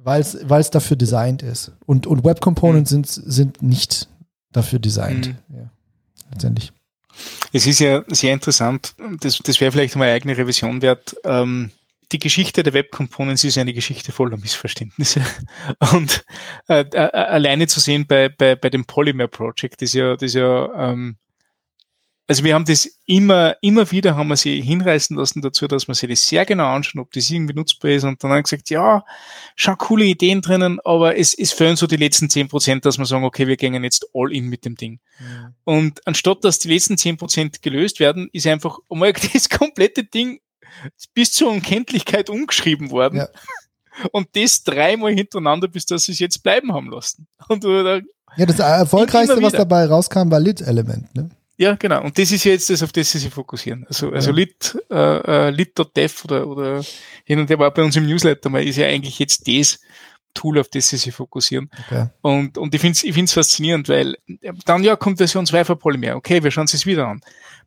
[0.04, 0.20] weil
[0.60, 1.72] es dafür designt ist.
[1.86, 3.04] Und, und Web Components mhm.
[3.04, 4.08] sind, sind nicht
[4.52, 5.28] dafür designt.
[5.48, 5.56] Mhm.
[5.56, 5.70] Ja,
[6.30, 6.72] letztendlich.
[7.52, 11.16] Es ist ja sehr interessant, das, das wäre vielleicht mal eine eigene Revision wert.
[11.24, 11.70] Ähm,
[12.12, 15.22] die Geschichte der Web Components ist eine Geschichte voller Missverständnisse.
[15.92, 16.24] Und
[16.68, 20.90] äh, äh, alleine zu sehen bei, bei, bei dem Polymer Project ist ja, das ja
[20.90, 21.16] ähm,
[22.26, 25.94] also wir haben das immer, immer wieder haben wir sie hinreißen lassen dazu, dass wir
[25.94, 28.04] sich das sehr genau anschauen, ob das irgendwie nutzbar ist.
[28.04, 29.04] Und dann haben wir gesagt, ja,
[29.56, 33.04] schon coole Ideen drinnen, aber es, es fehlen so die letzten zehn Prozent, dass wir
[33.04, 35.00] sagen, okay, wir gehen jetzt all in mit dem Ding.
[35.20, 35.52] Ja.
[35.64, 40.40] Und anstatt dass die letzten zehn Prozent gelöst werden, ist einfach einmal das komplette Ding
[41.12, 43.18] bis zur Unkenntlichkeit umgeschrieben worden.
[43.18, 43.28] Ja.
[44.10, 47.28] Und das dreimal hintereinander, bis dass sie es jetzt bleiben haben lassen.
[47.48, 51.30] Und, ja, das erfolgreichste, was dabei rauskam, war Lit-Element, ne?
[51.56, 52.02] Ja, genau.
[52.02, 53.84] Und das ist jetzt das, auf das sie sich fokussieren.
[53.88, 54.36] Also, also ja.
[54.36, 56.84] lit, äh, äh lit.dev oder, oder
[57.24, 59.80] hin und her war bei uns im Newsletter mal, ist ja eigentlich jetzt das
[60.34, 61.70] Tool, auf das sie sich fokussieren.
[61.86, 62.08] Okay.
[62.22, 64.16] Und, und ich finde es ich find's faszinierend, weil
[64.64, 66.16] dann ja kommt Version 2 von Polymer.
[66.16, 67.20] Okay, wir schauen es wieder an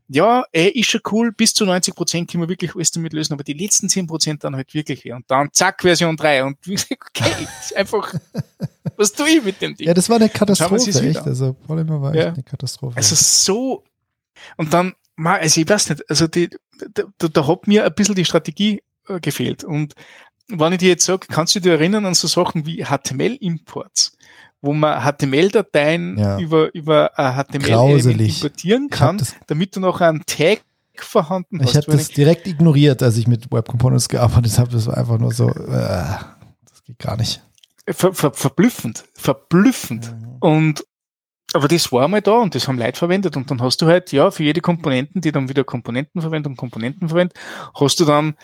[0.09, 3.34] ja, ey, ist schon cool, bis zu 90 Prozent können wir wirklich alles damit lösen,
[3.34, 5.11] aber die letzten 10 Prozent dann halt wirklich weh.
[5.11, 6.45] Und dann zack, Version 3.
[6.45, 8.13] Und wie gesagt, okay, einfach,
[8.95, 9.88] was tue ich mit dem Ding?
[9.88, 11.17] Ja, das war eine Katastrophe, echt.
[11.17, 12.27] Also Polymer war ja.
[12.27, 12.95] echt eine Katastrophe.
[12.95, 13.84] Also so,
[14.55, 16.49] und dann, also ich weiß nicht, also die,
[16.93, 19.63] da, da, da hat mir ein bisschen die Strategie äh, gefehlt.
[19.63, 19.93] Und
[20.47, 24.17] wenn ich dir jetzt sage, kannst du dich erinnern an so Sachen wie HTML-Imports?
[24.61, 26.39] Wo man HTML-Dateien ja.
[26.39, 30.61] über, über HTML importieren kann, damit du noch einen Tag
[30.95, 31.71] vorhanden hast.
[31.71, 34.71] Ich habe das direkt ignoriert, als ich mit Web Components gearbeitet habe.
[34.71, 36.17] Das war einfach nur so, äh,
[36.69, 37.41] das geht gar nicht.
[37.88, 40.11] Ver, ver, verblüffend, verblüffend.
[40.11, 40.38] Mhm.
[40.39, 40.84] Und
[41.53, 44.11] aber das war mal da und das haben Leute verwendet und dann hast du halt,
[44.11, 47.34] ja, für jede Komponenten, die dann wieder Komponenten verwenden und Komponenten verwenden,
[47.73, 48.35] hast du dann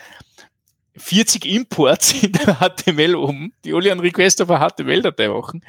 [0.96, 5.64] 40 Imports in der HTML oben, die alle einen Request auf eine HTML-Datei machen.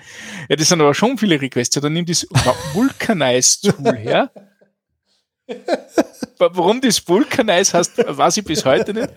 [0.50, 1.76] Ja, das sind aber schon viele Requests.
[1.76, 2.28] Ja, dann nimm das
[2.74, 4.32] Vulcanize-Tool her.
[6.38, 9.10] Warum das Vulcanize heißt, weiß ich bis heute nicht.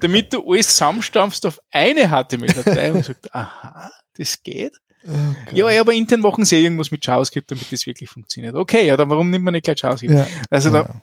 [0.00, 4.74] Damit du alles zusammenstampfst auf eine HTML-Datei und sagst, aha, das geht.
[5.06, 5.56] Okay.
[5.56, 8.54] Ja, aber intern machen sie irgendwas mit JavaScript, damit das wirklich funktioniert.
[8.54, 10.14] Okay, ja, dann warum nimmt man nicht gleich JavaScript?
[10.14, 10.26] Ja.
[10.48, 11.02] Also da,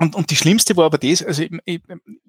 [0.00, 1.82] und, und die schlimmste war aber das, also ich, ich,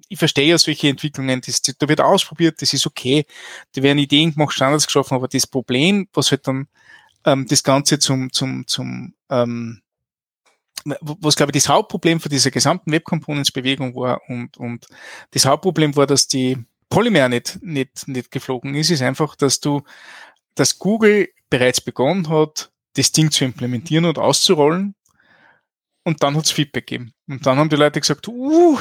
[0.09, 3.25] ich verstehe ja solche Entwicklungen, das, da wird ausprobiert, das ist okay,
[3.71, 6.67] da werden Ideen gemacht, Standards geschaffen, aber das Problem, was halt dann
[7.25, 9.81] ähm, das Ganze zum, zum, zum ähm,
[10.83, 14.87] was glaube ich das Hauptproblem für diese gesamten Web Components Bewegung war und, und
[15.31, 16.57] das Hauptproblem war, dass die
[16.89, 19.83] Polymer nicht, nicht, nicht geflogen ist, ist einfach, dass du,
[20.55, 24.93] dass Google bereits begonnen hat, das Ding zu implementieren und auszurollen
[26.03, 27.13] und dann hat's Feedback gegeben.
[27.27, 28.79] Und dann haben die Leute gesagt, uh,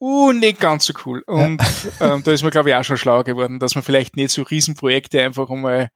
[0.00, 1.22] uh, nicht ganz so cool.
[1.26, 1.60] Und
[2.00, 2.14] ja.
[2.14, 4.42] ähm, da ist man, glaube ich, auch schon schlauer geworden, dass man vielleicht nicht so
[4.42, 5.90] Riesenprojekte einfach einmal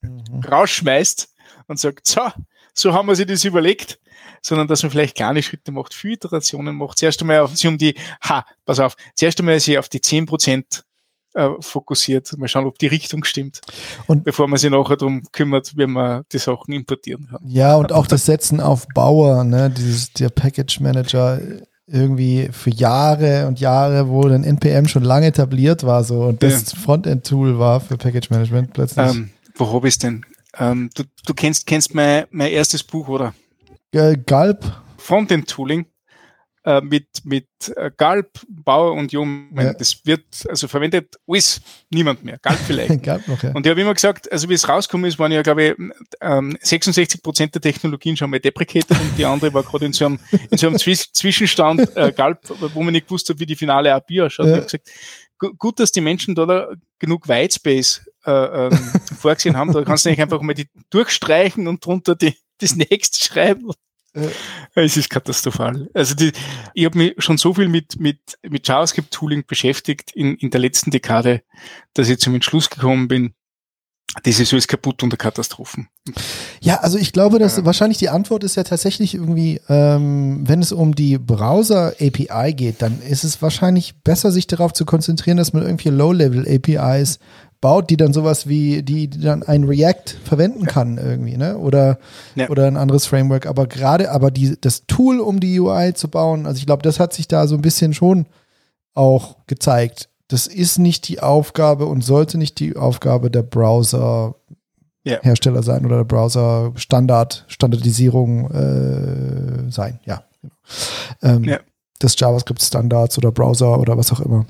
[0.00, 0.42] mhm.
[0.50, 1.34] rausschmeißt
[1.66, 2.28] und sagt, so,
[2.74, 3.98] so haben wir sich das überlegt,
[4.42, 6.98] sondern dass man vielleicht kleine Schritte macht, viele Iterationen macht.
[6.98, 10.26] Zuerst einmal auf, sich um die, ha, pass auf, zuerst einmal sich auf die zehn
[10.26, 10.84] Prozent
[11.38, 12.36] äh, fokussiert.
[12.36, 13.60] Mal schauen, ob die Richtung stimmt.
[14.06, 17.40] Und bevor man sich nachher darum kümmert, wie man die Sachen importieren kann.
[17.46, 21.40] Ja, und auch das Setzen auf Bauer, ne, dieses, der Package Manager
[21.86, 26.72] irgendwie für Jahre und Jahre, wo dann NPM schon lange etabliert war, so und das
[26.72, 26.78] ja.
[26.78, 29.08] Frontend-Tool war für Package Management plötzlich.
[29.08, 30.26] Ähm, wo habe ich es denn?
[30.58, 33.32] Ähm, du, du kennst, kennst mein, mein erstes Buch, oder?
[33.92, 34.82] Galb.
[34.98, 35.86] Frontend-Tooling
[36.64, 39.48] äh, mit, mit äh, Galb, Bauer und Jung.
[39.56, 39.72] Ja.
[39.72, 41.60] Das wird also verwendet alles
[41.90, 42.38] niemand mehr.
[42.38, 43.02] Galb vielleicht.
[43.02, 43.52] Galb noch, ja.
[43.52, 45.74] Und ich habe immer gesagt, also wie es rausgekommen ist, waren ja, glaube ich,
[46.20, 50.06] ähm, 66 Prozent der Technologien schon mal deprecated und die andere war gerade in so
[50.06, 50.18] einem,
[50.50, 52.40] in so einem Zwischenstand äh, Galb,
[52.74, 54.46] wo man nicht gewusst hat, wie die finale API ausschaut.
[54.46, 54.52] Ja.
[54.52, 56.68] Ich habe gesagt, gut, dass die Menschen da, da
[56.98, 58.30] genug Whitespace äh,
[58.66, 58.78] ähm,
[59.18, 59.72] vorgesehen haben.
[59.72, 63.70] Da kannst du eigentlich einfach mal die durchstreichen und drunter die, das nächste schreiben
[64.74, 65.88] es ist katastrophal.
[65.94, 66.32] Also die,
[66.74, 70.90] ich habe mich schon so viel mit, mit, mit JavaScript-Tooling beschäftigt in, in der letzten
[70.90, 71.42] Dekade,
[71.94, 73.34] dass ich zum Entschluss gekommen bin,
[74.22, 75.88] das ist alles kaputt unter Katastrophen.
[76.60, 77.64] Ja, also ich glaube, dass ja.
[77.64, 83.00] wahrscheinlich die Antwort ist ja tatsächlich irgendwie, ähm, wenn es um die Browser-API geht, dann
[83.02, 87.18] ist es wahrscheinlich besser, sich darauf zu konzentrieren, dass man irgendwie Low-Level-APIs
[87.60, 91.58] baut, die dann sowas wie, die, die dann ein React verwenden kann irgendwie, ne?
[91.58, 91.98] Oder,
[92.34, 92.48] ja.
[92.48, 93.46] oder ein anderes Framework.
[93.46, 97.00] Aber gerade, aber die, das Tool, um die UI zu bauen, also ich glaube, das
[97.00, 98.26] hat sich da so ein bisschen schon
[98.94, 100.08] auch gezeigt.
[100.28, 104.34] Das ist nicht die Aufgabe und sollte nicht die Aufgabe der Browser
[105.04, 105.18] ja.
[105.22, 110.00] Hersteller sein oder der Browser Standard, Standardisierung äh, sein.
[110.04, 110.22] Ja.
[111.22, 111.58] Ähm, ja.
[112.02, 114.46] Des JavaScript Standards oder Browser oder was auch immer.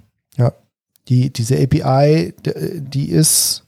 [1.08, 2.34] Die, diese API,
[2.78, 3.64] die ist,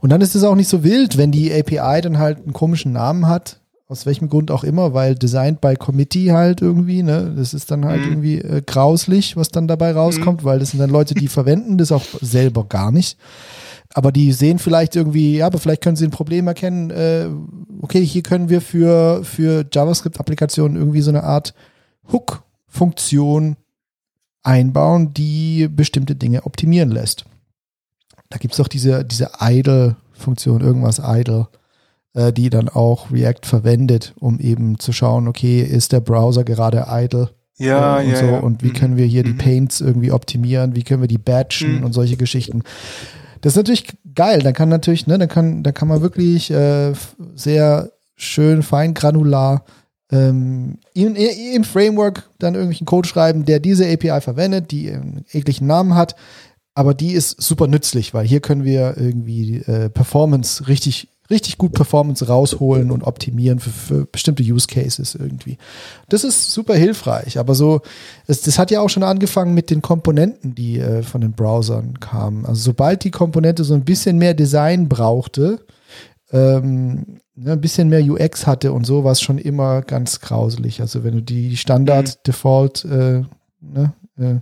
[0.00, 2.92] und dann ist es auch nicht so wild, wenn die API dann halt einen komischen
[2.92, 7.54] Namen hat, aus welchem Grund auch immer, weil designed by committee halt irgendwie, ne, das
[7.54, 8.08] ist dann halt mhm.
[8.08, 10.44] irgendwie äh, grauslich, was dann dabei rauskommt, mhm.
[10.44, 13.18] weil das sind dann Leute, die verwenden das auch selber gar nicht.
[13.94, 17.28] Aber die sehen vielleicht irgendwie, ja, aber vielleicht können sie ein Problem erkennen, äh,
[17.80, 21.54] okay, hier können wir für, für JavaScript-Applikationen irgendwie so eine Art
[22.12, 23.56] Hook-Funktion
[24.48, 27.26] einbauen, die bestimmte Dinge optimieren lässt.
[28.30, 31.48] Da gibt es doch diese, diese Idle-Funktion, irgendwas Idle,
[32.14, 36.86] äh, die dann auch React verwendet, um eben zu schauen, okay, ist der Browser gerade
[36.88, 37.30] idle?
[37.58, 38.26] Ja, äh, und ja, so.
[38.26, 38.38] ja.
[38.38, 38.74] Und wie mhm.
[38.74, 39.28] können wir hier mhm.
[39.28, 40.74] die Paints irgendwie optimieren?
[40.74, 41.84] Wie können wir die batchen mhm.
[41.84, 42.62] und solche Geschichten?
[43.42, 44.40] Das ist natürlich geil.
[44.40, 46.92] Dann kann natürlich, ne, dann kann, dann kann man wirklich äh,
[47.34, 48.94] sehr schön fein
[50.10, 55.66] ähm, im, im Framework dann irgendwelchen Code schreiben, der diese API verwendet, die einen ekligen
[55.66, 56.16] Namen hat,
[56.74, 61.72] aber die ist super nützlich, weil hier können wir irgendwie äh, Performance richtig richtig gut
[61.72, 65.58] Performance rausholen und optimieren für, für, bestimmte Use Cases irgendwie.
[66.08, 67.82] Das ist super hilfreich, aber so,
[68.26, 72.00] es, das hat ja auch schon angefangen mit den Komponenten, die äh, von den Browsern
[72.00, 72.46] kamen.
[72.46, 75.60] Also sobald die Komponente so ein bisschen mehr Design brauchte,
[76.32, 80.80] ähm, ne, ein bisschen mehr UX hatte und so, war es schon immer ganz grauselig.
[80.80, 82.92] Also wenn du die Standard-Default mhm.
[82.92, 83.24] äh,
[83.60, 84.40] ne, äh,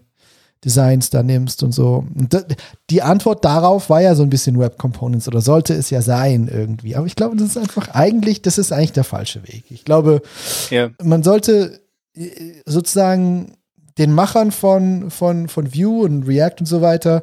[0.65, 2.05] Designs da nimmst und so.
[2.15, 2.45] Und
[2.91, 6.49] die Antwort darauf war ja so ein bisschen Web Components oder sollte es ja sein
[6.53, 6.97] irgendwie.
[6.97, 9.65] Aber ich glaube, das ist einfach eigentlich, das ist eigentlich der falsche Weg.
[9.71, 10.23] Ich glaube,
[10.71, 10.91] ja.
[11.03, 11.81] man sollte
[12.15, 12.31] äh,
[12.65, 13.53] sozusagen
[13.97, 17.23] den Machern von, von, von Vue und React und so weiter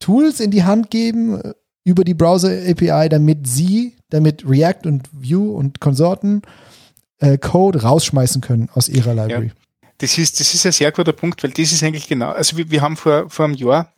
[0.00, 1.52] Tools in die Hand geben, äh,
[1.84, 6.42] über die Browser-API, damit sie, damit React und Vue und Konsorten
[7.18, 9.46] äh, Code rausschmeißen können aus ihrer Library.
[9.46, 9.52] Ja.
[9.98, 12.70] Das ist, das ist ein sehr guter Punkt, weil das ist eigentlich genau, also wir,
[12.70, 13.92] wir haben vor, vor einem Jahr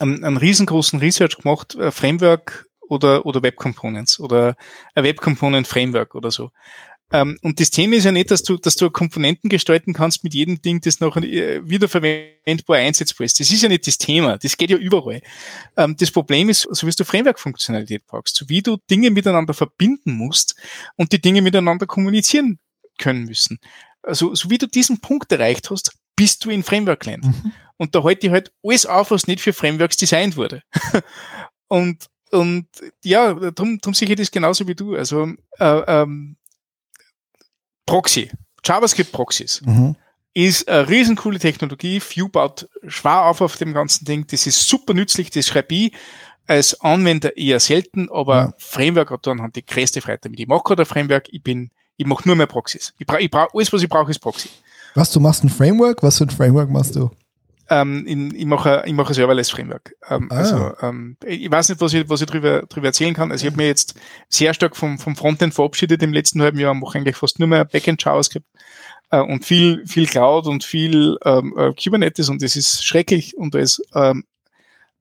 [0.00, 4.56] einen, einen riesengroßen Research gemacht, äh, Framework oder, oder Web Components oder
[4.94, 6.50] ein Web Component Framework oder so.
[7.10, 10.34] Ähm, und das Thema ist ja nicht, dass du, dass du Komponenten gestalten kannst mit
[10.34, 13.40] jedem Ding, das noch äh, wiederverwendbar einsetzbar ist.
[13.40, 14.36] Das ist ja nicht das Thema.
[14.36, 15.22] Das geht ja überall.
[15.76, 20.12] Ähm, das Problem ist, so wie du Framework-Funktionalität brauchst, so wie du Dinge miteinander verbinden
[20.12, 20.54] musst
[20.96, 22.58] und die Dinge miteinander kommunizieren
[22.98, 23.58] können müssen.
[24.02, 27.24] Also, so wie du diesen Punkt erreicht hast, bist du in Framework-Land.
[27.24, 27.52] Mhm.
[27.76, 30.62] Und da halte ich halt alles auf, was nicht für Frameworks designt wurde.
[31.68, 32.66] und, und
[33.04, 34.96] ja, darum, darum sehe ich das genauso wie du.
[34.96, 36.36] Also äh, ähm,
[37.88, 38.30] Proxy,
[38.64, 39.96] JavaScript Proxys, mhm.
[40.34, 42.00] ist eine riesencoole Technologie.
[42.00, 44.26] Vue baut schwer auf auf dem ganzen Ding.
[44.30, 45.30] Das ist super nützlich.
[45.30, 45.92] Das schreibe ich
[46.46, 48.54] als Anwender eher selten, aber ja.
[48.58, 50.40] Framework hat dann die größte Freiheit damit.
[50.40, 52.94] Ich mache gerade ein Framework, ich bin, ich mache nur mehr Proxys.
[52.98, 54.48] Ich brauche, ich brauch, alles, was ich brauche, ist Proxy.
[54.94, 56.02] Was, du machst ein Framework?
[56.02, 57.10] Was für ein Framework machst du?
[57.70, 59.94] Ähm, in, ich mache ich mache ein Serverless Framework.
[60.08, 60.36] Ähm, ah.
[60.36, 63.30] Also ähm, ich weiß nicht, was ich was ich drüber drüber erzählen kann.
[63.30, 63.94] Also ich habe mir jetzt
[64.28, 66.74] sehr stark vom vom Frontend verabschiedet im letzten halben Jahr.
[66.74, 68.46] Mache eigentlich fast nur mehr Backend JavaScript
[69.10, 73.54] äh, und viel viel Cloud und viel ähm, äh, Kubernetes und das ist schrecklich und
[73.54, 73.82] das.
[73.94, 74.24] Ähm,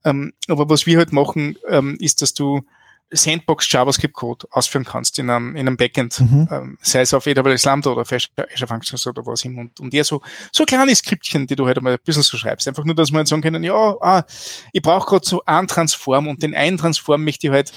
[0.03, 2.61] ähm, aber was wir halt machen, ähm, ist, dass du
[3.10, 6.48] Sandbox JavaScript Code ausführen kannst in einem, in einem Backend, mhm.
[6.52, 9.62] ähm, sei es auf AWS Lambda oder Azure Functions oder was immer.
[9.62, 10.22] Und, und eher so,
[10.52, 12.68] so kleine Skriptchen, die du halt einmal ein bisschen so schreibst.
[12.68, 14.26] Einfach nur, dass man halt sagen können, ja, ah,
[14.74, 17.72] ich brauche gerade so einen Transform und den einen Transform möchte ich halt,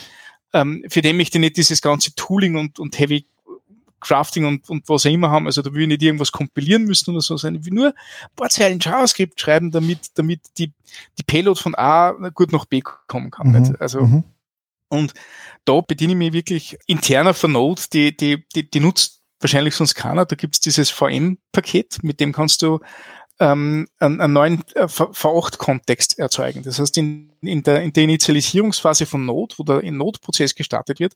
[0.52, 3.26] ähm, für den möchte ich nicht dieses ganze Tooling und, und Heavy
[4.00, 5.46] Crafting und, und was auch immer haben.
[5.46, 8.34] Also da will ich nicht irgendwas kompilieren müssen oder so, sondern ich will nur ein
[8.34, 10.72] paar Zeilen JavaScript schreiben, damit, damit die,
[11.18, 13.52] die Payload von A gut nach B kommen kann.
[13.52, 13.76] Mhm.
[13.78, 14.24] Also, mhm
[14.90, 15.14] und
[15.64, 19.94] da bediene ich mich wirklich interner von Node, die, die, die, die nutzt wahrscheinlich sonst
[19.94, 20.26] keiner.
[20.26, 22.80] Da gibt's dieses VM-Paket, mit dem kannst du
[23.38, 26.62] ähm, einen, einen neuen äh, V8-Kontext erzeugen.
[26.62, 31.14] Das heißt, in, in, der, in der Initialisierungsphase von Node, wo der Node-Prozess gestartet wird,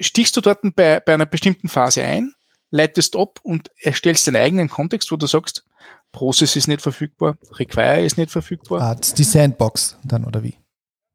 [0.00, 2.34] stichst du dort bei, bei einer bestimmten Phase ein,
[2.70, 5.64] leitest ab und erstellst deinen eigenen Kontext, wo du sagst,
[6.12, 8.80] Process ist nicht verfügbar, Require ist nicht verfügbar.
[8.82, 10.56] Ah, die Sandbox dann, oder wie?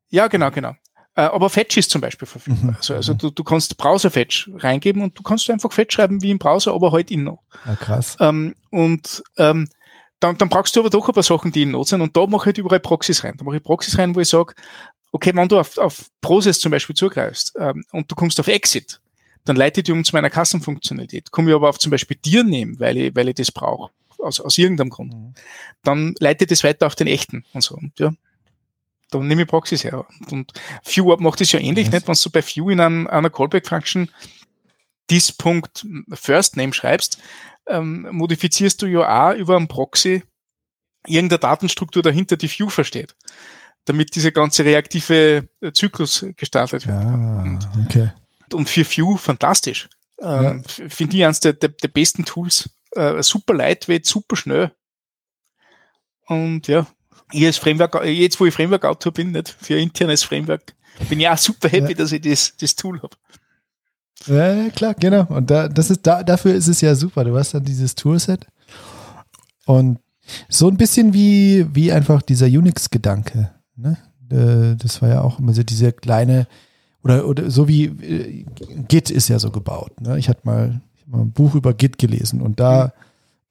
[0.10, 0.76] Ja, genau, genau.
[1.16, 2.72] Äh, aber Fetch ist zum Beispiel verfügbar.
[2.72, 2.76] Mhm.
[2.78, 6.40] Also, also du, du kannst Browser-Fetch reingeben und du kannst einfach Fetch schreiben wie im
[6.40, 7.40] Browser, aber halt in Node.
[7.66, 8.18] Ja, krass.
[8.20, 9.70] Ähm, und ähm,
[10.20, 12.26] dann, dann brauchst du aber doch ein paar Sachen, die in Node sind und da
[12.26, 13.36] mache ich halt überall Proxys rein.
[13.38, 14.54] Da mache ich Proxys rein, wo ich sage,
[15.12, 19.00] okay, wenn du auf, auf Process zum Beispiel zugreifst ähm, und du kommst auf Exit,
[19.46, 21.32] dann leitet die um zu meiner Kassenfunktionalität.
[21.32, 24.40] Komme ich aber auf zum Beispiel dir nehmen, weil ich, weil ich das brauche, aus,
[24.40, 25.34] aus irgendeinem Grund, mhm.
[25.84, 27.76] dann leitet es weiter auf den echten und so.
[27.76, 28.14] Und ja,
[29.20, 30.06] dann nehme ich Proxys her.
[30.32, 30.54] Und
[30.86, 31.94] View macht es ja ähnlich, yes.
[31.94, 32.08] nicht?
[32.08, 34.10] Wenn du bei View in einem, einer Callback-Function
[35.10, 37.20] dis.first Name schreibst,
[37.68, 40.24] ähm, modifizierst du ja auch über einen Proxy
[41.06, 43.16] irgendeine Datenstruktur dahinter, die View versteht,
[43.86, 46.98] damit dieser ganze reaktive äh, Zyklus gestartet wird.
[46.98, 48.12] Ah, okay.
[48.52, 49.90] Und für View fantastisch.
[50.22, 50.90] Ähm, ja.
[50.90, 52.70] Finde ich eines der, der, der besten Tools.
[52.92, 54.72] Äh, super lightweight, super schnell.
[56.28, 56.88] Und ja,
[57.32, 60.74] ich als Framework, jetzt wo ich Framework-Autor bin, nicht für internes Framework,
[61.10, 61.98] bin ich auch super happy, ja.
[61.98, 63.16] dass ich das, das Tool habe.
[64.28, 65.26] Ja, klar, genau.
[65.26, 67.24] Und da, das ist, da, dafür ist es ja super.
[67.24, 68.48] Du hast dann dieses Toolset
[69.66, 70.00] und
[70.48, 73.52] so ein bisschen wie, wie einfach dieser Unix-Gedanke.
[73.76, 73.98] Ne?
[74.30, 76.48] Äh, das war ja auch immer so diese kleine,
[77.04, 78.46] oder, oder so wie äh,
[78.88, 80.00] Git ist ja so gebaut.
[80.00, 80.18] Ne?
[80.18, 82.92] Ich hatte mal, mal ein Buch über Git gelesen und da, mhm.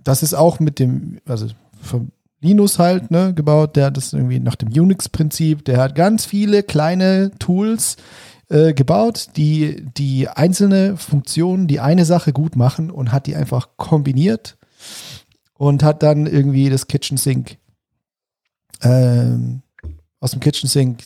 [0.05, 1.49] das ist auch mit dem, also
[1.83, 2.11] vom
[2.43, 6.63] Linus halt, ne, gebaut, der hat das irgendwie nach dem Unix-Prinzip, der hat ganz viele
[6.63, 7.97] kleine Tools
[8.51, 13.69] äh, gebaut, die die einzelne Funktionen, die eine Sache gut machen und hat die einfach
[13.77, 14.59] kombiniert
[15.55, 17.59] und hat dann irgendwie das Kitchen Sink
[18.83, 19.63] ähm,
[20.19, 21.05] aus dem Kitchen Sink,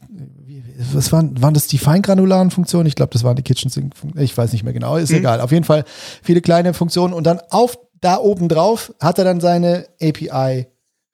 [0.93, 2.87] was waren, waren das die feingranularen Funktionen?
[2.87, 5.19] Ich glaube, das waren die Kitchen Sink, ich weiß nicht mehr genau, ist mhm.
[5.19, 5.41] egal.
[5.41, 5.85] Auf jeden Fall
[6.23, 10.67] viele kleine Funktionen und dann auf da oben drauf hat er dann seine API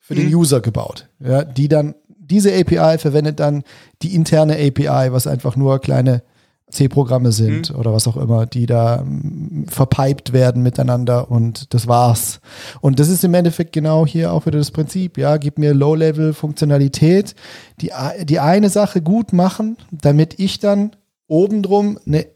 [0.03, 0.35] für den mhm.
[0.35, 1.09] User gebaut.
[1.21, 3.63] Ja, die dann, diese API verwendet dann
[4.03, 6.23] die interne API, was einfach nur kleine
[6.71, 7.79] C-Programme sind mhm.
[7.79, 12.41] oder was auch immer, die da mm, verpiped werden miteinander und das war's.
[12.81, 17.37] Und das ist im Endeffekt genau hier auch wieder das Prinzip, ja, gib mir Low-Level-Funktionalität,
[17.81, 17.93] die,
[18.25, 20.97] die eine Sache gut machen, damit ich dann
[21.29, 22.27] obendrum eine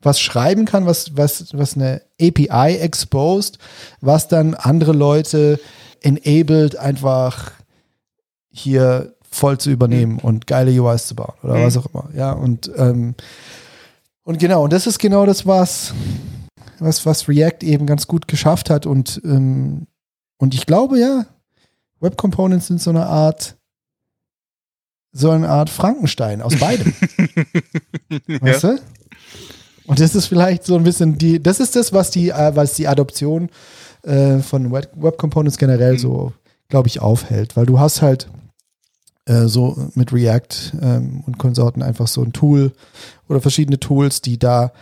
[0.00, 3.58] was schreiben kann, was, was, was eine API exposed,
[4.00, 5.58] was dann andere Leute
[6.02, 7.52] enabled, einfach
[8.50, 10.18] hier voll zu übernehmen mhm.
[10.18, 11.64] und geile UIs zu bauen oder mhm.
[11.64, 12.08] was auch immer.
[12.14, 13.14] Ja, und, ähm,
[14.24, 15.94] und genau, und das ist genau das, was,
[16.78, 18.86] was, was React eben ganz gut geschafft hat.
[18.86, 19.86] Und, ähm,
[20.36, 21.26] und ich glaube, ja,
[22.00, 23.56] Web Components sind so eine Art,
[25.12, 26.92] so eine Art Frankenstein aus beidem.
[28.40, 28.80] weißt du?
[29.84, 32.74] Und das ist vielleicht so ein bisschen die, das ist das, was die, äh, was
[32.74, 33.50] die Adoption
[34.02, 35.98] äh, von Web, Web Components generell mhm.
[35.98, 36.32] so,
[36.68, 37.56] glaube ich, aufhält.
[37.56, 38.28] Weil du hast halt
[39.26, 42.72] äh, so mit React ähm, und Konsorten einfach so ein Tool
[43.28, 44.72] oder verschiedene Tools, die da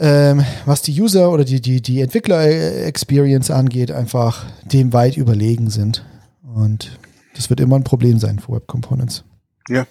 [0.00, 6.06] ähm, was die User oder die, die, die Entwickler-Experience angeht, einfach dem weit überlegen sind.
[6.42, 6.98] Und
[7.36, 9.24] das wird immer ein Problem sein für Web Components.
[9.68, 9.86] Ja.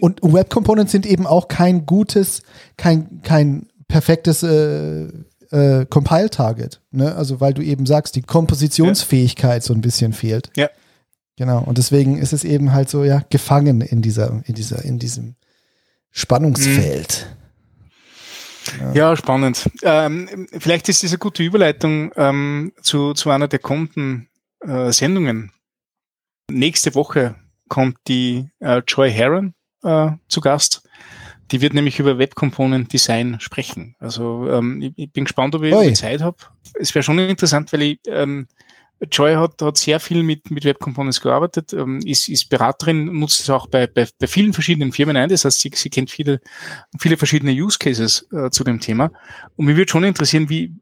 [0.00, 2.42] Und Web Components sind eben auch kein gutes,
[2.76, 5.06] kein, kein perfektes äh,
[5.52, 6.80] äh, Compile-Target.
[6.90, 7.14] Ne?
[7.14, 9.66] Also weil du eben sagst, die Kompositionsfähigkeit ja.
[9.66, 10.50] so ein bisschen fehlt.
[10.56, 10.68] Ja.
[11.36, 11.62] Genau.
[11.62, 15.36] Und deswegen ist es eben halt so, ja, gefangen in dieser, in dieser, in diesem
[16.10, 17.26] Spannungsfeld.
[18.78, 18.80] Mhm.
[18.80, 18.92] Ja.
[18.92, 19.16] ja.
[19.16, 19.70] spannend.
[19.82, 24.28] Ähm, vielleicht ist eine gute Überleitung ähm, zu, zu einer der kommenden
[24.60, 25.52] äh, Sendungen.
[26.50, 27.34] Nächste Woche
[27.68, 30.81] kommt die äh, Joy Heron äh, zu Gast.
[31.50, 33.94] Die wird nämlich über Web Component Design sprechen.
[33.98, 36.36] Also ähm, ich, ich, bin gespannt, ob ich, ob ich Zeit habe.
[36.74, 38.46] Es wäre schon interessant, weil ich ähm,
[39.10, 43.40] Joy hat, hat sehr viel mit, mit Web Components gearbeitet, ähm, ist, ist Beraterin, nutzt
[43.40, 45.28] es auch bei, bei, bei vielen verschiedenen Firmen ein.
[45.28, 46.40] Das heißt, sie, sie kennt viele,
[46.98, 49.10] viele verschiedene Use Cases äh, zu dem Thema.
[49.56, 50.72] Und mich würde schon interessieren, wie,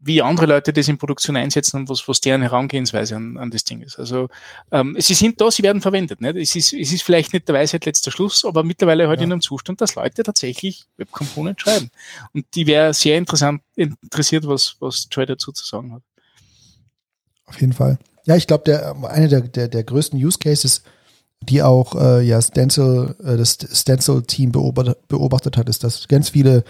[0.00, 3.64] wie andere Leute das in Produktion einsetzen und was, was deren Herangehensweise an, an das
[3.64, 3.98] Ding ist.
[3.98, 4.28] Also
[4.70, 6.20] ähm, sie sind da, sie werden verwendet.
[6.20, 6.36] Nicht?
[6.36, 9.24] Es, ist, es ist vielleicht nicht der Weisheit letzter Schluss, aber mittlerweile halt ja.
[9.24, 11.90] in einem Zustand, dass Leute tatsächlich Web Component schreiben.
[12.32, 16.02] Und die wäre sehr interessant interessiert, was, was Joy dazu zu sagen hat.
[17.46, 17.98] Auf jeden Fall.
[18.24, 20.82] Ja, ich glaube, der, eine der, der, der größten Use Cases,
[21.42, 26.62] die auch äh, ja Stencil, äh, das Stencil-Team beobachtet, beobachtet hat, ist, dass ganz viele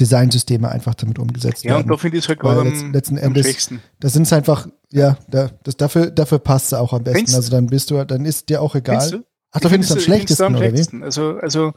[0.00, 1.80] Designsysteme einfach damit umgesetzt ja, werden.
[1.80, 3.70] Ja, und da finde ich es halt gerade am, letzten Endes,
[4.00, 7.18] da sind es einfach, ja, da, das, dafür, dafür passt es auch am besten.
[7.18, 9.22] Findest also dann bist du, dann ist dir auch egal.
[9.52, 11.02] Ach, da findest du am schlechtesten, am schlechtesten.
[11.02, 11.74] Also, also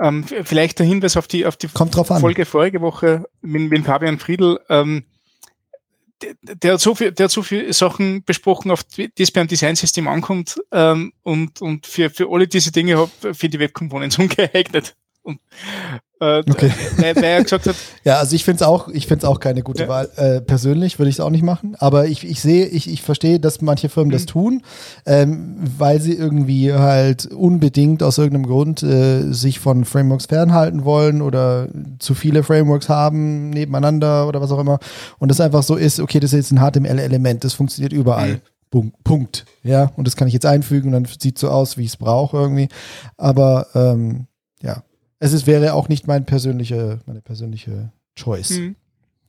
[0.00, 2.46] ähm, vielleicht der Hinweis auf die, auf die Kommt drauf Folge an.
[2.46, 4.58] vorige Woche mit, mit Fabian Friedl.
[4.68, 5.04] Ähm,
[6.22, 9.46] der, der, hat so viel, der hat so viele Sachen besprochen, auf die es beim
[9.46, 10.60] Designsystem ankommt.
[10.72, 14.96] Ähm, und, und für, für alle diese Dinge für die Web Components ungeeignet.
[16.22, 16.70] Äh, okay.
[16.98, 17.76] weil, weil er gesagt hat.
[18.04, 19.88] ja, also ich finde es auch, ich finde es auch keine gute ja.
[19.88, 20.10] Wahl.
[20.16, 21.76] Äh, persönlich würde ich es auch nicht machen.
[21.78, 24.12] Aber ich, ich sehe, ich, ich verstehe, dass manche Firmen mhm.
[24.12, 24.62] das tun,
[25.06, 31.22] ähm, weil sie irgendwie halt unbedingt aus irgendeinem Grund äh, sich von Frameworks fernhalten wollen
[31.22, 34.78] oder zu viele Frameworks haben nebeneinander oder was auch immer.
[35.18, 38.40] Und das einfach so ist, okay, das ist jetzt ein HTML-Element, das funktioniert überall.
[38.72, 38.92] Mhm.
[39.02, 39.46] Punkt.
[39.64, 41.96] Ja, und das kann ich jetzt einfügen und dann sieht so aus, wie ich es
[41.96, 42.68] brauche irgendwie.
[43.16, 44.26] Aber ähm,
[44.62, 44.84] ja,
[45.20, 48.50] es ist, wäre auch nicht mein persönliche, meine persönliche Choice.
[48.58, 48.76] Mhm.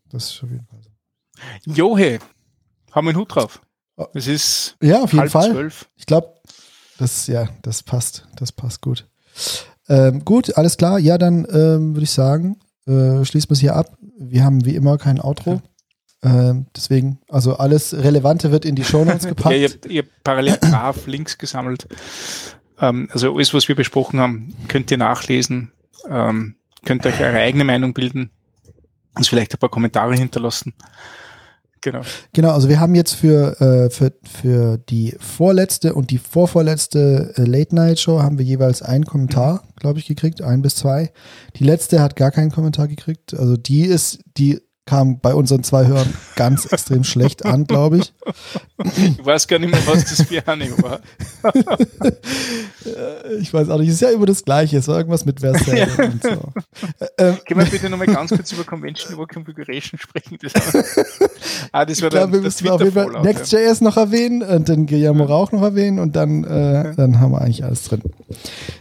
[0.09, 1.72] Das ist auf jeden Fall so.
[1.72, 2.19] Johe,
[2.91, 3.61] haben wir einen Hut drauf.
[3.97, 4.07] Oh.
[4.13, 5.51] Es ist ja auf jeden Fall.
[5.51, 5.89] Zwölf.
[5.95, 6.34] Ich glaube,
[6.97, 9.07] das ja, das passt, das passt gut.
[9.89, 10.97] Ähm, gut, alles klar.
[10.97, 12.57] Ja, dann ähm, würde ich sagen,
[12.88, 13.97] äh, schließen wir es hier ab.
[14.18, 15.61] Wir haben wie immer kein Outro.
[16.23, 19.55] Ähm, deswegen, also alles Relevante wird in die Show Notes gepackt.
[19.55, 21.88] ja, ihr habt, ihr habt parallel brav Links gesammelt.
[22.80, 25.72] Ähm, also alles, was wir besprochen haben, könnt ihr nachlesen.
[26.10, 26.56] Ähm,
[26.86, 28.32] könnt euch eure eigene Meinung bilden,
[29.15, 30.73] uns vielleicht ein paar Kommentare hinterlassen.
[31.82, 32.02] Genau.
[32.34, 37.41] Genau, also wir haben jetzt für, äh, für, für die vorletzte und die vorvorletzte äh,
[37.41, 41.11] Late-Night-Show haben wir jeweils einen Kommentar, glaube ich, gekriegt, ein bis zwei.
[41.56, 43.34] Die letzte hat gar keinen Kommentar gekriegt.
[43.34, 48.14] Also die ist, die kam bei unseren zwei Hörern ganz extrem schlecht an, glaube ich.
[48.84, 50.99] Ich weiß gar nicht mehr, was das für eine war.
[53.40, 55.95] ich weiß auch nicht, es ist ja immer das Gleiche, es war irgendwas mit Versailles
[55.98, 56.06] ja.
[56.06, 56.30] und so.
[57.18, 60.40] Ähm, Können wir bitte nochmal ganz kurz über Convention über Configuration sprechen?
[60.41, 60.53] Das,
[61.72, 64.88] ah, das war ich glaube, wir müssen auf jeden Fall Next.js noch erwähnen und den
[64.88, 68.02] Guillermo Rauch noch erwähnen und dann, äh, dann haben wir eigentlich alles drin.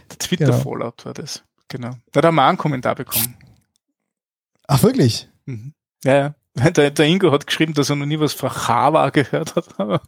[0.09, 1.05] Der Twitter-Fallout genau.
[1.05, 1.91] war das, genau.
[2.11, 3.35] Da haben wir auch einen Kommentar bekommen.
[4.67, 5.29] Ach, wirklich?
[5.45, 5.73] Mhm.
[6.03, 6.35] Ja,
[6.75, 9.67] der, der Ingo hat geschrieben, dass er noch nie was von Java gehört hat.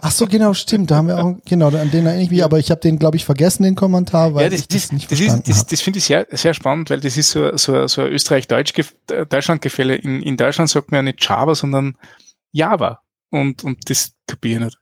[0.00, 0.90] Ach so, genau, stimmt.
[0.90, 3.18] Da haben wir auch, genau, an den erinnere ich mich, aber ich habe den, glaube
[3.18, 5.66] ich, vergessen, den Kommentar, weil ja, das, ich das, das nicht das verstanden ist, Das,
[5.66, 9.96] das finde ich sehr, sehr spannend, weil das ist so, so, so ein Österreich-Deutschland-Gefälle.
[9.96, 11.96] In, in Deutschland sagt man ja nicht Java, sondern
[12.52, 13.00] Java.
[13.30, 14.78] Und, und das kapiere ich nicht.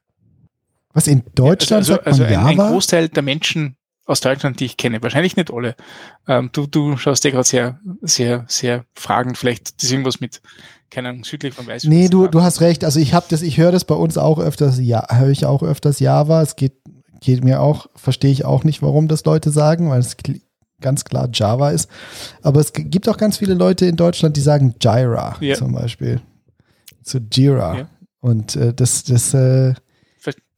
[0.93, 2.65] Was, in Deutschland ja, also, also, sagt man also Java?
[2.65, 3.75] Ein Großteil der Menschen
[4.11, 5.01] aus Deutschland, die ich kenne.
[5.01, 5.75] Wahrscheinlich nicht alle.
[6.27, 9.37] Ähm, du, du schaust dir gerade sehr, sehr, sehr fragend.
[9.37, 10.41] Vielleicht ist irgendwas mit,
[10.89, 11.91] keine Ahnung, südlich von Weißwürz.
[11.91, 12.83] Nee, du, du hast recht.
[12.83, 15.63] Also ich habe das, ich höre das bei uns auch öfters, ja, höre ich auch
[15.63, 16.41] öfters Java.
[16.41, 16.73] Es geht,
[17.21, 20.17] geht mir auch, verstehe ich auch nicht, warum das Leute sagen, weil es
[20.81, 21.89] ganz klar Java ist.
[22.41, 25.57] Aber es gibt auch ganz viele Leute in Deutschland, die sagen Jira yeah.
[25.57, 26.21] zum Beispiel.
[27.03, 27.75] Zu Jira.
[27.75, 27.89] Yeah.
[28.19, 29.73] Und äh, das, das, äh,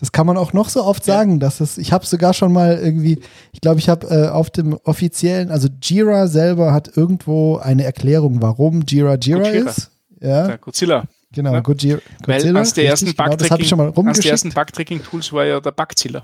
[0.03, 2.77] das kann man auch noch so oft sagen, dass es, ich habe sogar schon mal
[2.77, 3.21] irgendwie,
[3.53, 8.41] ich glaube, ich habe äh, auf dem offiziellen, also Jira selber hat irgendwo eine Erklärung,
[8.41, 9.69] warum Jira Jira Gojira.
[9.69, 9.91] ist.
[10.19, 10.47] Ja.
[10.47, 11.05] Der Godzilla.
[11.31, 11.61] Genau, ja.
[11.61, 11.99] Godzilla.
[12.25, 16.23] Weil eines der ersten genau, Bugtracking-Tools war ja der Bugzilla.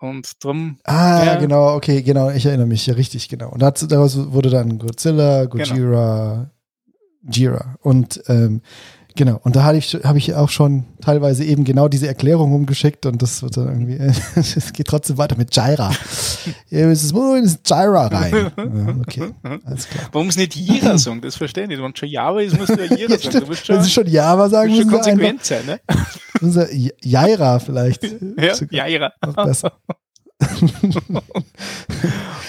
[0.00, 0.78] Und drum.
[0.82, 1.36] Ah, ja.
[1.36, 3.50] genau, okay, genau, ich erinnere mich, ja, richtig, genau.
[3.50, 6.50] Und daraus wurde dann Godzilla, Gojira,
[7.22, 7.32] genau.
[7.32, 7.76] Jira.
[7.82, 8.62] Und ähm,
[9.20, 13.04] Genau, und da habe ich, hab ich auch schon teilweise eben genau diese Erklärung umgeschickt
[13.04, 13.96] und das wird dann irgendwie,
[14.34, 15.90] es geht trotzdem weiter mit Jira.
[16.70, 18.50] es muss ins Jira rein.
[18.56, 19.34] Ja, okay,
[19.66, 20.08] alles klar.
[20.12, 21.20] Warum es nicht Jira sagen?
[21.20, 21.82] Das verstehe ich nicht.
[21.82, 23.44] Wenn schon Java ist, musst du ja Jira sagen.
[23.46, 25.80] Du schon, Wenn sie schon Java sagen, schon konsequent sein, ne?
[26.40, 28.02] Unser Jaira vielleicht.
[28.38, 29.12] Ja, Jaira.
[29.36, 29.72] Besser.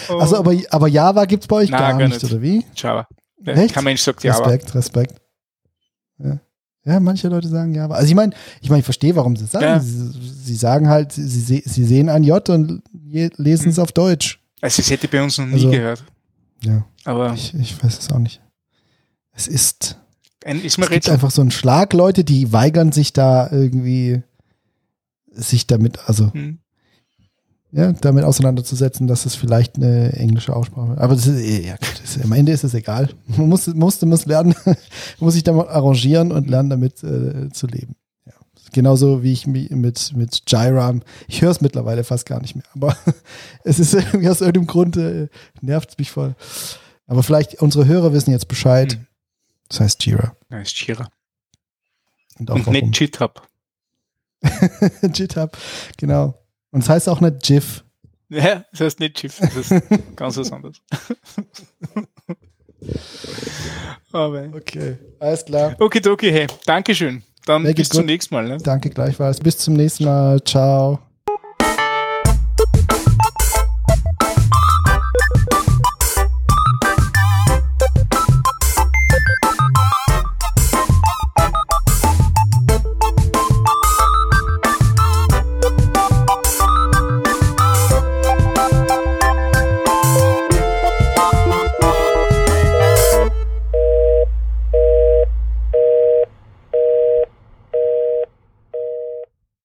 [0.07, 2.65] also, aber, aber Java gibt es bei euch Nein, gar, gar nicht, nicht, oder wie?
[2.77, 3.09] Java.
[3.43, 3.73] Echt?
[3.73, 4.45] Kein Mensch sagt Java.
[4.45, 5.21] Respekt, Respekt.
[6.19, 6.39] Ja.
[6.83, 7.87] Ja, manche Leute sagen ja.
[7.89, 9.65] Also ich meine, ich meine, ich verstehe, warum sie es sagen.
[9.65, 9.79] Ja.
[9.79, 10.11] Sie,
[10.43, 13.83] sie, sagen halt, sie, sie sehen ein J und lesen es hm.
[13.83, 14.39] auf Deutsch.
[14.61, 16.03] Also das hätte bei uns noch nie also, gehört.
[16.63, 16.85] Ja.
[17.03, 18.41] Aber ich, ich weiß es auch nicht.
[19.33, 19.97] Es ist.
[20.43, 24.23] Ein, ist es gibt einfach so einen Schlag, Leute, die weigern sich da irgendwie
[25.33, 26.60] sich damit, also hm
[27.73, 30.99] ja, damit auseinanderzusetzen, dass es vielleicht eine englische Aussprache ist.
[30.99, 33.09] Aber das ist, eh, ja, gut, ist, am Ende ist es egal.
[33.27, 34.55] Man muss, muss, muss lernen,
[35.19, 37.95] muss sich damit arrangieren und lernen, damit äh, zu leben.
[38.25, 38.33] Ja.
[38.73, 40.95] Genauso wie ich mit, mit Jira,
[41.29, 42.97] ich höre es mittlerweile fast gar nicht mehr, aber
[43.63, 45.29] es ist irgendwie aus irgendeinem Grund, äh,
[45.61, 46.35] nervt es mich voll.
[47.07, 48.97] Aber vielleicht unsere Hörer wissen jetzt Bescheid.
[48.97, 49.07] Mhm.
[49.69, 50.35] Das heißt Jira.
[50.49, 51.07] Das heißt Jira.
[52.37, 53.47] Und, auch und nicht GitHub.
[55.13, 55.57] GitHub,
[55.97, 56.40] genau.
[56.71, 57.83] Und es das heißt auch nicht GIF.
[58.29, 59.83] Ja, das heißt nicht GIF, das ist
[60.15, 60.81] ganz was anderes.
[64.11, 64.47] Aber.
[64.53, 65.75] Okay, alles klar.
[65.79, 67.23] Okay, okay, hey, Dankeschön.
[67.45, 68.47] Dann bis zum nächsten Mal.
[68.47, 68.57] Ne?
[68.57, 69.39] Danke gleichfalls.
[69.39, 70.43] Bis zum nächsten Mal.
[70.43, 70.99] Ciao.